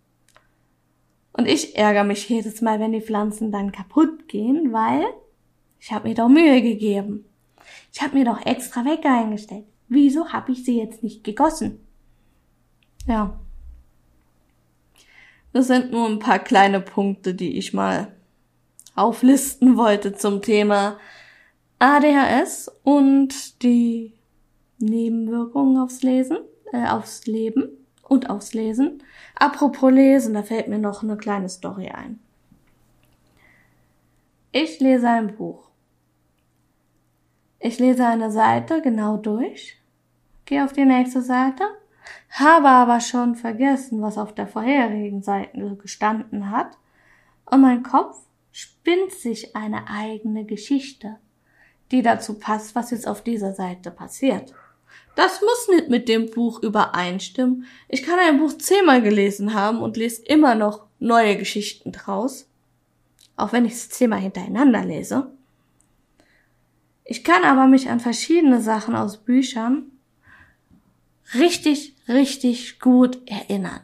Und 1.32 1.46
ich 1.46 1.76
ärgere 1.76 2.05
mich 2.05 2.28
jedes 2.28 2.61
Mal, 2.61 2.80
wenn 2.80 2.92
die 2.92 3.01
Pflanzen 3.01 3.53
dann 3.53 3.72
kaputt 3.72 4.28
gehen, 4.28 4.72
weil 4.72 5.05
ich 5.78 5.92
habe 5.92 6.09
mir 6.09 6.14
doch 6.14 6.28
Mühe 6.28 6.61
gegeben. 6.62 7.24
Ich 7.92 8.03
habe 8.03 8.18
mir 8.18 8.24
doch 8.24 8.44
extra 8.44 8.84
Wecker 8.84 9.20
eingestellt. 9.20 9.64
Wieso 9.88 10.32
habe 10.32 10.53
ich 10.53 10.64
sie 10.64 10.78
jetzt 10.78 11.03
nicht 11.03 11.24
gegossen? 11.24 11.80
Ja. 13.07 13.38
Das 15.53 15.66
sind 15.66 15.90
nur 15.90 16.09
ein 16.09 16.18
paar 16.18 16.38
kleine 16.38 16.80
Punkte, 16.80 17.34
die 17.34 17.59
ich 17.59 17.72
mal 17.72 18.14
auflisten 18.94 19.76
wollte 19.76 20.12
zum 20.12 20.42
Thema 20.42 20.98
ADHS 21.78 22.70
und 22.82 23.62
die 23.62 24.12
Nebenwirkungen 24.81 25.78
aufs 25.78 26.03
Lesen, 26.03 26.39
äh, 26.72 26.87
aufs 26.87 27.26
Leben 27.26 27.68
und 28.09 28.28
aufs 28.28 28.55
Lesen. 28.55 29.03
Apropos 29.37 29.93
Lesen, 29.93 30.35
da 30.35 30.43
fällt 30.43 30.68
mir 30.68 30.78
noch 30.78 31.03
eine 31.03 31.16
kleine 31.16 31.49
Story 31.49 31.89
ein. 31.89 32.18
Ich 34.53 34.81
lese 34.81 35.09
ein 35.09 35.37
Buch. 35.37 35.70
Ich 37.61 37.78
lese 37.78 38.07
eine 38.07 38.33
Seite 38.33 38.81
genau 38.83 39.16
durch, 39.16 39.76
gehe 40.47 40.64
auf 40.64 40.72
die 40.72 40.87
nächste 40.87 41.20
Seite, 41.20 41.62
habe 42.31 42.68
aber 42.68 43.01
schon 43.01 43.35
vergessen, 43.35 44.01
was 44.01 44.18
auf 44.18 44.35
der 44.35 44.47
vorherigen 44.47 45.22
Seite 45.22 45.76
gestanden 45.76 46.51
hat, 46.51 46.78
und 47.45 47.61
mein 47.61 47.83
Kopf 47.83 48.18
spinnt 48.51 49.12
sich 49.12 49.55
eine 49.55 49.89
eigene 49.89 50.45
Geschichte, 50.45 51.16
die 51.91 52.03
dazu 52.03 52.39
passt, 52.39 52.74
was 52.74 52.93
jetzt 52.93 53.07
auf 53.07 53.22
dieser 53.22 53.53
Seite 53.53 53.91
passiert. 53.91 54.55
Das 55.14 55.41
muss 55.41 55.68
nicht 55.68 55.88
mit 55.88 56.09
dem 56.09 56.30
Buch 56.30 56.62
übereinstimmen. 56.62 57.66
Ich 57.88 58.03
kann 58.03 58.18
ein 58.18 58.38
Buch 58.38 58.57
zehnmal 58.57 59.03
gelesen 59.03 59.55
haben 59.55 59.82
und 59.82 59.97
lese 59.97 60.22
immer 60.22 60.55
noch 60.55 60.86
neue 60.99 61.36
Geschichten 61.36 61.93
draus. 61.93 62.49
Auch 63.36 63.53
wenn 63.53 63.64
ich 63.64 63.72
es 63.72 63.91
zehnmal 63.91 64.20
hintereinander 64.20 64.84
lese. 64.84 65.30
Ich 67.05 67.24
kann 67.24 67.43
aber 67.43 67.66
mich 67.66 67.91
an 67.91 68.01
verschiedene 68.01 68.61
Sachen 68.61 68.95
aus 68.95 69.18
Büchern 69.18 69.91
richtig, 71.34 71.97
richtig 72.09 72.78
gut 72.80 73.18
erinnern. 73.28 73.80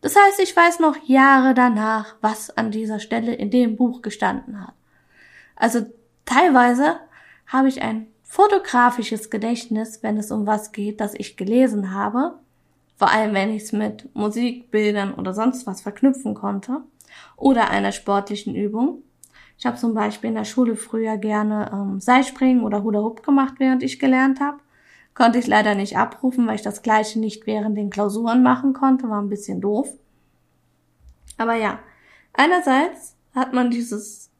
Das 0.00 0.14
heißt, 0.14 0.40
ich 0.40 0.54
weiß 0.54 0.78
noch 0.80 0.96
Jahre 1.08 1.54
danach, 1.54 2.16
was 2.20 2.50
an 2.50 2.70
dieser 2.70 3.00
Stelle 3.00 3.34
in 3.34 3.50
dem 3.50 3.76
Buch 3.76 4.02
gestanden 4.02 4.60
hat. 4.60 4.74
Also 5.56 5.86
teilweise 6.24 7.00
habe 7.46 7.68
ich 7.68 7.82
ein 7.82 8.06
fotografisches 8.28 9.30
Gedächtnis, 9.30 10.02
wenn 10.02 10.18
es 10.18 10.30
um 10.30 10.46
was 10.46 10.70
geht, 10.72 11.00
das 11.00 11.14
ich 11.14 11.36
gelesen 11.36 11.94
habe, 11.94 12.34
vor 12.96 13.10
allem 13.10 13.32
wenn 13.34 13.50
ich 13.50 13.64
es 13.64 13.72
mit 13.72 14.14
Musik, 14.14 14.70
Bildern 14.70 15.14
oder 15.14 15.32
sonst 15.32 15.66
was 15.66 15.80
verknüpfen 15.80 16.34
konnte, 16.34 16.82
oder 17.36 17.70
einer 17.70 17.90
sportlichen 17.90 18.54
Übung. 18.54 19.02
Ich 19.56 19.64
habe 19.66 19.78
zum 19.78 19.94
Beispiel 19.94 20.28
in 20.28 20.36
der 20.36 20.44
Schule 20.44 20.76
früher 20.76 21.16
gerne 21.16 21.70
ähm, 21.72 22.00
Seilspringen 22.00 22.62
oder 22.64 22.82
Hula 22.82 23.00
Hoop 23.00 23.24
gemacht, 23.24 23.54
während 23.58 23.82
ich 23.82 23.98
gelernt 23.98 24.40
habe. 24.40 24.58
Konnte 25.14 25.38
ich 25.38 25.46
leider 25.46 25.74
nicht 25.74 25.96
abrufen, 25.96 26.46
weil 26.46 26.56
ich 26.56 26.62
das 26.62 26.82
gleiche 26.82 27.18
nicht 27.18 27.46
während 27.46 27.76
den 27.76 27.90
Klausuren 27.90 28.42
machen 28.42 28.72
konnte, 28.74 29.08
war 29.08 29.20
ein 29.20 29.30
bisschen 29.30 29.60
doof. 29.60 29.88
Aber 31.38 31.54
ja, 31.54 31.80
einerseits 32.34 33.16
hat 33.34 33.54
man 33.54 33.70
dieses 33.70 34.30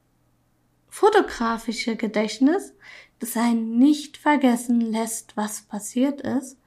fotografische 0.88 1.96
Gedächtnis, 1.96 2.74
das 3.18 3.36
einen 3.36 3.78
nicht 3.78 4.16
vergessen 4.16 4.80
lässt, 4.80 5.36
was 5.36 5.62
passiert 5.62 6.20
ist. 6.20 6.58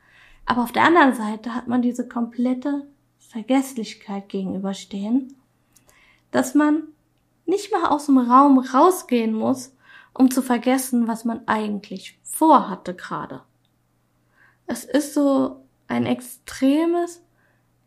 Aber 0.45 0.63
auf 0.63 0.71
der 0.71 0.83
anderen 0.83 1.13
Seite 1.13 1.55
hat 1.55 1.67
man 1.67 1.81
diese 1.81 2.07
komplette 2.07 2.87
Vergesslichkeit 3.19 4.27
gegenüberstehen, 4.27 5.35
dass 6.31 6.55
man 6.55 6.83
nicht 7.45 7.71
mal 7.71 7.89
aus 7.89 8.07
dem 8.07 8.17
Raum 8.17 8.59
rausgehen 8.59 9.33
muss, 9.33 9.75
um 10.13 10.29
zu 10.29 10.41
vergessen, 10.41 11.07
was 11.07 11.25
man 11.25 11.47
eigentlich 11.47 12.19
vorhatte 12.23 12.93
gerade. 12.93 13.43
Es 14.67 14.83
ist 14.83 15.13
so 15.13 15.65
ein 15.87 16.05
extremes 16.05 17.21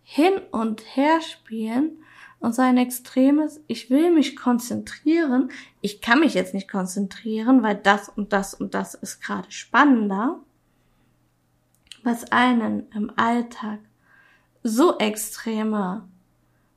Hin- 0.03 0.43
und 0.51 0.97
Herspielen 0.97 2.04
und 2.45 2.55
so 2.55 2.61
ein 2.61 2.77
extremes, 2.77 3.61
ich 3.69 3.89
will 3.89 4.13
mich 4.13 4.37
konzentrieren, 4.37 5.51
ich 5.81 6.03
kann 6.03 6.21
mich 6.21 6.35
jetzt 6.35 6.53
nicht 6.53 6.71
konzentrieren, 6.71 7.63
weil 7.63 7.75
das 7.75 8.11
und 8.11 8.35
das 8.35 8.53
und 8.53 8.75
das 8.75 8.95
ist 8.95 9.23
gerade 9.23 9.51
spannender, 9.51 10.41
was 12.03 12.31
einen 12.33 12.91
im 12.93 13.11
Alltag 13.17 13.79
so 14.63 14.99
extreme 14.99 16.07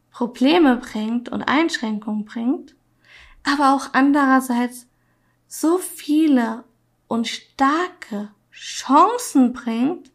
Probleme 0.09 0.77
bringt 0.77 1.27
und 1.27 1.43
Einschränkungen 1.43 2.23
bringt, 2.23 2.75
aber 3.43 3.75
auch 3.75 3.89
andererseits 3.91 4.87
so 5.47 5.79
viele 5.79 6.63
und 7.09 7.27
starke 7.27 8.31
Chancen 8.51 9.51
bringt, 9.51 10.11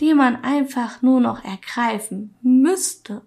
die 0.00 0.14
man 0.14 0.42
einfach 0.42 1.02
nur 1.02 1.20
noch 1.20 1.44
ergreifen 1.44 2.34
müsste. 2.40 3.20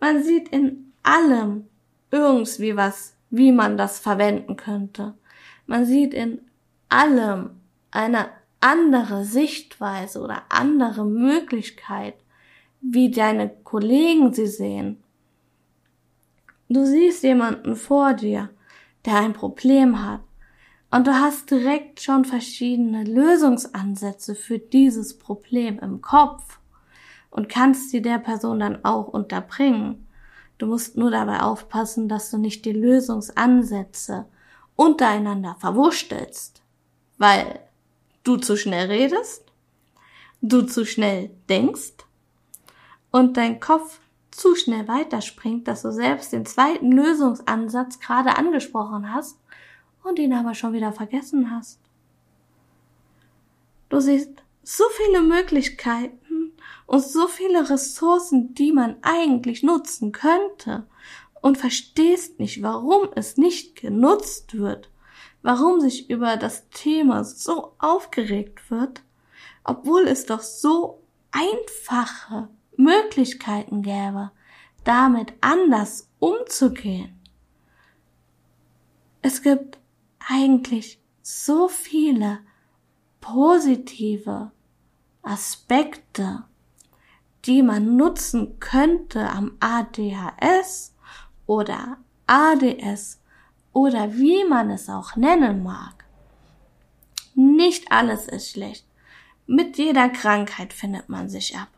Man 0.00 0.22
sieht 0.22 0.48
in 0.48 0.92
allem 1.02 1.66
irgendwie 2.10 2.76
was, 2.76 3.14
wie 3.30 3.52
man 3.52 3.76
das 3.76 3.98
verwenden 3.98 4.56
könnte. 4.56 5.14
Man 5.66 5.84
sieht 5.84 6.14
in 6.14 6.40
allem 6.88 7.50
eine 7.90 8.26
andere 8.60 9.24
Sichtweise 9.24 10.20
oder 10.20 10.42
andere 10.48 11.04
Möglichkeit, 11.04 12.14
wie 12.80 13.10
deine 13.10 13.48
Kollegen 13.48 14.32
sie 14.32 14.46
sehen. 14.46 15.02
Du 16.68 16.84
siehst 16.84 17.22
jemanden 17.22 17.76
vor 17.76 18.14
dir, 18.14 18.50
der 19.04 19.16
ein 19.16 19.32
Problem 19.32 20.06
hat 20.06 20.20
und 20.90 21.06
du 21.06 21.14
hast 21.14 21.50
direkt 21.50 22.00
schon 22.00 22.24
verschiedene 22.24 23.04
Lösungsansätze 23.04 24.34
für 24.34 24.58
dieses 24.58 25.18
Problem 25.18 25.78
im 25.78 26.00
Kopf 26.00 26.59
und 27.30 27.48
kannst 27.48 27.90
sie 27.90 28.02
der 28.02 28.18
Person 28.18 28.60
dann 28.60 28.84
auch 28.84 29.08
unterbringen. 29.08 30.06
Du 30.58 30.66
musst 30.66 30.96
nur 30.96 31.10
dabei 31.10 31.40
aufpassen, 31.40 32.08
dass 32.08 32.30
du 32.30 32.38
nicht 32.38 32.64
die 32.64 32.72
Lösungsansätze 32.72 34.26
untereinander 34.76 35.56
verwurstelst, 35.58 36.62
weil 37.18 37.60
du 38.24 38.36
zu 38.36 38.56
schnell 38.56 38.86
redest, 38.88 39.44
du 40.42 40.62
zu 40.62 40.84
schnell 40.84 41.30
denkst 41.48 41.94
und 43.10 43.36
dein 43.36 43.60
Kopf 43.60 44.00
zu 44.30 44.54
schnell 44.54 44.86
weiterspringt, 44.88 45.66
dass 45.68 45.82
du 45.82 45.92
selbst 45.92 46.32
den 46.32 46.46
zweiten 46.46 46.92
Lösungsansatz 46.92 48.00
gerade 48.00 48.36
angesprochen 48.36 49.12
hast 49.12 49.38
und 50.02 50.18
ihn 50.18 50.32
aber 50.32 50.54
schon 50.54 50.72
wieder 50.72 50.92
vergessen 50.92 51.50
hast. 51.50 51.80
Du 53.88 54.00
siehst 54.00 54.30
so 54.62 54.84
viele 54.96 55.20
Möglichkeiten 55.20 56.19
und 56.90 57.04
so 57.04 57.28
viele 57.28 57.70
Ressourcen, 57.70 58.52
die 58.52 58.72
man 58.72 58.96
eigentlich 59.02 59.62
nutzen 59.62 60.10
könnte. 60.10 60.88
Und 61.40 61.56
verstehst 61.56 62.40
nicht, 62.40 62.64
warum 62.64 63.10
es 63.14 63.36
nicht 63.36 63.76
genutzt 63.76 64.58
wird, 64.58 64.90
warum 65.40 65.78
sich 65.80 66.10
über 66.10 66.36
das 66.36 66.68
Thema 66.70 67.22
so 67.22 67.74
aufgeregt 67.78 68.72
wird, 68.72 69.04
obwohl 69.62 70.08
es 70.08 70.26
doch 70.26 70.40
so 70.40 71.00
einfache 71.30 72.48
Möglichkeiten 72.76 73.82
gäbe, 73.82 74.32
damit 74.82 75.32
anders 75.40 76.10
umzugehen. 76.18 77.20
Es 79.22 79.42
gibt 79.42 79.78
eigentlich 80.28 81.00
so 81.22 81.68
viele 81.68 82.40
positive 83.20 84.50
Aspekte, 85.22 86.49
die 87.46 87.62
man 87.62 87.96
nutzen 87.96 88.58
könnte 88.60 89.28
am 89.30 89.52
ADHS 89.60 90.94
oder 91.46 91.98
ADS 92.26 93.20
oder 93.72 94.14
wie 94.14 94.44
man 94.44 94.70
es 94.70 94.88
auch 94.88 95.16
nennen 95.16 95.62
mag. 95.62 96.04
Nicht 97.34 97.90
alles 97.90 98.28
ist 98.28 98.50
schlecht. 98.50 98.86
Mit 99.46 99.78
jeder 99.78 100.08
Krankheit 100.08 100.72
findet 100.72 101.08
man 101.08 101.28
sich 101.28 101.56
ab. 101.56 101.68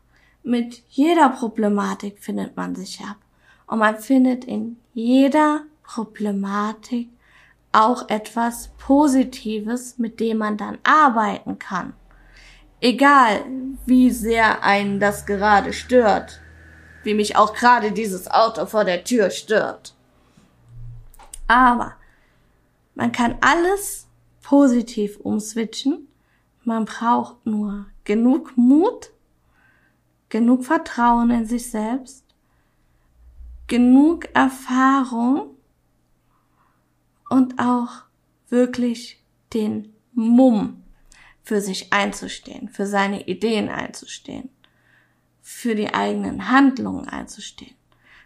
Mit 0.43 0.83
jeder 0.89 1.29
Problematik 1.31 2.19
findet 2.19 2.57
man 2.57 2.75
sich 2.75 3.01
ab. 3.01 3.17
Und 3.67 3.79
man 3.79 3.99
findet 3.99 4.45
in 4.45 4.77
jeder 4.93 5.63
Problematik 5.83 7.09
auch 7.73 8.09
etwas 8.09 8.69
Positives, 8.77 9.99
mit 9.99 10.21
dem 10.21 10.39
man 10.39 10.57
dann 10.57 10.79
arbeiten 10.83 11.59
kann. 11.59 11.95
Egal, 12.85 13.45
wie 13.87 14.11
sehr 14.11 14.65
einen 14.65 14.99
das 14.99 15.25
gerade 15.25 15.73
stört. 15.73 16.41
Wie 17.05 17.15
mich 17.15 17.37
auch 17.37 17.55
gerade 17.55 17.93
dieses 17.93 18.29
Auto 18.29 18.67
vor 18.67 18.85
der 18.85 19.05
Tür 19.05 19.31
stört. 19.31 19.95
Aber 21.47 21.95
man 22.97 23.13
kann 23.13 23.37
alles 23.41 24.09
positiv 24.43 25.19
umswitchen. 25.21 26.09
Man 26.65 26.85
braucht 26.85 27.47
nur 27.47 27.87
genug 28.03 28.57
Mut, 28.57 29.13
genug 30.29 30.65
Vertrauen 30.65 31.31
in 31.31 31.47
sich 31.47 31.71
selbst, 31.71 32.25
genug 33.69 34.29
Erfahrung 34.35 35.57
und 37.31 37.61
auch 37.61 38.03
wirklich 38.49 39.23
den 39.53 39.95
Mumm 40.15 40.82
für 41.43 41.61
sich 41.61 41.93
einzustehen, 41.93 42.69
für 42.69 42.87
seine 42.87 43.27
Ideen 43.27 43.69
einzustehen, 43.69 44.49
für 45.41 45.75
die 45.75 45.93
eigenen 45.93 46.49
Handlungen 46.51 47.09
einzustehen. 47.09 47.75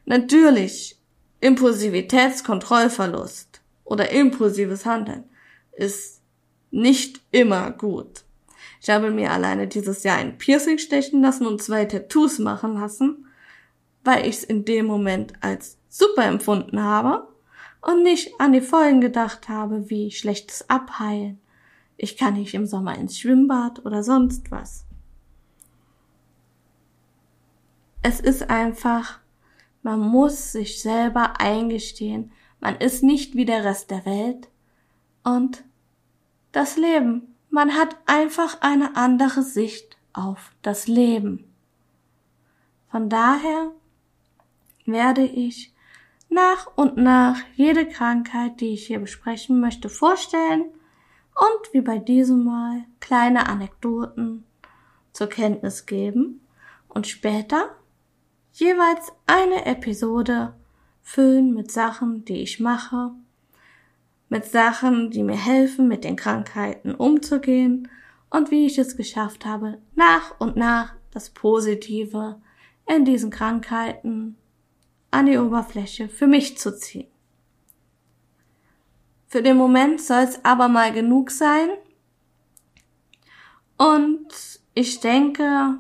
Natürlich, 0.05 0.99
Impulsivitätskontrollverlust 1.41 3.63
oder 3.85 4.11
impulsives 4.11 4.85
Handeln 4.87 5.25
ist 5.73 6.23
nicht 6.71 7.21
immer 7.31 7.71
gut. 7.71 8.25
Ich 8.81 8.91
habe 8.91 9.11
mir 9.11 9.33
alleine 9.33 9.67
dieses 9.67 10.03
Jahr 10.03 10.19
ein 10.19 10.37
Piercing 10.39 10.79
stechen 10.79 11.23
lassen 11.23 11.47
und 11.47 11.63
zwei 11.63 11.87
Tattoos 11.87 12.39
machen 12.39 12.75
lassen, 12.75 13.27
weil 14.05 14.27
ich 14.27 14.37
es 14.37 14.45
in 14.45 14.65
dem 14.65 14.87
Moment 14.87 15.33
als 15.41 15.79
super 15.89 16.25
empfunden 16.25 16.83
habe 16.83 17.29
und 17.81 18.03
nicht 18.03 18.41
an 18.41 18.53
die 18.53 18.61
Folgen 18.61 19.01
gedacht 19.01 19.49
habe, 19.49 19.89
wie 19.91 20.11
schlechtes 20.11 20.69
Abheilen. 20.69 21.41
Ich 21.97 22.17
kann 22.17 22.35
nicht 22.35 22.55
im 22.55 22.67
Sommer 22.67 22.97
ins 22.97 23.19
Schwimmbad 23.19 23.85
oder 23.85 24.03
sonst 24.03 24.51
was. 24.51 24.87
es 28.07 28.21
ist 28.21 28.51
einfach, 28.51 29.19
man 29.83 29.99
muss 29.99 30.53
sich 30.53 30.81
selber 30.81 31.41
eingestehen, 31.41 32.31
man 32.61 32.77
ist 32.77 33.03
nicht 33.03 33.35
wie 33.35 33.45
der 33.45 33.65
Rest 33.65 33.91
der 33.91 34.07
Welt 34.07 34.49
und 35.25 35.65
das 36.53 36.77
Leben. 36.77 37.35
Man 37.51 37.75
hat 37.75 37.97
einfach 38.07 38.61
eine 38.61 38.95
andere 38.95 39.43
Sicht 39.43 39.97
auf 40.13 40.53
das 40.63 40.87
Leben. 40.87 41.53
Von 42.93 43.09
daher 43.09 43.73
werde 44.85 45.25
ich 45.25 45.75
nach 46.29 46.69
und 46.77 46.97
nach 46.97 47.39
jede 47.57 47.89
Krankheit, 47.89 48.61
die 48.61 48.75
ich 48.75 48.87
hier 48.87 49.01
besprechen 49.01 49.59
möchte, 49.59 49.89
vorstellen 49.89 50.67
und 51.37 51.73
wie 51.73 51.83
bei 51.83 51.99
diesem 51.99 52.45
Mal 52.45 52.85
kleine 53.01 53.49
Anekdoten 53.49 54.45
zur 55.13 55.29
Kenntnis 55.29 55.87
geben 55.87 56.41
und 56.89 57.07
später 57.07 57.77
jeweils 58.53 59.13
eine 59.27 59.67
Episode 59.67 60.55
füllen 61.03 61.55
mit 61.55 61.71
Sachen, 61.71 62.25
die 62.25 62.43
ich 62.43 62.59
mache, 62.59 63.13
mit 64.29 64.47
Sachen, 64.47 65.11
die 65.11 65.23
mir 65.23 65.37
helfen, 65.37 65.89
mit 65.89 66.05
den 66.05 66.17
Krankheiten 66.17 66.95
umzugehen 66.95 67.89
und 68.31 68.51
wie 68.51 68.67
ich 68.67 68.79
es 68.79 68.97
geschafft 68.97 69.45
habe, 69.45 69.79
nach 69.95 70.41
und 70.41 70.57
nach 70.57 70.95
das 71.13 71.31
Positive 71.31 72.41
in 72.87 73.05
diesen 73.05 73.31
Krankheiten 73.31 74.37
an 75.11 75.27
die 75.27 75.39
Oberfläche 75.39 76.09
für 76.09 76.27
mich 76.27 76.59
zu 76.59 76.77
ziehen. 76.77 77.09
Für 79.37 79.43
den 79.43 79.59
Moment 79.59 80.01
soll 80.01 80.23
es 80.23 80.43
aber 80.47 80.67
mal 80.67 80.95
genug 80.95 81.31
sein. 81.31 81.69
Und 83.77 84.29
ich 84.73 85.01
denke, 85.01 85.77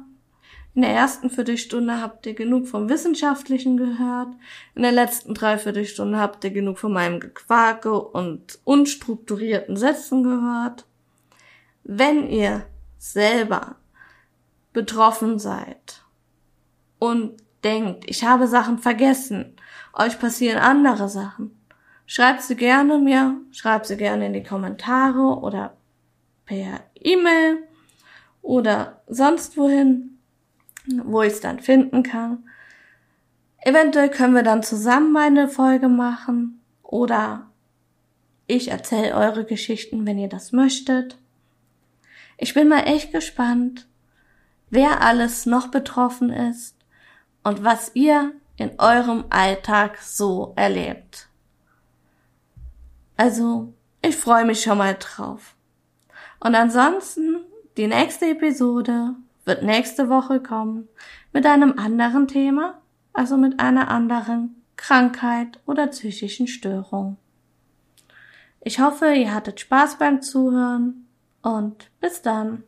in 0.74 0.82
der 0.82 0.90
ersten 0.90 1.30
Viertelstunde 1.30 2.02
habt 2.02 2.26
ihr 2.26 2.34
genug 2.34 2.68
vom 2.68 2.90
Wissenschaftlichen 2.90 3.78
gehört. 3.78 4.28
In 4.74 4.82
der 4.82 4.92
letzten 4.92 5.32
Dreiviertelstunde 5.32 6.18
habt 6.18 6.44
ihr 6.44 6.50
genug 6.50 6.78
von 6.78 6.92
meinem 6.92 7.18
Gequake 7.18 7.98
und 7.98 8.58
unstrukturierten 8.64 9.78
Sätzen 9.78 10.22
gehört. 10.22 10.84
Wenn 11.82 12.28
ihr 12.28 12.66
selber 12.98 13.76
betroffen 14.74 15.38
seid 15.38 16.02
und 16.98 17.38
denkt, 17.64 18.04
ich 18.06 18.22
habe 18.22 18.48
Sachen 18.48 18.76
vergessen, 18.76 19.56
euch 19.94 20.18
passieren 20.20 20.58
andere 20.58 21.08
Sachen, 21.08 21.56
schreibt 22.06 22.42
sie 22.42 22.56
gerne 22.56 22.98
mir, 22.98 23.40
schreibt 23.50 23.86
sie 23.86 23.96
gerne 23.96 24.26
in 24.26 24.32
die 24.32 24.42
Kommentare 24.42 25.40
oder 25.40 25.76
per 26.44 26.80
E-Mail 26.94 27.58
oder 28.42 29.02
sonst 29.06 29.56
wohin 29.56 30.16
wo 31.04 31.22
ich 31.22 31.34
es 31.34 31.40
dann 31.40 31.60
finden 31.60 32.02
kann. 32.02 32.44
Eventuell 33.58 34.08
können 34.08 34.34
wir 34.34 34.42
dann 34.42 34.62
zusammen 34.62 35.12
meine 35.12 35.48
Folge 35.48 35.88
machen 35.88 36.60
oder 36.82 37.50
ich 38.46 38.70
erzähle 38.70 39.14
eure 39.14 39.44
Geschichten, 39.44 40.06
wenn 40.06 40.18
ihr 40.18 40.28
das 40.28 40.52
möchtet. 40.52 41.18
Ich 42.38 42.54
bin 42.54 42.68
mal 42.68 42.86
echt 42.86 43.12
gespannt, 43.12 43.88
wer 44.70 45.00
alles 45.00 45.46
noch 45.46 45.68
betroffen 45.68 46.30
ist 46.30 46.76
und 47.42 47.64
was 47.64 47.90
ihr 47.94 48.32
in 48.56 48.78
eurem 48.78 49.24
Alltag 49.30 49.98
so 50.00 50.52
erlebt. 50.54 51.25
Also, 53.16 53.72
ich 54.02 54.16
freue 54.16 54.44
mich 54.44 54.62
schon 54.62 54.78
mal 54.78 54.96
drauf. 54.98 55.56
Und 56.40 56.54
ansonsten, 56.54 57.38
die 57.76 57.86
nächste 57.86 58.26
Episode 58.26 59.14
wird 59.44 59.62
nächste 59.62 60.08
Woche 60.08 60.40
kommen 60.40 60.88
mit 61.32 61.46
einem 61.46 61.78
anderen 61.78 62.28
Thema, 62.28 62.82
also 63.12 63.36
mit 63.36 63.60
einer 63.60 63.88
anderen 63.88 64.62
Krankheit 64.76 65.60
oder 65.66 65.86
psychischen 65.86 66.46
Störung. 66.46 67.16
Ich 68.60 68.80
hoffe, 68.80 69.12
ihr 69.14 69.32
hattet 69.32 69.60
Spaß 69.60 69.98
beim 69.98 70.20
Zuhören 70.22 71.06
und 71.42 71.90
bis 72.00 72.20
dann. 72.22 72.64